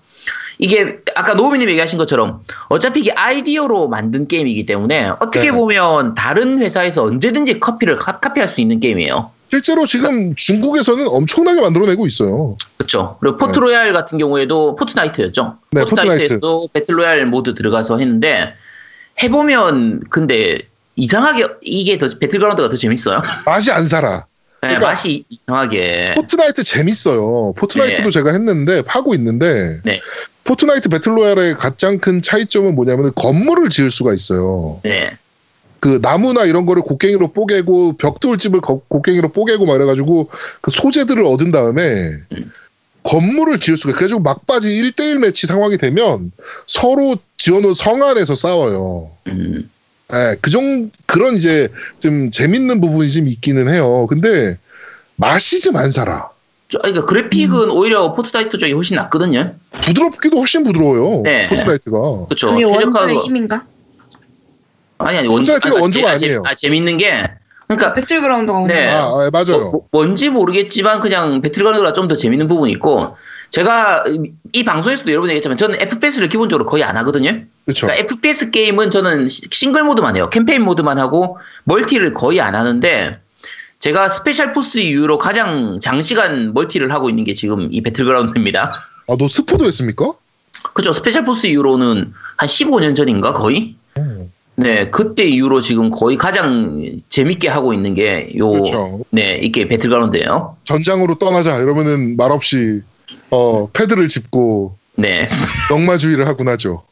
[0.57, 5.51] 이게 아까 노우미님 얘기하신 것처럼 어차피 이게 아이디어로 만든 게임이기 때문에 어떻게 네.
[5.51, 9.31] 보면 다른 회사에서 언제든지 커피를 카, 카피할 수 있는 게임이에요.
[9.49, 12.57] 실제로 지금 중국에서는 엄청나게 만들어내고 있어요.
[12.77, 13.17] 그렇죠.
[13.21, 15.57] 그리고 포트로얄 같은 경우에도 포트나이트였죠.
[15.71, 18.53] 네, 포트나이트에서도 battle royale 모드 들어가서 했는데
[19.21, 20.59] 해보면 근데
[20.95, 23.21] 이상하게 이게 더 배틀그라운드가 더 재밌어요.
[23.45, 24.25] 맛이 안 살아.
[24.61, 26.13] 네, 그러니까 맛이 이상하게.
[26.15, 27.53] 포트나이트 재밌어요.
[27.53, 28.09] 포트나이트도 네.
[28.09, 29.99] 제가 했는데 하고 있는데 네.
[30.43, 34.79] 포트나이트 battle royale의 가장 큰 차이점은 뭐냐면 건물을 지을 수가 있어요.
[34.83, 35.17] 네.
[35.79, 40.29] 그 나무나 이런 거를 곡괭이로 뽀개고 벽돌집을 거- 곡괭이로 뽀개고 막 이래가지고
[40.61, 41.83] 그 소재들을 얻은 다음에
[42.31, 42.51] 음.
[43.05, 46.31] 건물을 지을 수가 그래가지고 막바지 1대1 매치 상황이 되면
[46.67, 49.11] 서로 지어놓은 성 안에서 싸워요.
[49.27, 49.69] 음,
[50.11, 54.07] 예, 그 정, 그런 이제 좀 재밌는 부분이 좀 있기는 해요.
[54.09, 54.57] 근데
[55.17, 56.29] 맛이 좀 안 살아.
[56.67, 59.53] 저- 그러니까 그래픽은 오히려 포트나이트 쪽이 훨씬 낫거든요.
[59.71, 61.21] 부드럽기도 훨씬 부드러워요.
[61.23, 61.47] 네.
[61.47, 62.25] 포트나이트가.
[62.25, 62.49] 그렇죠.
[62.49, 63.65] 그게 원조의 힘인가?
[64.97, 66.41] 아니 아니 원조 포트나이트가 원조가 아니 에요.
[66.45, 67.23] 아 재밌는 게
[67.67, 68.89] 그러니까 배틀그라운드가 오는 네.
[68.89, 69.71] 아, 아, 맞아요.
[69.71, 73.17] 뭐- 뭔지 모르겠지만 그냥 배틀그라운드가 좀 더 재밌는 부분이 있고
[73.49, 74.03] 제가
[74.53, 77.31] 이 방송에서도 여러 번 얘기했지만 저는 FPS를 기본적으로 거의 안 하거든요.
[77.65, 77.87] 그렇죠.
[77.87, 80.29] 그러니까 FPS 게임은 저는 시- 싱글 모드만 해요.
[80.29, 83.19] 캠페인 모드만 하고 multi를 거의 안 하는데
[83.79, 88.87] 제가 스페셜 포스 이후로 가장 장시간 multi를 하고 있는 게 지금 이 배틀그라운드입니다.
[89.07, 90.11] 아, 너 스포도 했습니까?
[90.73, 90.93] 그죠?
[90.93, 93.75] 스페셜 포스 이후로는 한 15년 전인가 거의?
[93.97, 99.01] 음, 네, 그때 이후로 지금 거의 가장 재밌게 하고 있는 게 요, 그렇죠.
[99.09, 100.57] 네, 이게 배틀그라운드예요.
[100.63, 102.81] 전장으로 떠나자 이러면은 말없이
[103.31, 105.27] 어 패드를 짚고 네,
[105.71, 106.83] 역마주의를 하곤 하죠.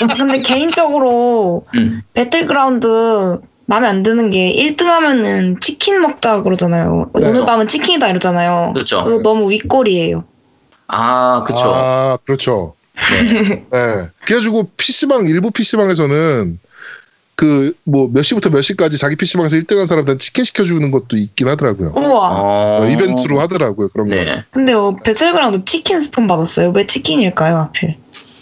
[0.00, 2.02] 아, 근데 개인적으로 음.
[2.14, 7.10] 배틀그라운드 마음에 안 드는 게 1등 하면은 치킨 먹자 그러잖아요.
[7.14, 7.28] 네.
[7.28, 8.72] 오늘 밤은 치킨이다 이러잖아요.
[8.74, 9.04] 그렇죠.
[9.04, 10.24] 그거 너무 윗골이에요.
[10.88, 11.74] 아, 그쵸.
[11.74, 12.74] 아, 그렇죠.
[13.70, 14.08] 네.
[14.24, 16.58] 그래가지고 PC방, 일부 PC방에서는
[17.38, 21.92] 그 뭐 몇 시부터 몇 시까지 자기 PC방에서 1등한 사람들한테 치킨 시켜주는 것도 있긴 하더라고요.
[21.94, 22.30] 우와.
[22.30, 22.78] 어.
[22.82, 24.16] 어, 이벤트로 하더라고요, 그런 거.
[24.16, 24.42] 네.
[24.50, 26.70] 근데 어, 배틀그라운드 치킨 스폰 받았어요.
[26.74, 27.96] 왜 치킨일까요, 하필?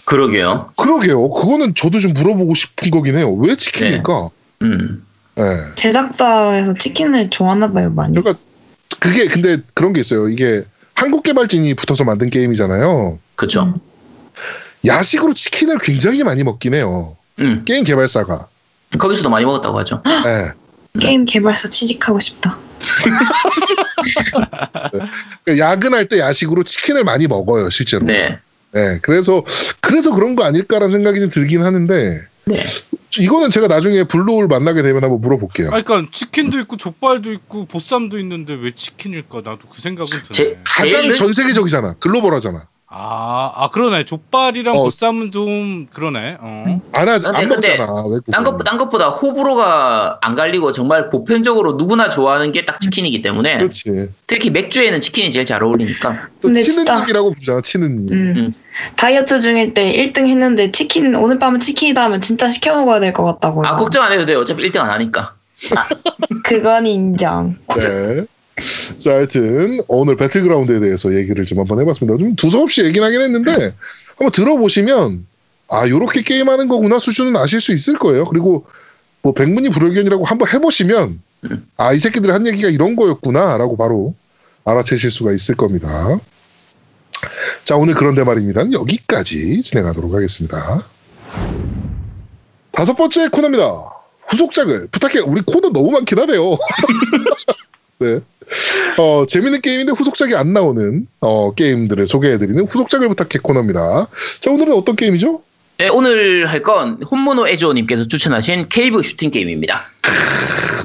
[0.07, 0.71] 그러게요.
[0.79, 1.29] 그러게요.
[1.31, 3.35] 그거는 저도 좀 물어보고 싶은 거긴 해요.
[3.35, 4.31] 왜 치킨일까?
[4.63, 5.05] 음.
[5.35, 5.45] 네.
[5.75, 8.17] 제작사에서 치킨을 좋아하나 봐요, 많이.
[8.17, 8.43] 그러니까
[8.99, 10.31] 그게 근데 그런 게 있어요.
[10.31, 13.19] 이게 한국 개발진이 붙어서 만든 게임이잖아요.
[13.67, 13.75] 음.
[14.87, 17.17] 야식으로 치킨을 굉장히 많이 먹긴 해요.
[17.41, 17.65] 음.
[17.67, 18.49] 게임 개발사가.
[18.99, 20.03] 거기서도 많이 먹었다고 하죠.
[20.05, 20.53] 네.
[21.01, 22.57] 게임 개발사 취직하고 싶다.
[25.45, 28.05] 그러니까 야근할 때 야식으로 치킨을 많이 먹어요, 실제로.
[28.07, 28.39] 네.
[28.73, 29.43] 네, 그래서
[29.81, 32.63] 그래서 그런 거 아닐까라는 생각이 좀 들긴 하는데 네.
[33.19, 35.69] 이거는 제가 나중에 블루홀 만나게 되면 한번 물어볼게요.
[35.69, 39.39] 아, 그러니까 치킨도 있고 족발도 있고 보쌈도 있는데 왜 치킨일까?
[39.39, 40.33] 나도 그 생각은 드네.
[40.33, 41.95] 제- 가장 제일 전 세계적이잖아.
[42.01, 42.69] 글로벌하잖아.
[42.99, 44.05] 아, 아 그러네.
[44.07, 44.85] 족발이랑 어.
[44.85, 46.39] 보쌈은 좀 그러네.
[46.41, 46.81] 어.
[46.93, 48.03] 안 하지 근데- 안 근데 먹잖아.
[48.33, 53.59] 딴, 것, 딴 것보다 호불호가 안 갈리고 정말 보편적으로 누구나 좋아하는 게 딱 치킨이기 때문에
[53.59, 54.09] 그렇지.
[54.27, 57.61] 특히 맥주에는 치킨이 제일 잘 어울리니까 또 치느님이라고 부르잖아.
[57.61, 58.13] 치느님.
[58.13, 58.35] 음.
[58.37, 58.55] 음.
[58.97, 63.25] 다이어트 중일 때 1등 했는데 치킨, 오늘 밤은 치킨이다 하면 진짜 시켜 먹어야 될 것
[63.25, 63.67] 같다고요.
[63.69, 65.35] 아 걱정 안 해도 돼요 어차피 1등 안 하니까
[66.45, 67.57] 그건 인정.
[67.77, 68.25] 네.
[68.99, 72.19] 자, 하여튼 오늘 배틀그라운드에 대해서 얘기를 좀 한번 해봤습니다.
[72.19, 73.75] 좀 두서없이 얘기는 하긴 했는데
[74.17, 75.27] 한번 들어보시면
[75.69, 78.25] 아 요렇게 게임하는 거구나 수준은 아실 수 있을 거예요.
[78.25, 78.67] 그리고
[79.23, 81.21] 뭐 백문이 불여견이라고 한번 해보시면
[81.77, 84.15] 아 이 새끼들 한 얘기가 이런 거였구나라고 바로
[84.65, 86.19] 알아채실 수가 있을 겁니다.
[87.65, 88.63] 자 오늘 그런데 말입니다.
[88.73, 90.85] 여기까지 진행하도록 하겠습니다.
[92.73, 93.65] 다섯 번째 코너입니다.
[94.29, 95.21] 후속작을 부탁해.
[95.21, 96.57] 우리 코너 너무 많긴 하네요.
[97.99, 98.21] 네.
[98.99, 104.07] 어, 재밌는 게임인데 후속작이 안 나오는 어, 게임들을 소개해드리는 후속작을 부탁해 코너입니다.
[104.41, 105.43] 자, 오늘은 어떤 게임이죠?
[105.79, 109.83] 네, 오늘 할 건 혼모노 에조님께서 추천하신 케이브 슈팅 게임입니다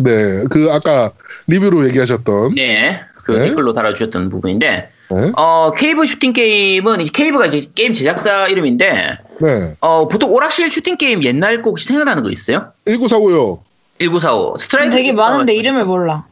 [0.04, 1.12] 네, 그 아까
[1.48, 3.48] 리뷰로 얘기하셨던 네, 그 네.
[3.50, 4.68] 댓글로 달아주셨던 부분인데
[5.12, 10.70] 네, 어, 케이브 슈팅 게임은 이제 케이브가 이제 게임 제작사 이름인데 네, 어, 보통 오락실
[10.72, 12.74] 슈팅 게임 옛날 거 혹시 생각나는 거 있어요?
[12.86, 13.60] 1945요.
[14.00, 16.26] 1945 스트라이크 되게 많은데 이름을 몰라.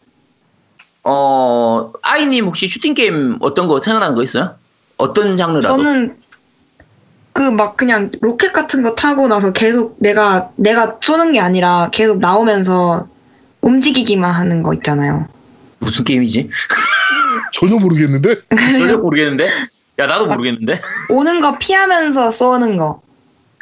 [1.12, 4.55] 어, 아이님 혹시 슈팅 게임 어떤 거 생각나는 거 있어요?
[4.97, 5.76] 어떤 장르라도?
[5.84, 6.18] 저는
[7.34, 12.20] 그 막 그냥 로켓 같은 거 타고 나서 계속 내가 내가 쏘는 게 아니라 계속
[12.20, 13.07] 나오면서
[13.62, 15.26] 움직이기만 하는 거 있잖아요.
[15.80, 16.49] 무슨 게임이지?
[17.53, 18.36] 전혀 모르겠는데?
[18.78, 19.49] 전혀 모르겠는데?
[19.99, 20.82] 야, 나도 모르겠는데?
[21.10, 23.01] 오는 거 피하면서 쏘는 거.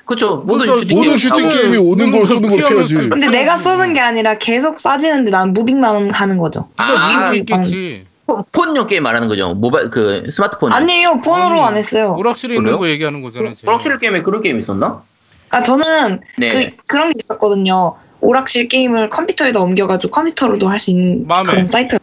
[0.07, 0.37] 그쵸.
[0.45, 0.79] 모든 그죠.
[0.81, 1.17] 슈팅 모든.
[1.17, 1.49] 슈팅.
[1.49, 2.95] 게임이 오는 걸 쏘는 걸 피하지.
[3.09, 6.69] 근데 내가 쏘는 게 아니라 계속 쏴지는데 난 moving만 하는 거죠.
[6.77, 8.05] 아, 누르고 아, 있겠지.
[8.25, 9.53] 폰- 폰용 게임 말하는 거죠.
[9.53, 10.71] 모바일, 그, 스마트폰.
[10.71, 11.19] 아니에요.
[11.21, 12.15] 폰으로 아니, 안 했어요.
[12.17, 12.79] 오락실에 있는 그래요?
[12.79, 13.53] 거 얘기하는 거잖아.
[13.53, 13.67] 쟤.
[13.67, 15.01] 오락실 게임에 그런 게임 있었나?
[15.49, 16.69] 아 저는 네.
[16.71, 17.95] 그 그런 게 있었거든요.
[18.19, 21.43] 오락실 게임을 컴퓨터에다 옮겨가지고 컴퓨터로도 할 수 있는 마메.
[21.49, 21.97] 그런 사이트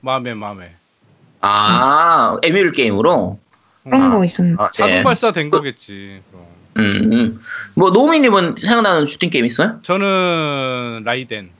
[0.00, 0.70] 마메 마메.
[1.40, 3.38] 아, 에뮬 게임으로?
[3.84, 4.62] 그런 아, 거 있었는데.
[4.62, 5.02] 아, 자동 네.
[5.02, 6.22] 발사 된 거겠지.
[6.30, 6.44] 그럼.
[6.78, 7.40] 음, 음.
[7.74, 9.78] 뭐, 노우미님은 생각나는 슈팅 게임 있어요?
[9.82, 11.50] 저는 라이덴.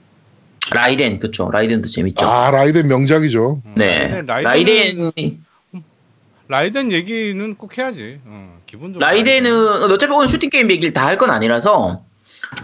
[0.71, 1.49] 라이덴, 그쵸.
[1.51, 2.25] 라이덴도 재밌죠.
[2.25, 3.61] 아, 라이덴 명작이죠.
[3.65, 4.21] 음, 네.
[4.25, 5.11] 라이덴,
[6.47, 8.19] 라이덴 얘기는 꼭 해야지.
[8.25, 9.05] 어, 기본적으로.
[9.05, 12.01] 라이덴은, 어차피 오늘 슈팅 게임 얘기를 다 할 건 아니라서,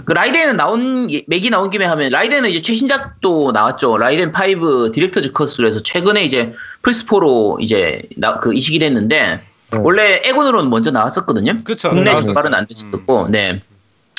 [0.06, 3.98] 그 라이덴은 나온, 말이 나온 김에 하면, 라이덴은 이제 최신작도 나왔죠.
[3.98, 9.42] 라이덴 5 Director's Cut으로 해서 최근에 이제 플스4로 이제 나, 그 이식이 됐는데,
[9.72, 9.80] 네.
[9.82, 11.64] 원래 엑원으로는 먼저 나왔었거든요.
[11.64, 11.90] 그쵸.
[11.90, 12.16] 국내.
[12.22, 13.62] 정발은 안 됐었고, 네.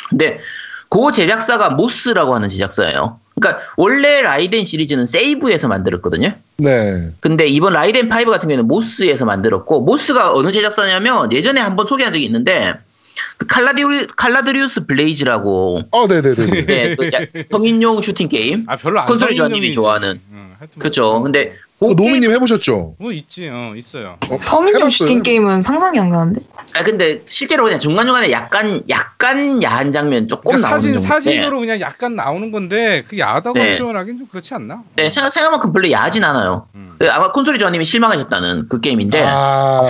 [0.09, 0.38] 근데
[0.88, 3.18] 그 제작사가 모스라고 하는 제작사예요.
[3.40, 6.32] 그러니까 원래 라이덴 시리즈는 세이부에서 만들었거든요.
[6.59, 7.11] 네.
[7.20, 12.24] 근데 이번 라이덴 5 같은 경우에는 모스에서 만들었고 모스가 어느 제작사냐면 예전에 한번 소개한 적이
[12.26, 12.89] 있는데 그
[13.49, 16.64] 칼라디우, 칼라드리우스 블레이즈라고 어, 네네네.
[16.66, 19.75] 네, 그 야- 성인용 슈팅 게임 아 별로 안 저님이 놈이지.
[19.75, 20.21] 좋아하는.
[20.33, 20.81] 응, 하여튼 뭐.
[20.81, 21.21] 그렇죠.
[21.23, 22.97] 근데 어, 그 노미님 해보셨죠?
[22.99, 23.49] 뭐 있지.
[23.49, 24.18] 어 있어요.
[24.29, 24.91] 어, 성인용.
[24.91, 26.41] 슈팅 게임은 상상이 안 가는데.
[26.75, 31.09] 아 근데 실제로 그냥 중간 중간에 약간 약간 야한 장면 조금 그러니까 나오는 사진 정도.
[31.09, 33.79] 사진으로 그냥 약간 나오는 건데 그 야하다고 네.
[33.79, 34.83] 표현하기는 좀 그렇지 않나?
[34.97, 36.66] 네, 네, 생각 생각만큼 별로 야하진 않아요.
[36.75, 36.95] 음.
[36.99, 39.89] 그 아마 콘솔이 저님이 실망하셨다는 그 게임인데, 아,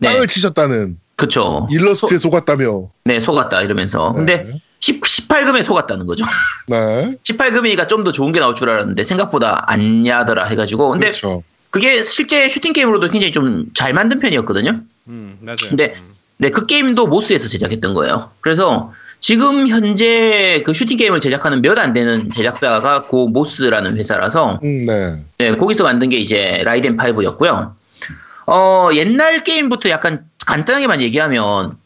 [0.00, 0.08] 네.
[0.08, 1.66] 땅을 치셨다는 그쵸.
[1.70, 2.88] 일러스트에 속았다며.
[3.04, 4.12] 네, 속았다 이러면서.
[4.12, 4.60] 근데 네.
[4.80, 6.24] 10, 18금에 속았다는 거죠.
[6.68, 7.14] 네.
[7.22, 10.90] 18금이니까 좀 더 좋은 게 나올 줄 알았는데 생각보다 안 야하더라 해가지고.
[10.90, 11.42] 근데 그렇죠.
[11.70, 14.80] 그게 실제 슈팅 게임으로도 굉장히 좀 잘 만든 편이었거든요.
[15.08, 15.56] 음 맞아요.
[15.68, 16.02] 근데 음.
[16.38, 18.30] 네, 그 게임도 모스에서 제작했던 거예요.
[18.40, 24.86] 그래서 지금 현재 그 슈팅 게임을 제작하는 몇 안 되는 제작사가 고 모스라는 회사라서 음,
[24.86, 25.16] 네.
[25.38, 27.72] 네, 거기서 만든 게 이제 라이덴 5였고요.
[28.46, 31.76] 어, 옛날 게임부터 약간 간단하게만 얘기하면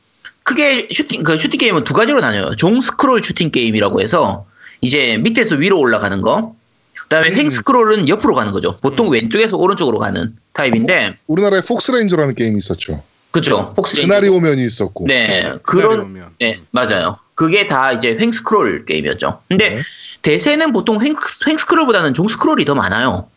[0.42, 2.56] 크게 슈팅 그 슈팅 게임은 두 가지로 나뉘어요.
[2.56, 4.46] 종 스크롤 슈팅 게임이라고 해서
[4.80, 6.54] 이제 밑에서 위로 올라가는 거.
[7.02, 7.36] 그다음에 음.
[7.36, 8.78] 횡 스크롤은 옆으로 가는 거죠.
[8.80, 13.02] 보통 왼쪽에서 오른쪽으로 가는 타입인데 우리나라에 폭스 레인저라는 게임이 있었죠.
[13.30, 13.74] 그죠.
[13.76, 15.04] 폭스 시나리오면이 있었고.
[15.06, 16.32] 네, 그런.
[16.38, 17.18] 네, 맞아요.
[17.34, 19.42] 그게 다 이제 횡 스크롤 게임이었죠.
[19.48, 19.82] 근데 네.
[20.22, 21.14] 대세는 보통 횡,
[21.46, 23.28] 횡 스크롤보다는 종 스크롤이 더 많아요.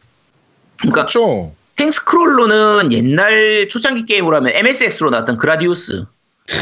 [0.79, 1.53] 그러니까 그렇죠.
[1.79, 6.05] 횡 스크롤로는 옛날 초창기 게임으로 하면 MSX로 나왔던 그라디우스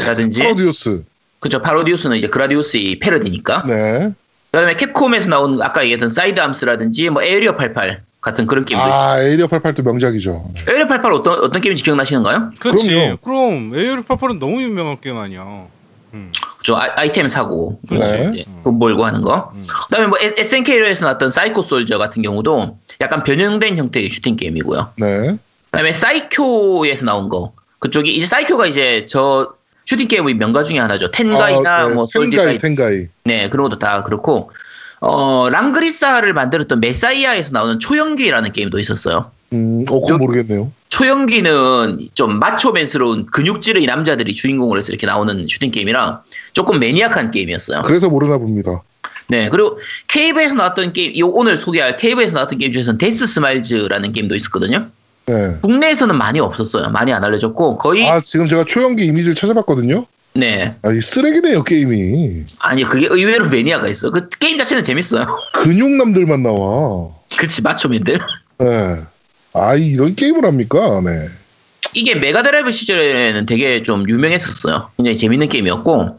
[0.06, 1.04] 라든지 파로디우스.
[1.40, 4.12] 그죠 파로디우스는 이제 그라디우스의 패러디니까 네.
[4.50, 8.82] 그 다음에 캡콤에서 나온 아까 얘기했던 사이드 암스라든지 뭐 에어리어 88 같은 그런 있어요.
[8.82, 10.50] 아, 에이리어 88도 명작이죠.
[10.68, 12.50] 에어리어 88 어떤 어떤 게임인지 기억나시는가요?
[12.58, 12.90] 그렇지.
[12.90, 13.16] 그럼요.
[13.18, 15.66] 그럼 에어리어 88은 너무 유명한 게임 아니야.
[16.14, 16.32] 음.
[16.58, 18.10] 그죠 아, 이템 사고 그렇지.
[18.10, 18.44] 네.
[18.64, 19.52] 돈 벌고 하는 거.
[19.54, 19.66] 음.
[19.86, 24.92] 그다음에 뭐 SNK에서 나왔던 사이코 솔저 같은 경우도 약간 변형된 형태의 슈팅 게임이고요.
[24.96, 25.38] 네.
[25.70, 29.52] 그다음에 사이쿄에서 나온 거 그쪽이 이제 사이쿄가 이제 저
[29.86, 31.10] 슈팅 게임의 명가 중에 하나죠.
[31.12, 31.94] 텐가이나 아, 네.
[31.94, 33.06] 뭐 텐가이, 솔 디바이드 텐가이.
[33.24, 34.50] 네 그런 것도 다 그렇고
[35.00, 39.30] 어 랑그리사를 만들었던 메사이아에서 나오는 초형귀라는 게임도 있었어요.
[39.52, 40.70] 음, 어, 그건 저- 모르겠네요.
[40.90, 46.22] 초형귀는 좀 마초맨스러운 근육질의 남자들이 주인공으로 해서 이렇게 나오는 슈팅 게임이라
[46.54, 47.82] 조금 매니악한 게임이었어요.
[47.82, 48.82] 그래서 모르나 봅니다.
[49.28, 49.78] 네 그리고
[50.08, 54.86] 케이브에서 나왔던 게임 이 오늘 소개할 케이브에서 나왔던 게임 중에서는 데스 스마일즈라는 게임도 있었거든요.
[55.26, 55.54] 네.
[55.60, 56.88] 국내에서는 많이 없었어요.
[56.88, 60.06] 많이 안 알려졌고 거의 아, 지금 제가 초형귀 이미지를 찾아봤거든요.
[60.34, 62.44] 네 아, 이 쓰레기네요, 게임이.
[62.60, 64.10] 아니 그게 의외로 매니아가 있어.
[64.10, 65.26] 그 게임 자체는 재밌어요.
[65.52, 67.10] 근육남들만 나와.
[67.36, 68.18] 그치 마초맨들.
[68.58, 68.96] 네.
[69.52, 71.00] 아, 이런 게임을 합니까?
[71.04, 71.26] 네.
[71.94, 74.90] 이게 메가드라이브 시절에는 되게 좀 유명했었어요.
[74.96, 76.18] 굉장히 재밌는 게임이었고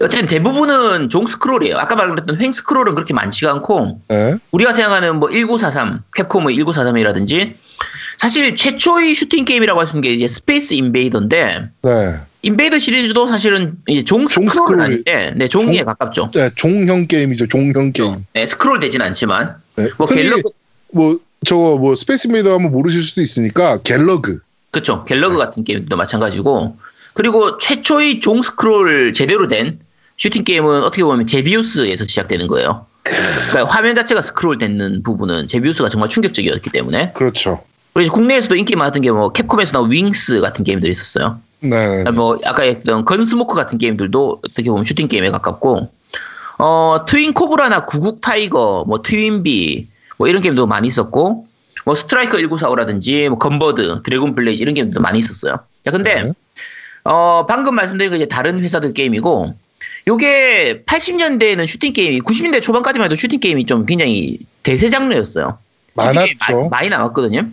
[0.00, 1.76] 어쨌든 대부분은 종 스크롤이에요.
[1.78, 4.36] 아까 말했던 횡 스크롤은 그렇게 많지가 않고 네.
[4.50, 7.54] 우리가 생각하는 뭐 1943, 캡콤의 1943이라든지
[8.18, 12.16] 사실 최초의 슈팅 게임이라고 할 수 있는 게 이제 스페이스 인베이더인데 네.
[12.42, 16.30] 인베이더 시리즈도 사실은 이제 종 종 스크롤은 스크롤이- 아닌데 네, 종이에 종- 가깝죠.
[16.34, 18.26] 네, 종형 게임이죠, 종형 게임.
[18.34, 19.88] 네, 스크롤 되진 않지만 네.
[19.98, 20.42] 뭐 흔히 갤러그
[20.92, 24.40] 뭐, 저거 뭐, 스페이스 인베이더 하면 모르실 수도 있으니까, 갤러그.
[24.70, 25.04] 그쵸.
[25.04, 26.76] 갤러그 같은 게임도 마찬가지고.
[27.14, 29.78] 그리고 최초의 종 스크롤 제대로 된
[30.16, 32.86] 슈팅 게임은 어떻게 보면 제비우스에서 시작되는 거예요.
[33.02, 37.12] 그러니까 화면 자체가 스크롤 되는 부분은 제비우스가 정말 충격적이었기 때문에.
[37.12, 37.62] 그렇죠.
[37.92, 41.38] 그리고 이제 국내에서도 인기 많았던 게 뭐 캡콤에서 나온 윙스 같은 게임들이 있었어요.
[41.60, 42.04] 네.
[42.14, 45.90] 뭐 아까 얘기했던 건스모크 같은 게임들도 어떻게 보면 슈팅 게임에 가깝고
[46.58, 49.88] 어 트윈 코브라나 구극 타이거 뭐 트윈비
[50.22, 51.48] 뭐 이런 게임도 많이 있었고
[51.84, 55.58] 뭐 스트라이커 1945라든지 뭐 건버드 드래곤 블레이즈 이런 게임도 많이 있었어요.
[55.84, 56.32] 자 근데 네.
[57.02, 59.52] 어 방금 말씀드린 거 이제 다른 회사들 게임이고
[60.06, 65.58] 요게 80년대에는 슈팅 게임이 90년대 초반까지만 해도 슈팅 게임이 좀 굉장히 대세 장르였어요.
[65.94, 66.36] 많았죠.
[66.38, 67.48] 마- 많이 나왔거든요.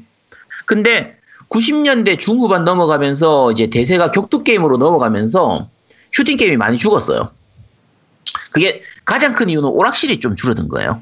[0.68, 1.16] 근데
[1.50, 5.68] 90년대 중후반 넘어가면서 이제 대세가 격투 게임으로 넘어가면서
[6.12, 7.32] 슈팅 게임이 많이 죽었어요.
[8.52, 11.02] 그게 가장 큰 이유는 오락실이 좀 줄어든 거예요.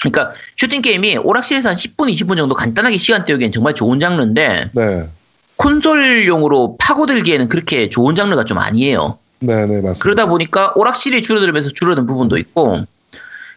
[0.00, 5.08] 그러니까 슈팅 게임이 오락실에서 한 10분, 20분 정도 간단하게 시간 때우기엔 정말 좋은 장르인데 네.
[5.56, 9.18] 콘솔용으로 파고들기에는 그렇게 좋은 장르가 좀 아니에요.
[9.40, 10.02] 네, 네, 맞습니다.
[10.02, 12.84] 그러다 보니까 오락실이 줄어들면서 줄어든 부분도 있고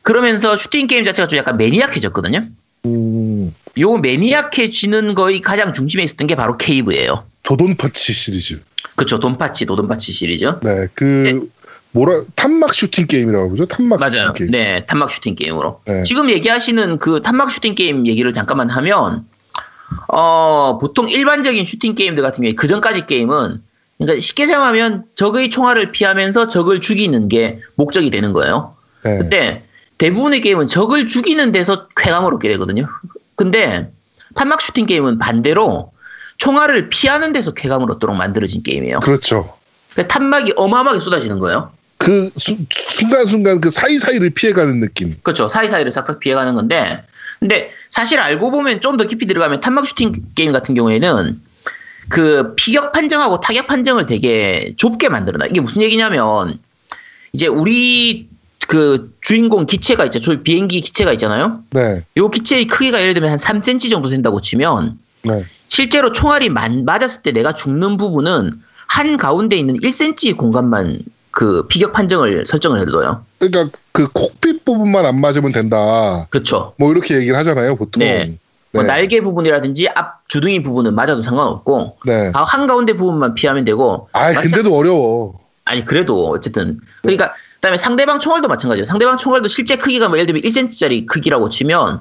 [0.02, 2.46] 그러면서 슈팅 게임 자체가 좀 약간 매니악해졌거든요.
[2.86, 7.26] 음, 요 매니악해지는 거의 가장 중심에 있었던 게 바로 케이브예요.
[7.44, 8.62] 도돈파치 시리즈.
[8.96, 11.50] 그쵸 돈파치 도돈파치 시리즈 네, 그,
[11.96, 13.66] 뭐라, 탄막 슈팅 게임이라고 그러죠?
[13.68, 14.28] 탄막 맞아요.
[14.28, 14.52] 슈팅 게임.
[14.52, 16.04] 네 탄막 슈팅 게임으로 네.
[16.04, 19.26] 지금 얘기하시는 그 탄막 슈팅 게임 얘기를 잠깐만 하면
[20.10, 23.62] 어 보통 일반적인 슈팅 게임들 같은 경우에 그 전까지 게임은
[23.98, 28.76] 그러니까 쉽게 생각하면 적의 총알을 피하면서 적을 죽이는 게 목적이 되는 거예요.
[29.04, 29.18] 네.
[29.18, 29.64] 근데
[29.98, 32.88] 대부분의 게임은 적을 죽이는 데서 쾌감을 얻게 되거든요.
[33.36, 33.90] 근데
[34.36, 35.94] 탄막 슈팅 게임은 반대로
[36.40, 39.00] 총알을 피하는 데서 쾌감을 얻도록 만들어진 게임이에요.
[39.00, 39.56] 그렇죠.
[39.94, 41.72] 그러니까 탄막이 어마어마하게 쏟아지는 거예요.
[41.98, 45.14] 그 수- 순간순간 그 사이사이를 피해가는 느낌.
[45.24, 45.48] 그렇죠.
[45.48, 47.04] 사이사이를 싹싹 피해가는 건데,
[47.40, 51.42] 근데 사실 알고 보면 좀 더 깊이 들어가면 탄막 슈팅 게임 같은 경우에는
[52.10, 55.48] 그 피격 판정하고 타격 판정을 되게 좁게 만들어놔.
[55.48, 56.60] 이게 무슨 얘기냐면
[57.34, 58.28] 이제 우리
[58.68, 60.20] 그 주인공 기체가 있죠.
[60.22, 61.62] 저 비행기 기체가 있잖아요.
[61.72, 62.02] 네.
[62.18, 65.44] 요 기체의 크기가 예를 들면 한 3cm 정도 된다고 치면 네.
[65.68, 68.52] 실제로 총알이 만- 맞았을 때 내가 죽는 부분은
[68.88, 71.00] 한 가운데 있는 1cm 공간만
[71.36, 73.26] 그 피격 판정을 설정을 해둬요.
[73.40, 76.26] 그러니까 그 콕핏 부분만 안 맞으면 된다.
[76.30, 76.74] 그렇죠.
[76.80, 78.00] 뭐 이렇게 얘기를 하잖아요, 보통.
[78.00, 78.38] 네.
[78.72, 78.88] 뭐 네.
[78.88, 82.32] 날개 부분이라든지 앞 주둥이 부분은 맞아도 상관없고 네.
[82.32, 85.38] 가- 한가운데 부분만 피하면 되고 아, 근데도 어려워.
[85.66, 88.86] 아니 그래도 어쨌든 그러니까 그다음에 상대방 총알도 마찬가지예요.
[88.86, 92.00] 상대방 총알도 실제 크기가 뭐 예를 들면 1cm짜리 크기라고 치면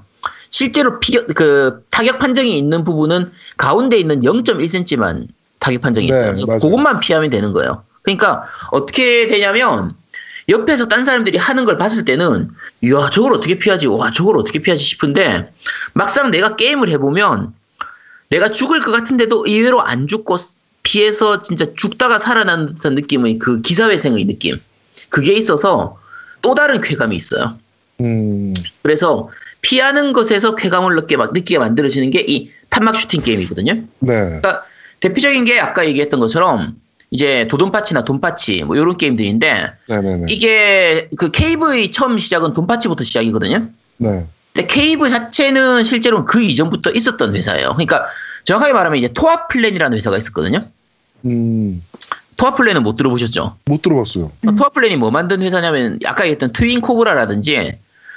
[0.51, 5.26] 실제로 피겨, 그 타격 판정이 있는 부분은 가운데 있는 0.1cm만
[5.59, 6.47] 타격 판정이 네, 있어요.
[6.47, 6.61] 맞아요.
[6.61, 7.82] 그것만 피하면 되는 거예요.
[8.05, 9.94] 그러니까 어떻게 되냐면
[10.48, 12.50] 옆에서 딴 사람들이 하는 걸 봤을 때는
[12.82, 15.50] 이야 저걸 어떻게 피하지 와 저걸 어떻게 피하지 싶은데
[15.94, 17.55] 막상 내가 게임을 해보면
[18.28, 20.36] 내가 죽을 것 같은데도 의외로 안 죽고
[20.82, 24.61] 피해서 진짜 죽다가 살아난 듯한 느낌의 그 기사회생의 느낌
[25.09, 25.98] 그게 있어서
[26.42, 27.59] 또 다른 쾌감이 있어요.
[28.02, 28.52] 음,
[28.82, 29.30] 그래서
[29.62, 33.72] 피하는 것에서 쾌감을 느끼게, 막- 느끼게 만들어지는 게 이 탄막 슈팅 게임이거든요.
[33.74, 33.86] 네.
[34.12, 34.64] 그러니까
[35.00, 36.76] 대표적인 게 아까 얘기했던 것처럼
[37.14, 40.26] 이제 도돈파치나 돈파치 뭐 이런 게임들인데 네네네.
[40.28, 43.68] 이게 그 케이브의 처음 시작은 돈파치부터 시작이거든요.
[43.98, 44.26] 네.
[44.52, 47.68] 근데 케이브 자체는 실제로는 그 이전부터 있었던 회사예요.
[47.68, 48.06] 그러니까
[48.42, 50.64] 정확하게 말하면 이제 토아 플랜이라는 회사가 있었거든요.
[51.26, 51.84] 음,
[52.36, 53.58] 토아 플랜은 못 들어보셨죠?
[53.66, 54.32] 못 들어봤어요.
[54.48, 54.56] 음.
[54.56, 57.74] 토아 플랜이 뭐 만든 회사냐면 아까 얘기했던 트윈 코브라라든지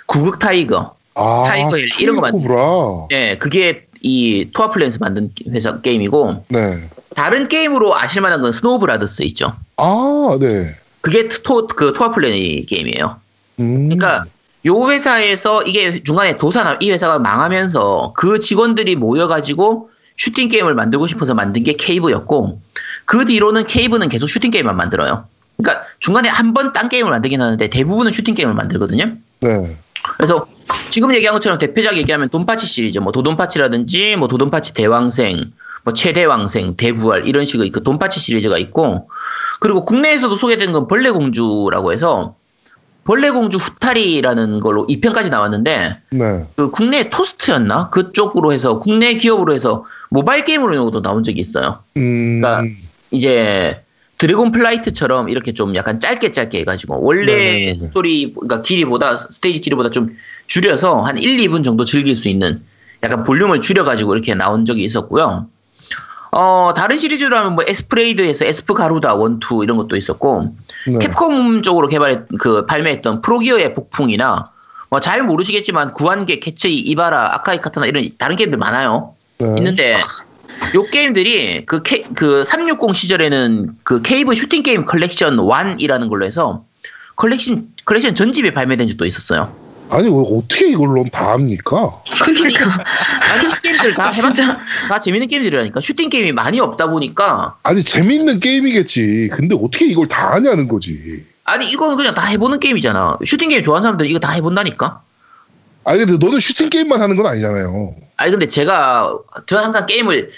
[0.08, 3.08] 구극 타이거, 아, 타이거 헬리 이런 거 만- 코브라.
[3.12, 6.90] 예, 그게 이 토아 플랜에서 만든 회사 게임이고 네.
[7.16, 9.54] 다른 게임으로 아실 만한 건 스노우 브라더스 있죠.
[9.78, 10.66] 아, 네.
[11.02, 13.18] 그게 토, 그 토아 플랜의 게임이에요.
[13.60, 13.90] 음.
[13.90, 14.26] 그러니까
[14.66, 21.34] 요 회사에서 이게 중간에 도산 이 회사가 망하면서 그 직원들이 모여가지고 슈팅 게임을 만들고 싶어서
[21.34, 22.60] 만든 게 케이브였고
[23.06, 25.26] 그 뒤로는 케이브는 계속 슈팅 게임만 만들어요.
[25.58, 29.14] 그러니까 중간에 한 번 딴 게임을 만들긴 하는데 대부분은 슈팅 게임을 만들거든요.
[29.40, 29.78] 네.
[30.18, 30.46] 그래서
[30.90, 35.52] 지금 얘기한 것처럼 대표작 얘기하면 돈파치 시리즈, 뭐 도돈파치라든지 뭐 도돈파치 대왕생,
[35.84, 39.10] 뭐 최대왕생, 대부활 이런 식의 그 돈파치 시리즈가 있고
[39.60, 42.36] 그리고 국내에서도 소개된 건 벌레공주라고 해서
[43.06, 46.46] 벌레공주 후타리라는 걸로 2편까지 나왔는데 네.
[46.58, 51.80] 그 국내 토스트였나 그쪽으로 해서 국내 기업으로 해서 모바일 게임으로도 나온 적이 있어요.
[51.96, 52.42] 음.
[52.42, 52.76] 그러니까
[53.12, 53.82] 이제
[54.18, 57.80] 드래곤 플라이트처럼 이렇게 좀 약간 짧게 짧게 해가지고 원래 네네네네.
[57.88, 60.16] 스토리 그러니까 길이보다 스테이지 길이보다 좀
[60.48, 62.62] 줄여서 한 1, 2분 정도 즐길 수 있는
[63.04, 65.48] 약간 볼륨을 줄여가지고 이렇게 나온 적이 있었고요.
[66.32, 70.54] 어 다른 시리즈라면 뭐 에스프레이드에서 에스프 가루다 one, two 이런 것도 있었고
[70.88, 71.00] 네.
[71.00, 74.52] 캡콤 쪽으로 개발했 그 발매했던 프로기어의 폭풍이나
[74.90, 79.14] 뭐 잘 모르시겠지만 구완게, 케츠이, 이바라, 아카이 카타나 이런 다른 게임들 많아요.
[79.38, 79.54] 네.
[79.58, 79.96] 있는데
[80.76, 86.64] 요 게임들이 그, K, 그 360 시절에는 그 케이브 슈팅 게임 컬렉션 1이라는 걸로 해서
[87.16, 89.54] 컬렉션 컬렉션 전집이 발매된 적도 있었어요.
[89.90, 91.90] 아니, 뭐 어떻게 이걸로 다 합니까?
[92.22, 92.66] 그러니까
[93.32, 97.84] 아니 게임들 다 아, 해봤 진짜 다 재밌는 게임들이라니까 슈팅 게임이 많이 없다 보니까 아니,
[97.84, 99.30] 재밌는 게임이겠지.
[99.34, 101.24] 근데 어떻게 이걸 다 하냐는 거지.
[101.46, 103.20] 아니 이거는 그냥 다 해보는 게임이잖아.
[103.26, 105.02] 슈팅 게임 좋아하는 사람들 이거 다 해본다니까.
[105.86, 107.96] 아니, 근데 너는 슈팅 게임만 하는 건 아니잖아요.
[108.18, 110.32] 아니 근데 제가 저는 항상 게임을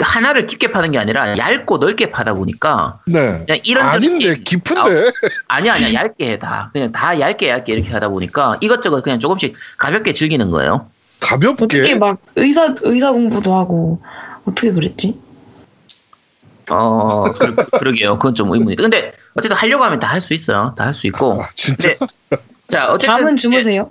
[0.00, 3.44] 하나를 깊게 파는 게 아니라 얇고 넓게 파다 보니까 네.
[3.46, 5.10] 그냥 이런 아닌데, 깊은데.
[5.48, 9.54] 아 니야 아니야 얇게 해다 그냥 다 얇게 얇게 이렇게 하다 보니까 이것저것 그냥 조금씩
[9.76, 10.88] 가볍게 즐기는 거예요.
[11.20, 11.64] 가볍게.
[11.64, 14.00] 어떻게 막 의사 의사 공부도 하고
[14.44, 15.18] 어떻게 그랬지?
[16.70, 18.14] 어 그, 그러게요.
[18.18, 18.76] 그건 좀 의문이.
[18.76, 20.74] 근데 어쨌든 하려고 하면 다 할 수 있어요.
[20.76, 21.42] 다 할 수 있고.
[21.42, 21.94] 아, 진짜.
[21.96, 23.90] 근데 자 어쨌든 잠은 주무세요?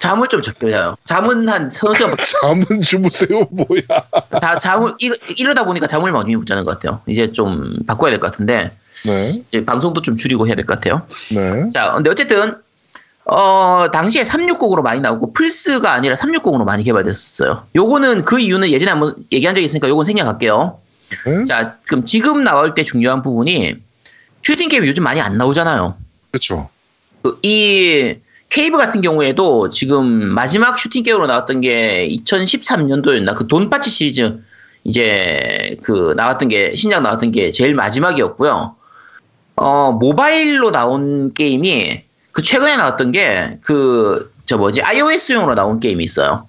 [0.00, 0.96] 잠을 좀 적게 자요.
[1.04, 4.40] 잠은 한 서너 시간 잠은 주무세요, 뭐야.
[4.40, 7.00] 자, 잠을 이, 이러다 보니까 잠을 많이 못 자는 것 같아요.
[7.06, 9.28] 이제 좀 바꿔야 될 것 같은데 네.
[9.46, 11.06] 이제 방송도 좀 줄이고 해야 될 것 같아요.
[11.34, 11.68] 네.
[11.70, 12.56] 자, 근데 어쨌든
[13.26, 17.66] 어 당시에 360으로 많이 나오고 플스가 아니라 360으로 많이 개발됐었어요.
[17.76, 20.78] 요거는 그 이유는 예전에 한번 얘기한 적이 있으니까 요건 생략할게요.
[21.26, 21.44] 네.
[21.44, 23.76] 자, 그럼 지금 나올 때 중요한 부분이
[24.42, 25.96] 슈팅 게임이 요즘 많이 안 나오잖아요.
[26.32, 26.70] 그렇죠.
[27.22, 28.16] 그 이
[28.50, 34.38] 케이브 같은 경우에도 지금 마지막 슈팅 게임으로 나왔던 게 2013년도였나 그 돈파치 시리즈
[34.84, 38.74] 이제 그 나왔던 게 신작 나왔던 게 제일 마지막이었고요.
[39.56, 46.48] 어 모바일로 나온 게임이 그 최근에 나왔던 게 그 저 뭐지 iOS용으로 나온 게임이 있어요.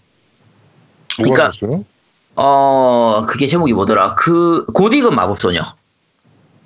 [1.17, 1.51] 그러니까?
[2.35, 4.15] 어 그게 제목이 뭐더라?
[4.15, 5.59] 그 고딕은 마법소녀.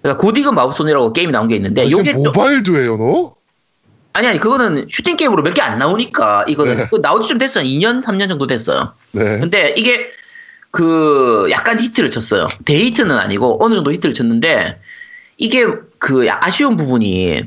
[0.01, 3.35] 그러니까 고딕은 마법소녀라고 게임이 나온 게 있는데 요게 좀- 모바일도 해요, 너?
[4.15, 6.83] 아니 아니 그거는 슈팅 게임으로 몇 개 안 나오니까 이거는 네.
[6.85, 7.65] 그거 나온 지 좀 됐어요.
[7.65, 8.93] 2년 3년 정도 됐어요.
[9.11, 9.39] 네.
[9.39, 10.07] 근데 이게
[10.71, 12.47] 그 약간 히트를 쳤어요.
[12.65, 14.79] 대히트는 아니고 어느 정도 히트를 쳤는데
[15.37, 15.65] 이게
[15.99, 17.43] 그 아쉬운 부분이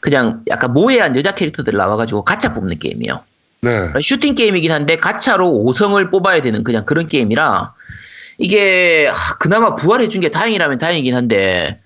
[0.00, 3.20] 그냥 약간 모에한 여자 캐릭터들 나와가지고 가차 뽑는 게임이에요.
[3.62, 3.70] 네.
[4.02, 7.72] 슈팅 게임이긴 한데 가차로 5성을 뽑아야 되는 그냥 그런 게임이라
[8.38, 11.80] 이게 하, 그나마 부활해준 게 다행이라면 다행이긴 한데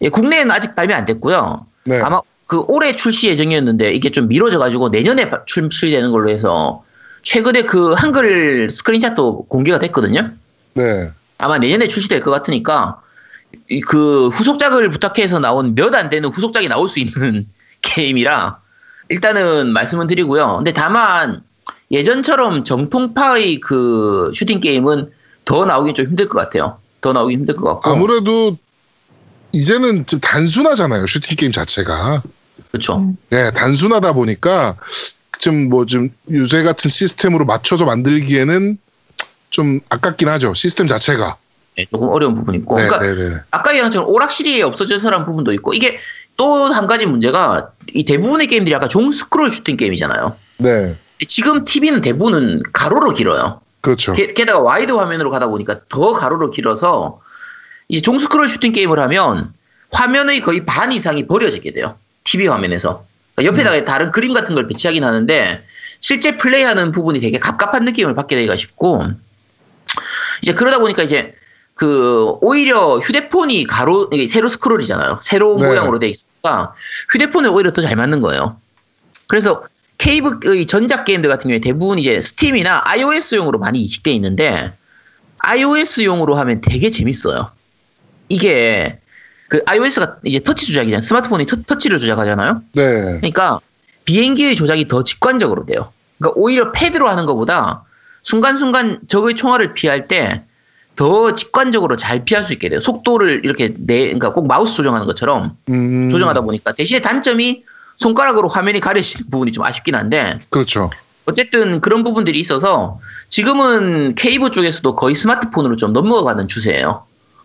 [0.00, 1.66] 예, 국내에는 아직 발매 안 됐고요.
[1.84, 2.00] 네.
[2.00, 6.82] 아마 그 올해 출시 예정이었는데 이게 좀 미뤄져 가지고 내년에 바- 출시되는 걸로 해서
[7.22, 10.30] 최근에 그 한글 스크린샷도 공개가 됐거든요.
[10.74, 11.10] 네.
[11.38, 13.00] 아마 내년에 출시될 것 같으니까
[13.70, 17.46] 이- 그 후속작을 부탁해서 나온 몇 안 되는 후속작이 나올 수 있는
[17.82, 18.58] 게임이라
[19.08, 20.56] 일단은 말씀은 드리고요.
[20.58, 21.40] 근데 다만
[21.90, 25.10] 예전처럼 정통파의 그 슈팅 게임은
[25.44, 26.78] 더 나오긴 좀 힘들 것 같아요.
[27.00, 27.90] 더 나오긴 힘들 것 같고.
[27.90, 28.56] 아무래도
[29.54, 31.06] 이제는 좀 단순하잖아요.
[31.06, 32.22] 슈팅 게임 자체가.
[32.70, 32.96] 그렇죠.
[32.96, 33.16] 음.
[33.30, 34.76] 네, 단순하다 보니까
[35.38, 38.78] 좀뭐좀 요새 같은 시스템으로 맞춰서 만들기에는
[39.50, 40.54] 좀 아깝긴 하죠.
[40.54, 41.36] 시스템 자체가.
[41.76, 42.76] 네, 조금 어려운 부분이 있고.
[42.76, 43.36] 네, 그러니까 네, 네.
[43.50, 45.98] 아까 얘기한 것처럼 오락실이 없어져서란 부분도 있고 이게
[46.36, 50.34] 또 한 가지 문제가 이 대부분의 게임들이 약간 종 스크롤 슈팅 게임이잖아요.
[50.58, 50.96] 네.
[51.28, 53.60] 지금 TV는 대부분은 가로로 길어요.
[53.80, 54.14] 그렇죠.
[54.14, 57.20] 게, 게다가 와이드 화면으로 가다 보니까 더 가로로 길어서
[57.88, 59.52] 이제 종 스크롤 슈팅 게임을 하면
[59.92, 61.96] 화면의 거의 반 이상이 버려지게 돼요.
[62.24, 63.06] TV 화면에서.
[63.34, 65.64] 그러니까 옆에다가 다른 그림 같은 걸 배치하긴 하는데
[66.00, 69.04] 실제 플레이하는 부분이 되게 갑갑한 느낌을 받게 되기가 쉽고
[70.42, 71.34] 이제 그러다 보니까 이제
[71.74, 75.18] 그 오히려 휴대폰이 가로 이게 세로 스크롤이잖아요.
[75.22, 75.66] 세로 네.
[75.66, 76.74] 모양으로 돼 있으니까
[77.10, 78.56] 휴대폰에 오히려 더 잘 맞는 거예요.
[79.26, 79.64] 그래서
[79.98, 84.72] 케이브의 전작 게임들 같은 경우에 대부분 이제 스팀이나 iOS용으로 많이 이식돼 있는데
[85.38, 87.50] iOS용으로 하면 되게 재밌어요.
[88.28, 88.98] 이게
[89.48, 91.02] 그 iOS가 이제 터치 조작이잖아요.
[91.02, 92.62] 스마트폰이 터, 치를 조작하잖아요.
[92.72, 92.82] 네.
[93.20, 93.60] 그러니까
[94.04, 95.92] 비행기의 조작이 더 직관적으로 돼요.
[96.18, 97.84] 그러니까 오히려 패드로 하는 것보다
[98.22, 100.44] 순간순간 적의 총알을 피할 때
[100.96, 102.80] 더 직관적으로 잘 피할 수 있게 돼요.
[102.80, 107.64] 속도를 이렇게 내, 그러니까 꼭 마우스 조정하는 것처럼 음, 조정하다 보니까 대신에 단점이
[107.96, 110.90] 손가락으로 화면이 가려지는 부분이 좀 아쉽긴 한데 그렇죠.
[111.26, 117.04] 어쨌든 그런 부분들이 있어서 지금은 케이브 쪽에서도 거의 스마트폰으로 좀 넘어가는 추세예요.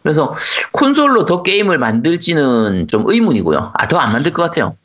[0.10, 0.34] 그래서
[0.72, 3.74] 콘솔로 더 게임을 만들지는 좀 의문이고요.
[3.76, 4.76] 아, 더 안 만들 것 같아요.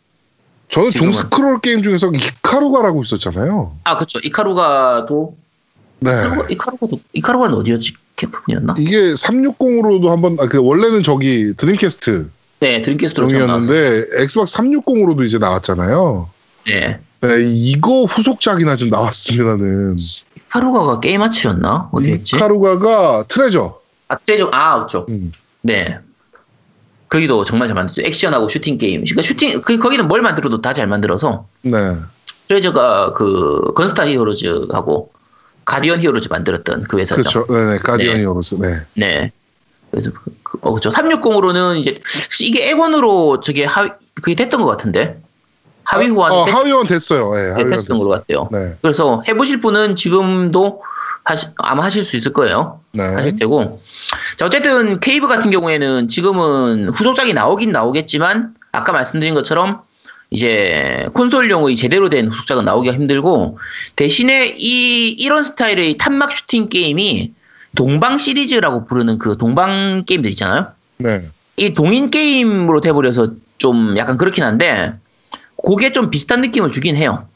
[0.69, 0.91] 저는.
[0.91, 3.73] 종스크롤 게임 중에서 이카루가라고 있었잖아요.
[3.85, 4.19] 아, 그렇죠.
[4.23, 5.35] 이카루가도
[6.01, 6.11] 네.
[6.11, 7.95] 이카루가, 이카루가도 이카루가는 어디였지?
[8.17, 8.75] 캡콤이었나?
[8.79, 12.29] 이게 360으로도 한번 아, 그 원래는 저기 드림캐스트
[12.61, 13.31] 네, 드림캐스트로.
[13.31, 16.29] 용이었는데 엑스박스 360으로도 이제 나왔잖아요.
[16.67, 16.99] 네.
[17.23, 19.97] 네, 이거 후속작이나 좀 나왔으면은
[20.37, 21.89] 이카루가가 게임 아츠였나?
[21.93, 22.37] 어디였지?
[22.37, 23.81] 이카루가가 트레저.
[24.09, 25.07] 아, 트레저, 아, 그렇죠.
[25.09, 25.33] 음.
[25.63, 25.99] 네.
[27.09, 28.03] 거기도 정말 잘 만들죠.
[28.03, 29.05] 액션하고 슈팅 게임.
[29.05, 31.47] 그러니까 슈팅, 그, 거기는 뭘 만들어도 다 잘 만들어서.
[31.63, 31.97] 네.
[32.49, 35.11] 트레저가 그, 건스타 히어로즈하고
[35.65, 37.23] 가디언 히어로즈 만들었던 그 회사죠.
[37.23, 37.47] 그렇죠.
[37.47, 37.79] 네네.
[37.79, 38.21] 가디언 네.
[38.23, 38.57] 히어로즈.
[38.57, 38.81] 네.
[38.95, 39.33] 네.
[39.91, 40.91] 그래서, 그, 그, 어, 그죠.
[40.91, 41.95] 360으로는 이제,
[42.41, 45.21] 이게 액원으로 저게 하위, 그게 됐던 것 같은데.
[45.87, 47.35] 하위 호환 어, 하위원 됐어요.
[47.35, 48.09] 네, 하위원 됐던 것.
[48.09, 48.49] 같아요.
[48.51, 48.75] 네.
[48.81, 50.83] 그래서 해보실 분은 지금도
[51.25, 52.81] 하시, 아마 하실 수 있을 거예요.
[52.93, 53.03] 네.
[53.03, 53.83] 하실 테고.
[54.37, 59.81] 자, 어쨌든 케이브 같은 경우에는 지금은 후속작이 나오긴 나오겠지만 아까 말씀드린 것처럼
[60.31, 63.59] 이제 콘솔용의 제대로 된 후속작은 나오기가 힘들고
[63.97, 67.33] 대신에 이 이런 스타일의 탄막 슈팅 게임이
[67.77, 70.69] 동방 시리즈라고 부르는 그 동방 게임들 있잖아요.
[70.99, 71.29] 네.
[71.57, 74.95] 이 동인 게임으로 돼버려서 좀 약간 그렇긴 한데
[75.65, 77.27] 그게 좀 비슷한 느낌을 주긴 해요.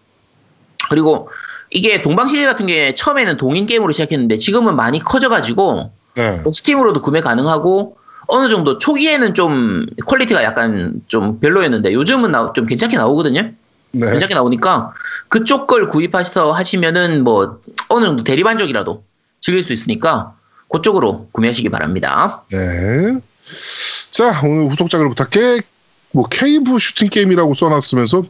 [0.91, 1.31] 그리고
[1.71, 6.41] 이게 동방 시리즈 같은 게 처음에는 동인 게임으로 시작했는데 지금은 많이 커져가지고 네.
[6.43, 7.97] 뭐 스팀으로도 구매 가능하고
[8.27, 13.51] 어느 정도 초기에는 좀 퀄리티가 약간 좀 별로였는데 요즘은 나- 좀 괜찮게 나오거든요.
[13.93, 14.11] 네.
[14.11, 14.93] 괜찮게 나오니까
[15.29, 19.03] 그쪽 걸 구입하셔서 하시면은 뭐 어느 정도 대리만족이라도
[19.41, 20.35] 즐길 수 있으니까
[20.71, 22.43] 그쪽으로 구매하시기 바랍니다.
[22.51, 23.19] 네.
[24.11, 25.61] 자, 오늘 후속작을 부탁해.
[26.13, 28.25] 뭐 케이브 슈팅 게임이라고 써놨으면서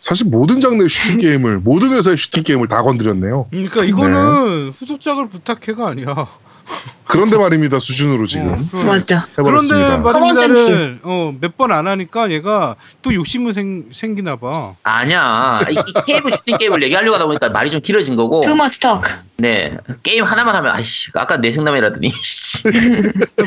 [0.00, 3.46] 사실 모든 장르의 슈팅 게임을 모든 회사의 슈팅 게임을 다 건드렸네요.
[3.50, 6.28] 그러니까 이거는 후속작을 부탁해가 아니야.
[7.06, 8.86] 그런데 말입니다 수준으로 지금 어, 그러네.
[8.98, 9.20] 맞죠.
[9.36, 9.96] 그런데.
[9.98, 14.74] 말입니다를 어, 몇 번 안 하니까 얘가 또 욕심은 생, 생기나 봐.
[14.82, 15.60] 아니야.
[15.70, 18.40] 이, 이 케이블 슈팅 게임을 얘기하려고 하다 보니까 말이 좀 길어진 거고.
[18.40, 19.02] Too much talk.
[19.36, 19.76] 네.
[20.02, 22.12] 게임 하나만 하면, 아이씨, 아까 내 생남이라더니.
[22.20, 22.62] 씨.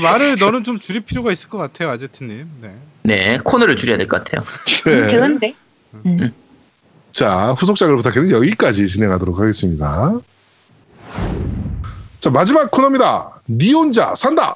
[0.01, 2.47] 말을 너는 좀 줄일 필요가 있을 것 같아요, 아제트님.
[2.61, 2.75] 네.
[3.03, 3.39] 네.
[3.43, 4.45] 코너를 줄여야 될 것 같아요.
[4.85, 5.07] 네.
[5.07, 5.55] 그런데.
[6.05, 6.31] 음.
[7.11, 10.13] 자, 후속작을 부탁해는 여기까지 진행하도록 하겠습니다.
[12.19, 13.41] 자, 마지막 코너입니다.
[13.47, 14.55] 니 혼자 산다.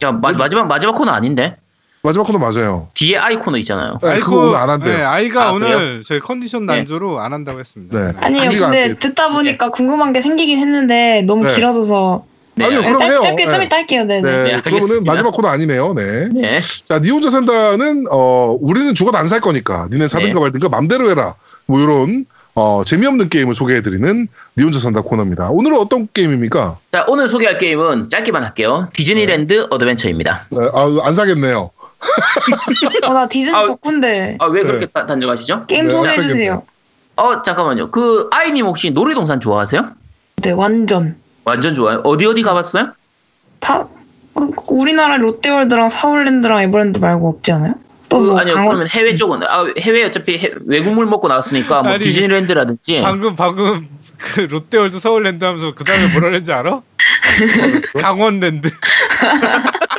[0.00, 1.56] 자, 마, 마지막, 마지막 코너 아닌데?
[2.02, 2.88] 마지막 코너 맞아요.
[2.92, 3.98] 뒤에 아이 코너 있잖아요.
[4.02, 4.98] 네, 그거 오늘 안 한대요.
[4.98, 6.76] 네, 아이가 아, 오늘 저희 컨디션 네.
[6.76, 7.98] 난조로 안 한다고 했습니다.
[7.98, 8.18] 네.
[8.20, 8.94] 아니요, 근데.
[8.98, 11.54] 듣다 보니까 궁금한 게 생기긴 했는데 너무 네.
[11.54, 12.26] 길어져서
[12.56, 12.66] 네.
[12.66, 13.20] 아니요, 그럼 짧, 해요.
[13.22, 13.64] 짧게 좀 네.
[13.66, 14.04] 이따 할게요.
[14.04, 14.22] 네네.
[14.22, 15.04] 네, 네, 그러면은.
[15.04, 15.94] 마지막 코너 아니네요.
[15.94, 16.28] 네.
[16.32, 16.60] 네.
[16.84, 20.40] 자, 니 혼자 산다는 어 우리는 죽어도 안 살 거니까 니네 사든가 네.
[20.40, 21.34] 말든가 맘대로 해라.
[21.66, 25.48] 뭐 이런 어 재미없는 게임을 소개해드리는 니 혼자 산다 코너입니다.
[25.50, 26.78] 오늘은 어떤 게임입니까?
[26.92, 28.88] 자, 오늘 소개할 게임은 짧게만 할게요.
[28.94, 30.46] 디즈니랜드 어드벤처입니다.
[30.50, 31.70] 네, 아, 안 사겠네요.
[31.70, 31.72] 어,
[33.14, 34.66] 나 디즈니 아, 덕훈데 아, 왜 네.
[34.68, 35.66] 그렇게 다- 단정하시죠?
[35.66, 36.62] 게임 네, 소개해주세요.
[37.16, 37.90] 어, 잠깐만요.
[37.90, 39.88] 그, 아이님 혹시 놀이동산 좋아하세요?
[40.42, 41.16] 네, 완전.
[41.44, 42.00] 완전 좋아요.
[42.04, 42.92] 어디 어디 가봤어요?
[43.60, 43.86] 다,
[44.34, 47.74] 그, 그 우리나라 롯데월드랑 서울랜드랑 에버랜드 말고 없지 않아요?
[48.08, 51.82] 또 그, 뭐, 아니요, 강원, 그러면 해외 쪽은, 아, 해외 어차피 해- 외국물 먹고 나왔으니까,
[51.82, 53.00] 뭐, 아니, 디즈니랜드라든지.
[53.02, 53.88] 방금 방금
[54.18, 56.80] 그 롯데월드 서울랜드 하면서 그 다음에 뭐라 그랬는지 알아?
[58.00, 58.70] 강원랜드.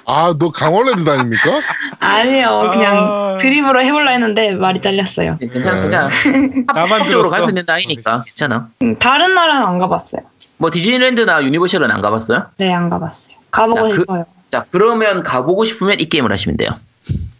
[0.05, 1.61] 아, 너 강원랜드 다닙니까?
[1.99, 3.37] 아니요, 그냥 아.
[3.39, 5.37] 드립으로 해볼라 했는데 말이 잘렸어요.
[5.37, 5.81] 괜찮아, 네.
[5.81, 6.09] 괜찮아.
[6.73, 7.29] 나만 합적으로 들었어.
[7.29, 8.69] 갈수 있는 나이니까, 괜찮아.
[8.81, 10.21] 음, 다른 나라는 안 가봤어요.
[10.57, 12.45] 뭐, 디즈니랜드나 유니버셜은 안 가봤어요?
[12.57, 13.35] 네, 안 가봤어요.
[13.51, 14.25] 가보고 야, 그- 싶어요.
[14.51, 16.69] 자, 그러면 가보고 싶으면 이 게임을 하시면 돼요.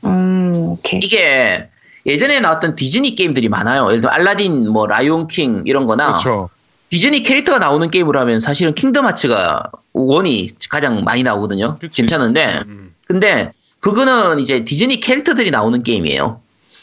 [0.03, 0.99] 음, 오케이.
[1.01, 1.68] 이게,
[2.05, 3.88] 예전에 나왔던 디즈니 게임들이 많아요.
[3.89, 6.07] 예를 들어, 알라딘, 뭐, 라이온 킹, 이런 거나.
[6.07, 6.49] 그렇죠.
[6.89, 11.78] 디즈니 캐릭터가 나오는 게임으로 하면 사실은 킹덤 하츠가 원이 가장 많이 나오거든요.
[11.80, 12.01] 그치.
[12.01, 12.93] 괜찮은데 음.
[13.07, 16.39] 근데 그거는 이제 디즈니 캐릭터들이 나오는 게임이에요.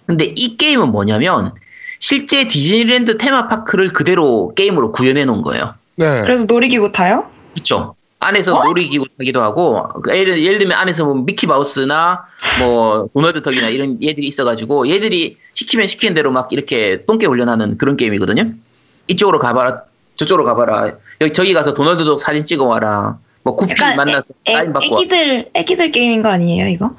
[0.07, 1.53] 근데 이 게임은 뭐냐면
[2.01, 5.75] 실제 디즈니랜드 테마파크를 그대로 게임으로 구현해 놓은 거예요.
[5.97, 6.23] 네.
[6.23, 7.31] 그래서 놀이기구 타요?
[7.55, 7.95] 그쵸?
[8.19, 8.65] 안에서 어?
[8.65, 12.25] 놀이기구 타기도 하고 그 예를, 예를 들면 안에서 뭐 미키 마우스나
[12.61, 17.97] 뭐 도널드 덕이나 이런 얘들이 있어가지고 얘들이 시키면 시키는 대로 막 이렇게 똥개 훈련하는 그런
[17.97, 18.53] 게임이거든요.
[19.09, 19.83] 이쪽으로 가봐라,
[20.15, 20.93] 저쪽으로 가봐라.
[21.21, 23.19] 여기 저기 가서 도널드 덕 사진 찍어 와라.
[23.43, 25.01] 뭐 구피 만나서 애, 사인 받고 와.
[25.01, 26.95] 애기들, 애기들 게임인 거 아니에요, 이거?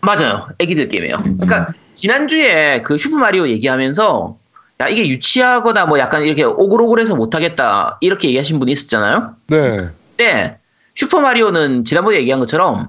[0.00, 0.46] 맞아요.
[0.60, 1.16] 애기들 게임이에요.
[1.40, 4.36] 그러니까 지난 주에 그 슈퍼 마리오 얘기하면서
[4.82, 9.36] 야 이게 유치하거나 뭐 약간 이렇게 오글오글해서 못하겠다 이렇게 얘기하신 분이 있었잖아요.
[9.46, 9.88] 네.
[10.16, 10.56] 때
[10.94, 12.88] 슈퍼마리오는 지난번에 얘기한 것처럼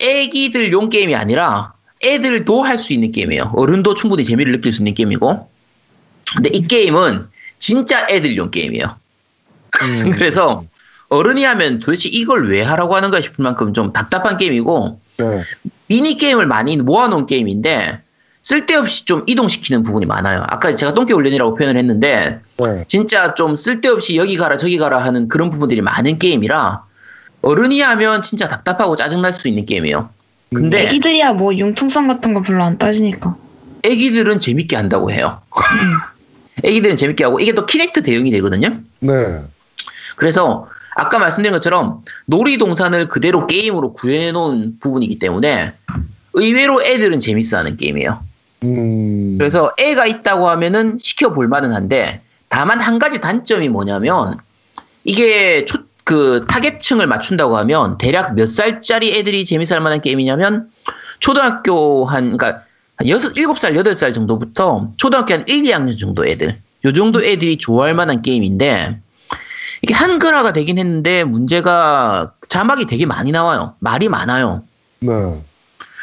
[0.00, 3.52] 애기들용 게임이 아니라 애들도 할 수 있는 게임이에요.
[3.56, 5.48] 어른도 충분히 재미를 느낄 수 있는 게임이고.
[6.34, 7.26] 근데 이 게임은
[7.58, 8.96] 진짜 애들용 게임이에요.
[9.82, 10.10] 음.
[10.16, 10.64] 그래서
[11.10, 15.42] 어른이 하면 도대체 이걸 왜 하라고 하는 거야 싶을 만큼 좀 답답한 게임이고 네.
[15.88, 18.00] 미니 게임을 많이 모아놓은 게임인데
[18.48, 20.42] 쓸데없이 좀 이동시키는 부분이 많아요.
[20.48, 22.84] 아까 제가 똥개 훈련이라고 표현을 했는데 네.
[22.88, 26.82] 진짜 좀 쓸데없이 여기 가라 저기 가라 하는 그런 부분들이 많은 게임이라
[27.42, 30.08] 어른이 하면 진짜 답답하고 짜증날 수 있는 게임이에요.
[30.54, 33.36] 근데 애기들이야 뭐 융통성 같은 거 별로 안 따지니까.
[33.82, 35.42] 애기들은 재밌게 한다고 해요.
[36.64, 38.70] 애기들은 재밌게 하고 이게 또 키넥트 대응이 되거든요.
[39.00, 39.42] 네.
[40.16, 45.74] 그래서 아까 말씀드린 것처럼 놀이동산을 그대로 게임으로 구현해 놓은 부분이기 때문에
[46.32, 48.26] 의외로 애들은 재밌어 하는 게임이에요.
[48.64, 49.36] 음.
[49.38, 54.38] 그래서 애가 있다고 하면은 시켜볼 만은 한데 다만 한 가지 단점이 뭐냐면
[55.04, 60.70] 이게 초, 그 타겟층을 맞춘다고 하면 대략 몇 살짜리 애들이 재밌어 할 만한 게임이냐면
[61.20, 62.62] 초등학교 한 그러니까
[62.96, 67.22] 한 여섯 일곱 살 여덟 살 정도부터 초등학교 한 1, 2학년 정도 애들 요 정도
[67.22, 69.00] 애들이 좋아할 만한 게임인데
[69.82, 73.74] 이게 한글화가 되긴 했는데 문제가 자막이 되게 많이 나와요.
[73.78, 74.64] 말이 많아요.
[75.00, 75.40] 네.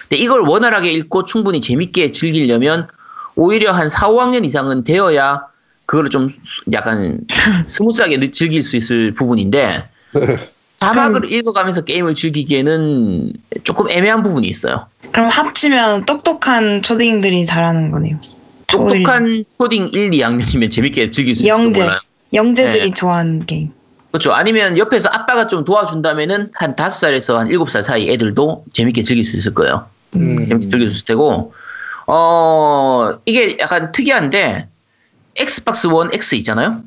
[0.09, 2.87] 근데 이걸 원활하게 읽고 충분히 재밌게 즐기려면
[3.35, 5.43] 오히려 한 4, 5학년 이상은 되어야
[5.85, 7.19] 그거를 좀 수- 약간
[7.67, 9.83] 스무스하게 느- 즐길 수 있을 부분인데
[10.79, 13.33] 자막을 읽어가면서 게임을 즐기기에는
[13.63, 14.87] 조금 애매한 부분이 있어요.
[15.11, 18.19] 그럼 합치면 똑똑한 초딩들이 잘하는 거네요.
[18.67, 21.81] 똑똑한 초딩 1, 2학년이면 재밌게 즐길 수 영재.
[21.83, 21.99] 몰라요.
[22.33, 22.93] 영재들이 네.
[22.93, 23.71] 좋아하는 게임.
[24.11, 24.33] 그렇죠.
[24.33, 29.53] 아니면 옆에서 아빠가 좀 도와준다면은 한 5살에서 한 7살 사이 애들도 재밌게 즐길 수 있을
[29.53, 29.85] 거예요.
[30.15, 30.47] 음.
[30.47, 31.53] 재밌게 있을 테고,
[32.07, 34.67] 어, 이게 약간 특이한데,
[35.37, 36.81] 엑스박스 원 X 있잖아요?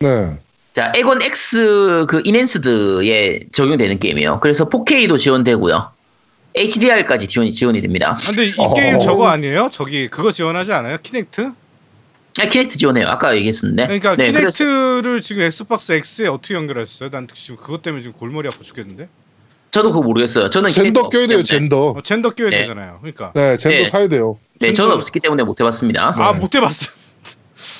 [0.00, 0.38] 네.
[0.74, 4.40] 자, 에건 X 그 인핸스드에 적용되는 게임이에요.
[4.40, 5.90] 그래서 4K도 지원되고요.
[6.56, 8.10] HDR까지 지원이, 지원이 됩니다.
[8.10, 8.74] 아, 근데 이 어.
[8.74, 9.70] 게임 저거 아니에요?
[9.72, 10.98] 저기 그거 지원하지 않아요?
[11.02, 11.52] 키넥트?
[12.40, 13.06] 아, 키넥트 지원해요.
[13.08, 13.84] 아까 얘기했었는데.
[13.86, 17.10] 그러니까 네, 그래서- 키넥트를 지금 엑스박스 X에 어떻게 연결했어요?
[17.10, 19.08] 난 지금 그것 때문에 지금 골머리 아파 죽겠는데.
[19.74, 20.50] 저도 그거 모르겠어요.
[20.50, 21.42] 저는 젠더 껴야 돼요.
[21.42, 21.86] 젠더.
[21.88, 22.58] 어, 젠더 껴야 네.
[22.60, 22.98] 되잖아요.
[23.00, 23.84] 그러니까 네, 젠더 네.
[23.88, 24.38] 사야 돼요.
[24.60, 26.14] 네, 저는 젠더- 없었기 때문에 못 해봤습니다.
[26.16, 26.38] 아 네.
[26.38, 26.92] 못 해봤어.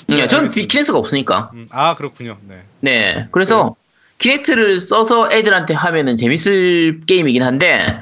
[0.09, 0.73] 네, 저는 알겠습니다.
[0.73, 1.51] 키넥트가 없으니까.
[1.55, 2.37] 음, 아 그렇군요.
[2.49, 2.63] 네.
[2.81, 3.29] 네.
[3.31, 3.77] 그래서
[4.19, 8.01] 키넥트를 써서 애들한테 하면은 재밌을 게임이긴 한데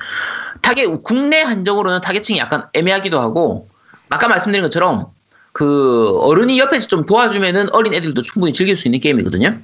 [0.63, 3.69] 타겟 국내 한정으로는 타겟층이 약간 애매하기도 하고
[4.09, 5.09] 아까 말씀드린 것처럼
[5.53, 9.59] 그 어른이 옆에서 좀 도와주면은 어린 애들도 충분히 즐길 수 있는 게임이거든요.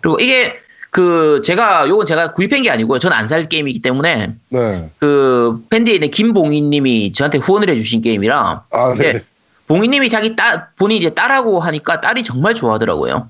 [0.00, 0.54] 그리고 이게
[0.96, 2.98] 그 제가 요건 제가 구입한 게 아니고요.
[2.98, 4.90] 저는 안 살 게임이기 때문에 네.
[4.98, 9.12] 그 밴드에 있는 김봉희님이 저한테 후원을 해주신 게임이라 아, 네.
[9.12, 9.20] 네.
[9.66, 13.28] 봉희님이 자기 딸 본인이 이제 딸하고 하니까 딸이 정말 좋아하더라고요.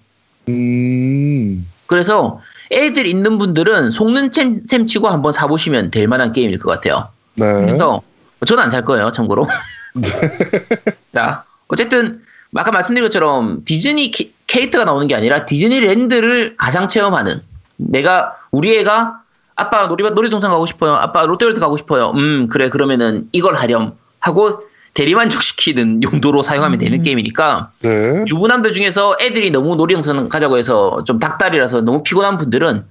[0.49, 1.67] 음.
[1.89, 2.41] 그래서
[2.71, 7.09] 애들 있는 분들은 속는 셈, 셈 치고 한번 사보시면 될 만한 게임일 것 같아요.
[7.35, 7.47] 네.
[7.63, 8.01] 그래서
[8.47, 9.49] 저는 안 살 거예요, 참고로.
[11.13, 12.21] 자, 어쨌든
[12.55, 17.41] 아까 말씀드린 것처럼 디즈니 키- 캐릭터가 나오는 게 아니라 디즈니랜드를 가상 체험하는
[17.77, 19.21] 내가 우리 애가
[19.55, 20.95] 아빠 놀이 놀이동산 가고 싶어요.
[20.95, 22.11] 아빠 롯데월드 가고 싶어요.
[22.15, 24.61] 음 그래 그러면은 이걸 하렴 하고
[24.95, 27.03] 대리만족시키는 용도로 사용하면 되는 음.
[27.03, 28.25] 게임이니까 네.
[28.29, 32.85] 유부남들 중에서 애들이 너무 놀이동산 가자고 해서 좀 닦달이라서 너무 피곤한 분들은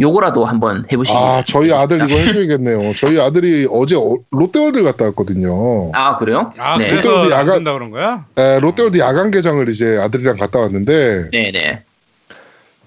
[0.00, 2.94] 요거라도 한번 해보시기 아, 저희 아들 이거 해줘야겠네요.
[2.94, 5.90] 저희 아들이 어제 어- 롯데월드 갔다 왔거든요.
[5.92, 6.52] 아 그래요?
[6.56, 6.90] 아 네.
[6.92, 8.24] 롯데월드 안 야간- 그런 거야?
[8.38, 11.84] 에, 롯데월드 야간 개장을 이제 아들이랑 갔다 왔는데, 네네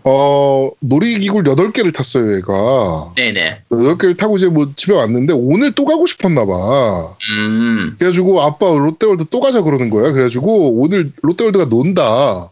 [0.05, 3.13] 어, 놀이기구를 8개를 탔어요, 얘가.
[3.15, 7.15] 네네 8개를 타고 이제 뭐 집에 왔는데, 오늘 또 가고 싶었나 봐.
[7.31, 10.11] 음 그래가지고 아빠 롯데월드 또 가자 그러는 거야.
[10.11, 12.51] 그래가지고 오늘 롯데월드가 논다.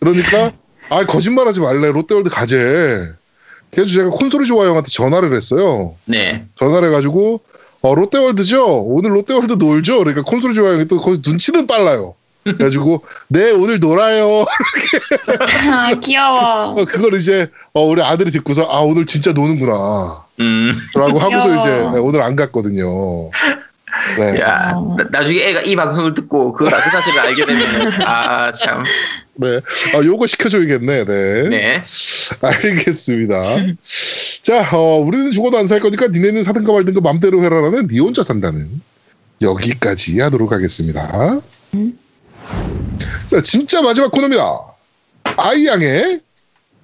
[0.00, 0.52] 그러니까
[0.88, 3.06] 아 거짓말 하지 말래 롯데월드 가재.
[3.70, 5.94] 그래서 제가 콘솔이 좋아 형한테 전화를 했어요.
[6.04, 6.44] 네.
[6.56, 7.40] 전화를 해가지고
[7.82, 8.82] 어 롯데월드죠.
[8.84, 9.98] 오늘 롯데월드 놀죠.
[9.98, 12.14] 그러니까 콘솔이 좋아 형이 또 거기 눈치는 빨라요.
[12.44, 14.44] 그래가지고 네 오늘 놀아요.
[15.70, 16.74] 아, 귀여워.
[16.80, 20.24] 어, 그걸 이제 어, 우리 아들이 듣고서 아 오늘 진짜 노는구나.
[20.40, 20.72] 음.
[20.94, 21.60] 라고 하고서 귀여워.
[21.60, 23.30] 이제 네, 오늘 안 갔거든요.
[24.18, 24.40] 네.
[24.40, 24.96] 야, 어.
[24.98, 27.62] 나, 나중에 애가 이 방송을 듣고 그, 그 사실을 알게 되면
[28.06, 28.84] 아, 참.
[29.34, 29.60] 네.
[29.94, 31.04] 아, 요거 시켜줘야겠네.
[31.04, 31.48] 네.
[31.48, 31.82] 네.
[32.40, 33.36] 알겠습니다.
[34.42, 38.80] 자, 어, 우리는 죽어도 안 살 거니까 니네는 사든가 말든가 맘대로 해라라는 니 혼자 산다는
[39.42, 41.40] 여기까지 하도록 하겠습니다.
[41.74, 41.98] 음.
[43.32, 44.60] 자, 진짜 마지막 코너입니다.
[45.38, 46.20] 아이양의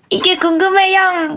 [0.08, 1.34] 이게 궁금해요.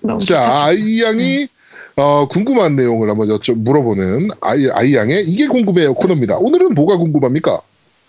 [0.00, 1.48] 너무 자, 아이양이
[1.96, 6.38] 어, 궁금한 내용을 한번 여쭤 물어보는 아이, 아이양의 이게 궁금해요 코너입니다.
[6.38, 7.60] 오늘은 뭐가 궁금합니까?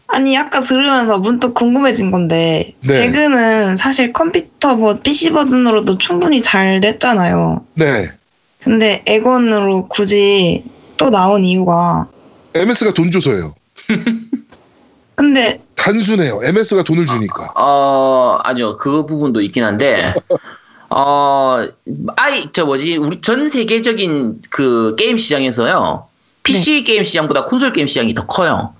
[0.07, 3.01] 아니 아까 들으면서 문득 궁금해진 건데 네.
[3.01, 7.65] 배그는 사실 컴퓨터 뭐 PC 버전으로도 충분히 잘 됐잖아요.
[7.75, 8.05] 네.
[8.63, 10.63] 근데 에건으로 굳이
[10.97, 12.07] 또 나온 이유가
[12.53, 13.53] MS가 돈 줘서예요.
[15.15, 16.41] 근데 단순해요.
[16.43, 17.51] MS가 돈을 주니까.
[17.55, 18.77] 어, 아니요.
[18.77, 20.13] 그 부분도 있긴 한데,
[20.89, 21.63] 어,
[22.15, 26.05] 아이, 저 뭐지, 우리 전 세계적인 그 게임 시장에서요,
[26.43, 28.73] PC 게임 시장보다 콘솔 게임 시장이 더 커요.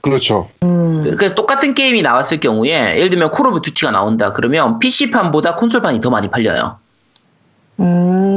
[0.00, 0.48] 그렇죠.
[0.62, 4.32] 음, 그래서 똑같은 게임이 나왔을 경우에, 예를 들면 Call of Duty가 나온다.
[4.32, 6.78] 그러면 PC판보다 콘솔판이 더 많이 팔려요.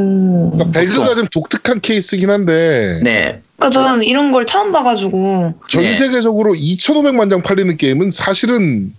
[0.05, 0.51] 오.
[0.51, 3.41] 그러니까 배그가 좀 독특한 케이스긴 한데 네.
[3.57, 5.95] 그러니까 저는 이런 걸 처음 봐가지고 전 네.
[5.95, 8.93] 세계적으로 2,500만 장 팔리는 게임은 사실은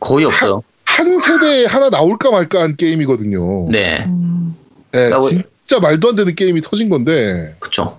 [0.00, 0.62] 거의 없어요.
[0.84, 3.70] 한 세대에 하나 나올까 말까한 게임이거든요.
[3.70, 4.04] 네.
[4.06, 4.54] 음,
[4.92, 7.98] 네, 나 뭐- 진짜 말도 안 되는 게임이 터진 건데 그쵸.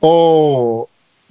[0.00, 0.84] 어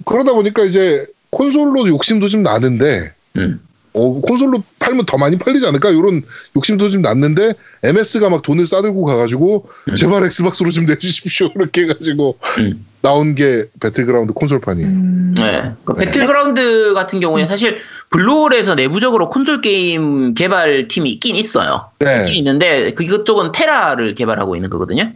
[0.04, 3.60] 그러다 보니까 이제 콘솔로 욕심도 좀 나는데 음.
[3.94, 5.90] 어, 콘솔로 팔면 더 많이 팔리지 않을까?
[5.90, 6.22] 이런
[6.56, 9.94] 욕심도 좀 났는데, MS가 막 돈을 싸들고 가가지고, 음.
[9.94, 11.50] 제발 Xbox로 좀 내주십시오.
[11.56, 12.86] 이렇게 해가지고, 음.
[13.02, 14.88] 나온 게 배틀그라운드 콘솔판이에요.
[14.88, 15.34] 음.
[15.36, 15.72] 네.
[15.84, 16.04] 그 네.
[16.04, 17.78] 배틀그라운드 같은 경우에 사실
[18.10, 21.90] 블루홀에서 내부적으로 콘솔 게임 개발팀이 있긴 있어요.
[22.00, 22.32] 있긴 네.
[22.34, 25.10] 있는데 그- 그쪽은 테라를 개발하고 있는 거거든요.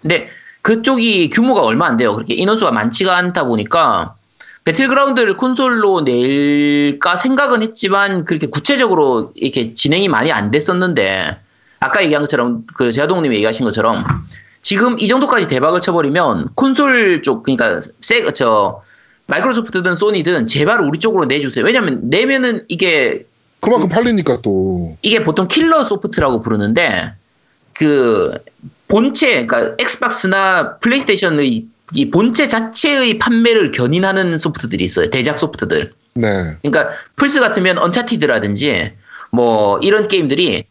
[0.00, 0.28] 근데
[0.62, 2.14] 그쪽이 규모가 얼마 안 돼요.
[2.14, 4.14] 그렇게 인원수가 많지가 않다 보니까
[4.66, 11.36] 배틀그라운드를 콘솔로 낼까 생각은 했지만 그렇게 구체적으로 이렇게 진행이 많이 안 됐었는데
[11.78, 14.04] 아까 얘기한 것처럼 그 제아동님이 얘기하신 것처럼
[14.62, 18.82] 지금 이 정도까지 대박을 쳐버리면 콘솔 쪽 그러니까 세저
[19.26, 21.64] 마이크로소프트든 소니든 제발 우리 쪽으로 내주세요.
[21.64, 23.24] 왜냐면 내면은 이게
[23.60, 24.96] 그만큼 팔리니까 또.
[25.02, 27.12] 이게 보통 킬러 소프트라고 부르는데
[27.72, 28.36] 그
[28.88, 35.10] 본체 그러니까 Xbox나 PlayStation의 이 본체 자체의 판매를 견인하는 소프트들이 있어요.
[35.10, 35.92] 대작 소프트들.
[36.14, 36.56] 네.
[36.62, 38.92] 그러니까 플스 같으면 Uncharted라든지
[39.30, 40.64] 뭐 이런 게임들이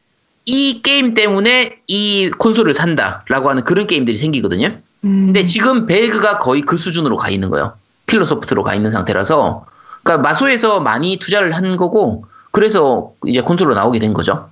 [0.46, 4.68] 이 게임 때문에 이 콘솔을 산다라고 하는 그런 게임들이 생기거든요.
[5.04, 5.26] 음.
[5.28, 7.74] 근데 지금 배그가 거의 그 수준으로 가 있는 거예요.
[8.08, 9.66] 킬러 소프트로 가 있는 상태라서
[10.04, 14.50] 그러니까 마소에서 많이 투자를 한 거고 그래서 이제 콘솔로 나오게 된 거죠.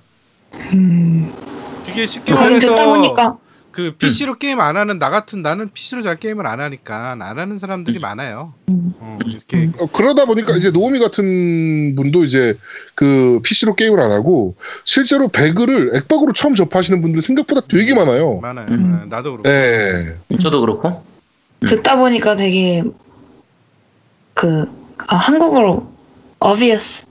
[0.72, 1.32] 음.
[1.88, 3.36] 이게 쉽게 말해서 보니까
[3.74, 7.58] 그 PC로 게임 안 하는 나 같은 나는 PC로 잘 게임을 안 하니까 안 하는
[7.58, 8.54] 사람들이 많아요.
[8.68, 8.94] 음.
[9.00, 12.56] 어, 이렇게 어, 그러다 보니까 이제 노우미 같은 분도 이제
[12.94, 18.38] 그 PC로 게임을 안 하고 실제로 배그를 액박으로 처음 접하시는 분들 생각보다 되게 많아요.
[18.38, 18.66] 많아요.
[18.68, 19.00] 음.
[19.02, 19.48] 네, 나도 그렇고.
[19.48, 20.38] 네.
[20.38, 20.88] 저도 그렇고.
[20.90, 21.66] 음.
[21.66, 22.84] 듣다 보니까 되게
[24.34, 24.70] 그
[25.08, 25.92] 아, 한국어로
[26.38, 27.06] obvious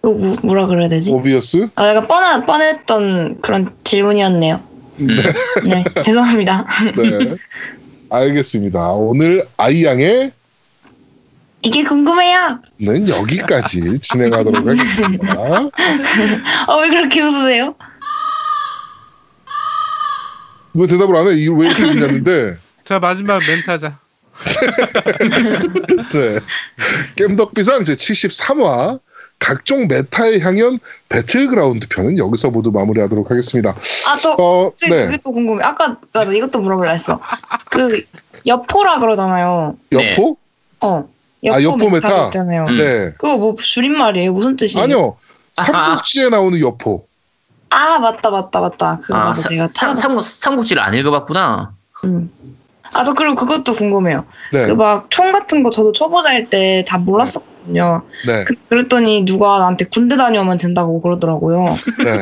[0.00, 1.12] 그 뭐, 뭐라 그래야 되지?
[1.12, 1.68] 오비어스?
[1.74, 4.69] 아 약간 뻔한 뻔했던 그런 질문이었네요.
[5.00, 5.06] 음.
[5.64, 6.66] 네 죄송합니다.
[6.96, 7.36] 네.
[8.10, 8.92] 알겠습니다.
[8.92, 10.32] 오늘 아이양의
[11.62, 12.60] 이게 궁금해요.
[12.80, 15.34] 는 여기까지 진행하도록 하겠습니다.
[16.68, 17.74] 어 왜 그렇게 웃으세요?
[20.74, 21.34] 왜 대답을 안 해?
[21.34, 22.56] 이거 왜 이렇게 웃냐는데.
[22.84, 23.98] 자 마지막 멘트 하자.
[26.12, 26.38] 네.
[27.16, 28.98] 겜덕비상 제 73화
[29.40, 33.74] 각종 meta의 향연 배틀그라운드 편은 여기서 모두 마무리하도록 하겠습니다.
[34.08, 35.06] 아저 어, 네.
[35.06, 35.64] 그게 또 궁금해.
[35.64, 37.18] 아까 나도 이것도 물어볼라 했어.
[37.70, 38.04] 그
[38.46, 39.76] 여포라 그러잖아요.
[39.90, 40.36] 여포?
[40.82, 41.08] 어.
[41.50, 42.08] 아, 여포 meta?
[42.08, 42.66] meta 있잖아요.
[42.68, 42.76] 음.
[42.76, 43.10] 네.
[43.12, 44.32] 그거 뭐 줄임말이에요?
[44.32, 44.84] 무슨 뜻이에요?
[44.84, 45.16] 아니요.
[45.56, 45.66] 아하.
[45.66, 47.06] 삼국지에 나오는 여포.
[47.70, 48.98] 아 맞다 맞다 맞다.
[49.02, 49.42] 그거 아, 맞아.
[49.42, 49.94] 사- 내가 삼.
[49.94, 51.72] 삼국, 삼국지를 안 읽어봤구나.
[52.04, 52.30] 음.
[52.92, 54.24] 아 저 그리고 그것도 궁금해요.
[54.52, 54.66] 네.
[54.66, 58.02] 그 막 총 같은 거 저도 초보자 일 때 다 몰랐었거든요.
[58.26, 58.44] 네.
[58.44, 61.64] 그, 그랬더니 누가 나한테 군대 다녀오면 된다고 그러더라고요.
[62.04, 62.20] 네.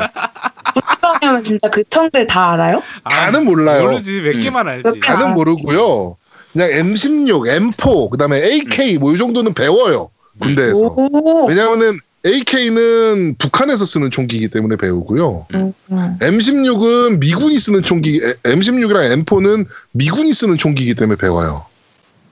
[0.74, 2.82] 군대 다녀오면 진짜 그 총들 다 알아요?
[3.08, 3.82] 다는 몰라요.
[3.84, 4.40] 모르지 몇 음.
[4.40, 4.82] 개만 알지.
[4.84, 5.00] 몇 개.
[5.00, 5.28] 다는 아.
[5.30, 6.16] 모르고요.
[6.52, 10.10] 그냥 M16, M4, 그다음에 AK 뭐 이 정도는 배워요.
[10.40, 10.86] 군대에서.
[10.86, 11.46] 오.
[11.46, 11.98] 왜냐하면은
[12.28, 15.46] AK는 북한에서 쓰는 총기이기 때문에 배우고요.
[15.54, 15.96] 음, 음.
[16.20, 21.64] M16은 미군이 쓰는 총기, 에- M16이랑 M4는 미군이 쓰는 총기이기 때문에 배워요.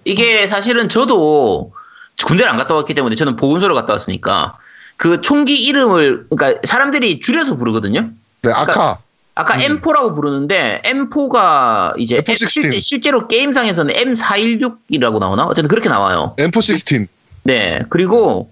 [0.04, 1.72] 이게 사실은 저도
[2.24, 4.56] 군대를 안 갔다 왔기 때문에 저는 보훈소를 갔다 왔으니까
[4.96, 8.10] 그 총기 이름을 그러니까 사람들이 줄여서 부르거든요.
[8.42, 8.98] 네, 아카.
[9.34, 9.80] 아까 음.
[9.80, 12.48] M4라고 부르는데 M4가 이제 M416.
[12.48, 15.44] 실제, 실제 로 게임상에서는 M416이라고 나오나?
[15.46, 16.34] 어쨌든 그렇게 나와요.
[16.38, 17.06] M416.
[17.42, 17.80] 네.
[17.90, 18.50] 그리고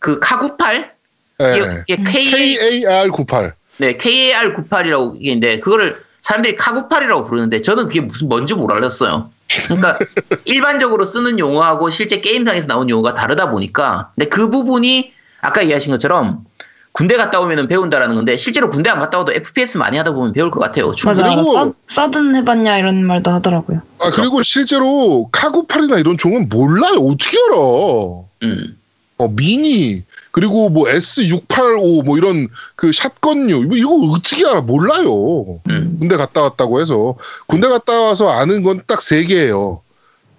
[0.00, 0.92] 그 카구팔
[1.38, 1.84] 네.
[1.88, 3.52] 이게 K KAR98.
[3.78, 9.30] 네, KAR98이라고 이게 있는데 그거를 사람들이 카구팔이라고 부르는데 저는 그게 무슨 뭔지 몰랐어요.
[9.66, 9.98] 그러니까
[10.44, 16.44] 일반적으로 쓰는 용어하고 실제 게임상에서 나온 용어가 다르다 보니까 근데 그 부분이 아까 얘기하신 것처럼
[16.92, 20.50] 군대 갔다 오면은 배운다라는 건데 실제로 군대 안 갔다 와도 FPS 많이 하다 보면 배울
[20.50, 20.92] 것 같아요.
[21.04, 21.22] 맞아.
[21.24, 23.80] 그리고- 서, 서든 해봤냐 이런 말도 하더라고요.
[24.00, 26.94] 아, 그리고 실제로 카구팔이나 이런 총은 몰라요.
[27.00, 28.22] 어떻게 알아?
[28.44, 28.76] 음.
[29.22, 34.62] 어, 미니, 그리고 뭐 S685, 뭐 이런 그 샷건류, 이거, 이거 어떻게 알아?
[34.62, 35.60] 몰라요.
[35.70, 35.96] 음.
[35.98, 37.16] 군대 갔다 왔다고 해서.
[37.46, 39.80] 군대 갔다 와서 아는 건 딱 세 개예요.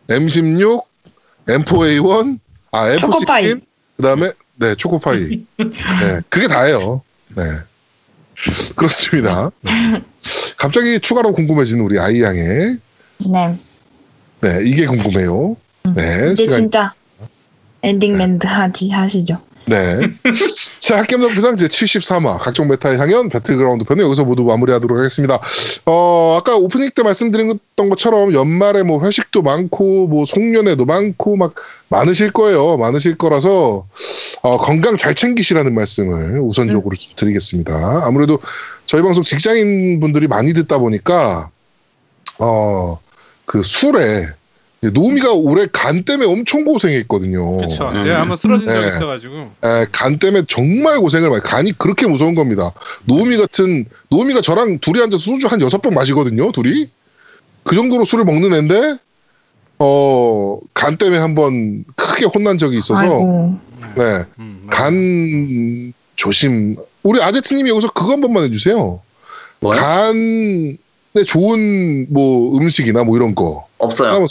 [0.10, 0.84] M16,
[1.47, 2.39] M4A1,
[2.72, 3.53] 아, 초코파이.
[3.53, 3.61] M416,
[3.97, 5.45] 그 다음에, 네, 초코파이.
[5.57, 7.01] 네, 그게 다예요.
[7.35, 7.43] 네.
[8.76, 9.51] 그렇습니다.
[9.61, 10.01] 네.
[10.57, 12.77] 갑자기 추가로 궁금해진 우리 아이 양의,
[13.31, 13.60] 네.
[14.41, 15.55] 네, 이게 궁금해요.
[15.95, 16.93] 네, 이제 시간 진짜
[17.84, 19.39] 엔딩 멘트 하지 하시죠.
[19.65, 19.99] 네.
[20.80, 25.39] 자, 겜덕비상 제73화 각종 meta의 향연 배틀그라운드 편은 여기서 모두 마무리하도록 하겠습니다.
[25.85, 31.55] 어, 아까 오프닝 때 말씀드렸던 것처럼 연말에 뭐 회식도 많고 뭐 송년회도 많고 막
[31.89, 32.77] 많으실 거예요.
[32.77, 33.88] 많으실 거라서
[34.41, 38.03] 어, 건강 잘 챙기시라는 말씀을 우선적으로 좀 드리겠습니다.
[38.05, 38.39] 아무래도
[38.85, 41.49] 저희 방송 직장인 분들이 많이 듣다 보니까
[42.39, 42.99] 어,
[43.45, 44.26] 그 술에
[44.91, 47.57] 노미가 올해 간 때문에 엄청 고생했거든요.
[47.57, 47.89] 그렇죠.
[47.89, 48.03] 음.
[48.03, 48.88] 제가 한번 쓰러진 적 네.
[48.88, 52.72] 있어가지고 에, 간 때문에 정말 고생을 많이 간이 그렇게 무서운 겁니다.
[53.05, 56.51] 노미 같은 노미가 저랑 둘이 앉아서 소주 한 여섯 병 마시거든요.
[56.51, 56.89] 둘이
[57.64, 58.97] 그 정도로 술을 먹는 애인데
[59.80, 63.57] 어 간 때문에 한번 크게 혼난 적이 있어서 아이고.
[63.95, 64.26] 네.
[64.39, 64.68] 음.
[64.69, 66.76] 간 조심.
[67.03, 68.99] 우리 아제트님이 여기서 그거 한 번만 해주세요.
[69.61, 69.80] 뭐요?
[69.80, 70.76] 간에
[71.26, 73.65] 좋은 뭐 음식이나 뭐 이런 거.
[73.77, 74.27] 없어요.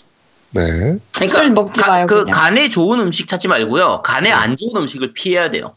[0.52, 0.98] 네.
[1.28, 2.38] 술 먹지 마요, 그 그냥.
[2.38, 4.02] 간에 좋은 음식 찾지 말고요.
[4.02, 5.74] 간에 안 좋은 음식을 피해야 돼요.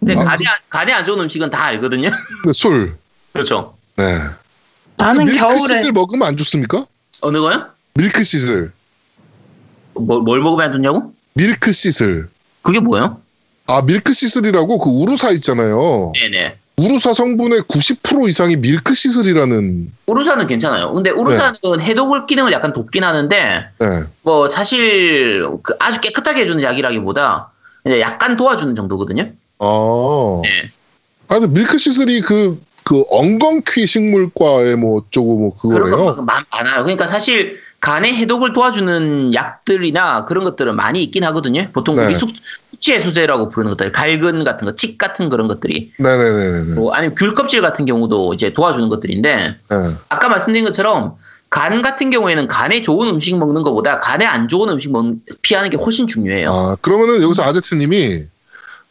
[0.00, 2.10] 근데 아, 간에, 안- 간에 안 좋은 음식은 다 알거든요.
[2.42, 2.96] 근데 술.
[3.32, 3.76] 그렇죠.
[3.96, 4.04] 네.
[4.96, 6.86] 나는 겨울에 밀크시슬 먹으면 안 좋습니까?
[7.20, 7.66] 어느 거요?
[7.94, 8.72] 밀크시슬.
[9.94, 11.12] 뭘, 뭘 먹으면 안 좋냐고?
[11.34, 12.28] 밀크시슬.
[12.62, 13.20] 그게 뭐예요?
[13.66, 16.12] 아, 밀크시슬이라고 그 우루사 있잖아요.
[16.14, 16.56] 네네.
[16.78, 19.92] 우루사 성분의 90% 이상이 밀크시슬이라는.
[20.06, 20.92] 우루사는 괜찮아요.
[20.92, 23.86] 근데 우루사는 해독을 기능을 약간 돕긴 하는데 네.
[24.22, 27.50] 뭐 사실 그 아주 깨끗하게 해주는 약이라기보다
[28.00, 29.30] 약간 도와주는 정도거든요.
[29.58, 30.40] 아.
[30.44, 30.70] 네.
[31.28, 36.14] 아, 근데 밀크시슬이 그, 그 엉겅퀴 식물과의 뭐 어쩌고 뭐 그거래요.
[36.22, 36.84] 많아요.
[36.84, 41.68] 그러니까 사실 간의 해독을 도와주는 약들이나 그런 것들은 많이 있긴 하거든요.
[41.72, 42.06] 보통 네.
[42.06, 42.30] 우리 숙,
[42.78, 46.74] 숙취해소제라고 부르는 것들, 갈근 같은 거, 칡 같은 그런 것들이, 네네네네.
[46.76, 49.76] 뭐 아니면 귤 껍질 같은 경우도 이제 도와주는 것들인데 네.
[50.08, 51.16] 아까 말씀드린 것처럼
[51.50, 55.76] 간 같은 경우에는 간에 좋은 음식 먹는 것보다 간에 안 좋은 음식 먹, 피하는 게
[55.76, 56.52] 훨씬 중요해요.
[56.52, 58.22] 아, 그러면은 여기서 아제트님이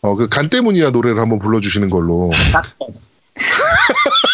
[0.02, 2.32] 어, 그 간 때문이야 노래를 한번 불러주시는 걸로.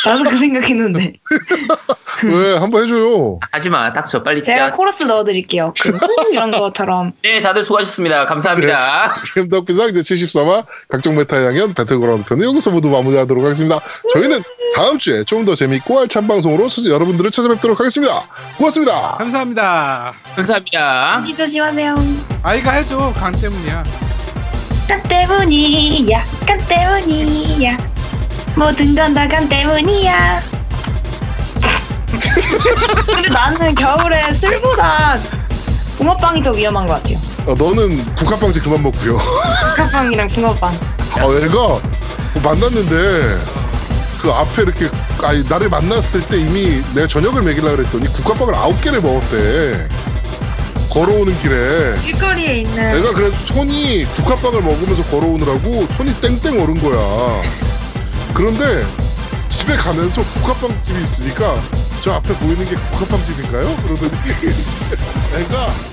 [0.03, 1.13] 딱 나도 그 생각했는데
[2.25, 2.55] 왜?
[2.57, 3.39] 한번 해줘요.
[3.51, 4.41] 하지 마, 닥쳐, 빨리.
[4.41, 5.73] 제가 야, 코러스 넣어드릴게요.
[5.79, 5.91] 그
[6.31, 8.25] 이런 것처럼 네, 다들 수고하셨습니다.
[8.25, 9.21] 감사합니다.
[9.51, 13.79] 덕비상 이제 73화 각종 meta 향연 배틀그라운드 편은 여기서 모두 마무리하도록 하겠습니다.
[14.13, 14.41] 저희는
[14.75, 18.21] 다음 주에 좀 더 재밌고 알찬 방송으로 여러분들을 찾아뵙도록 하겠습니다.
[18.57, 19.15] 고맙습니다.
[19.17, 20.13] 감사합니다.
[20.37, 21.11] 감사합니다.
[21.15, 21.95] 감기 조심하세요.
[22.43, 23.83] 아이가 해줘 간 때문이야.
[24.87, 26.23] 간 때문이야.
[26.47, 27.77] 간 때문이야.
[28.55, 30.41] 모든 건다간 때문이야.
[33.05, 35.17] 근데 나는 겨울에 술보다
[35.97, 37.17] 붕어빵이 더 위험한 것 같아요.
[37.47, 39.17] 어, 너는 국화빵집 그만 먹고요.
[39.17, 40.73] 국화빵이랑 붕어빵.
[41.21, 41.79] 어, 애가
[42.43, 43.37] 만났는데
[44.21, 44.89] 그 앞에 이렇게
[45.23, 49.87] 아니 나를 만났을 때 이미 내가 저녁을 먹이려 그랬더니 국화빵을 아홉 개를 먹었대.
[50.91, 51.95] 걸어오는 길에.
[52.01, 57.41] 길거리에 있는 내가 그래도 손이 국화빵을 먹으면서 걸어오느라고 손이 땡땡 오른 거야.
[58.33, 58.83] 그런데
[59.49, 61.55] 집에 가면서 국화빵 집이 있으니까
[62.01, 63.75] 저 앞에 보이는 게 국화빵 집인가요?
[63.83, 64.11] 그러더니
[65.31, 65.92] 내가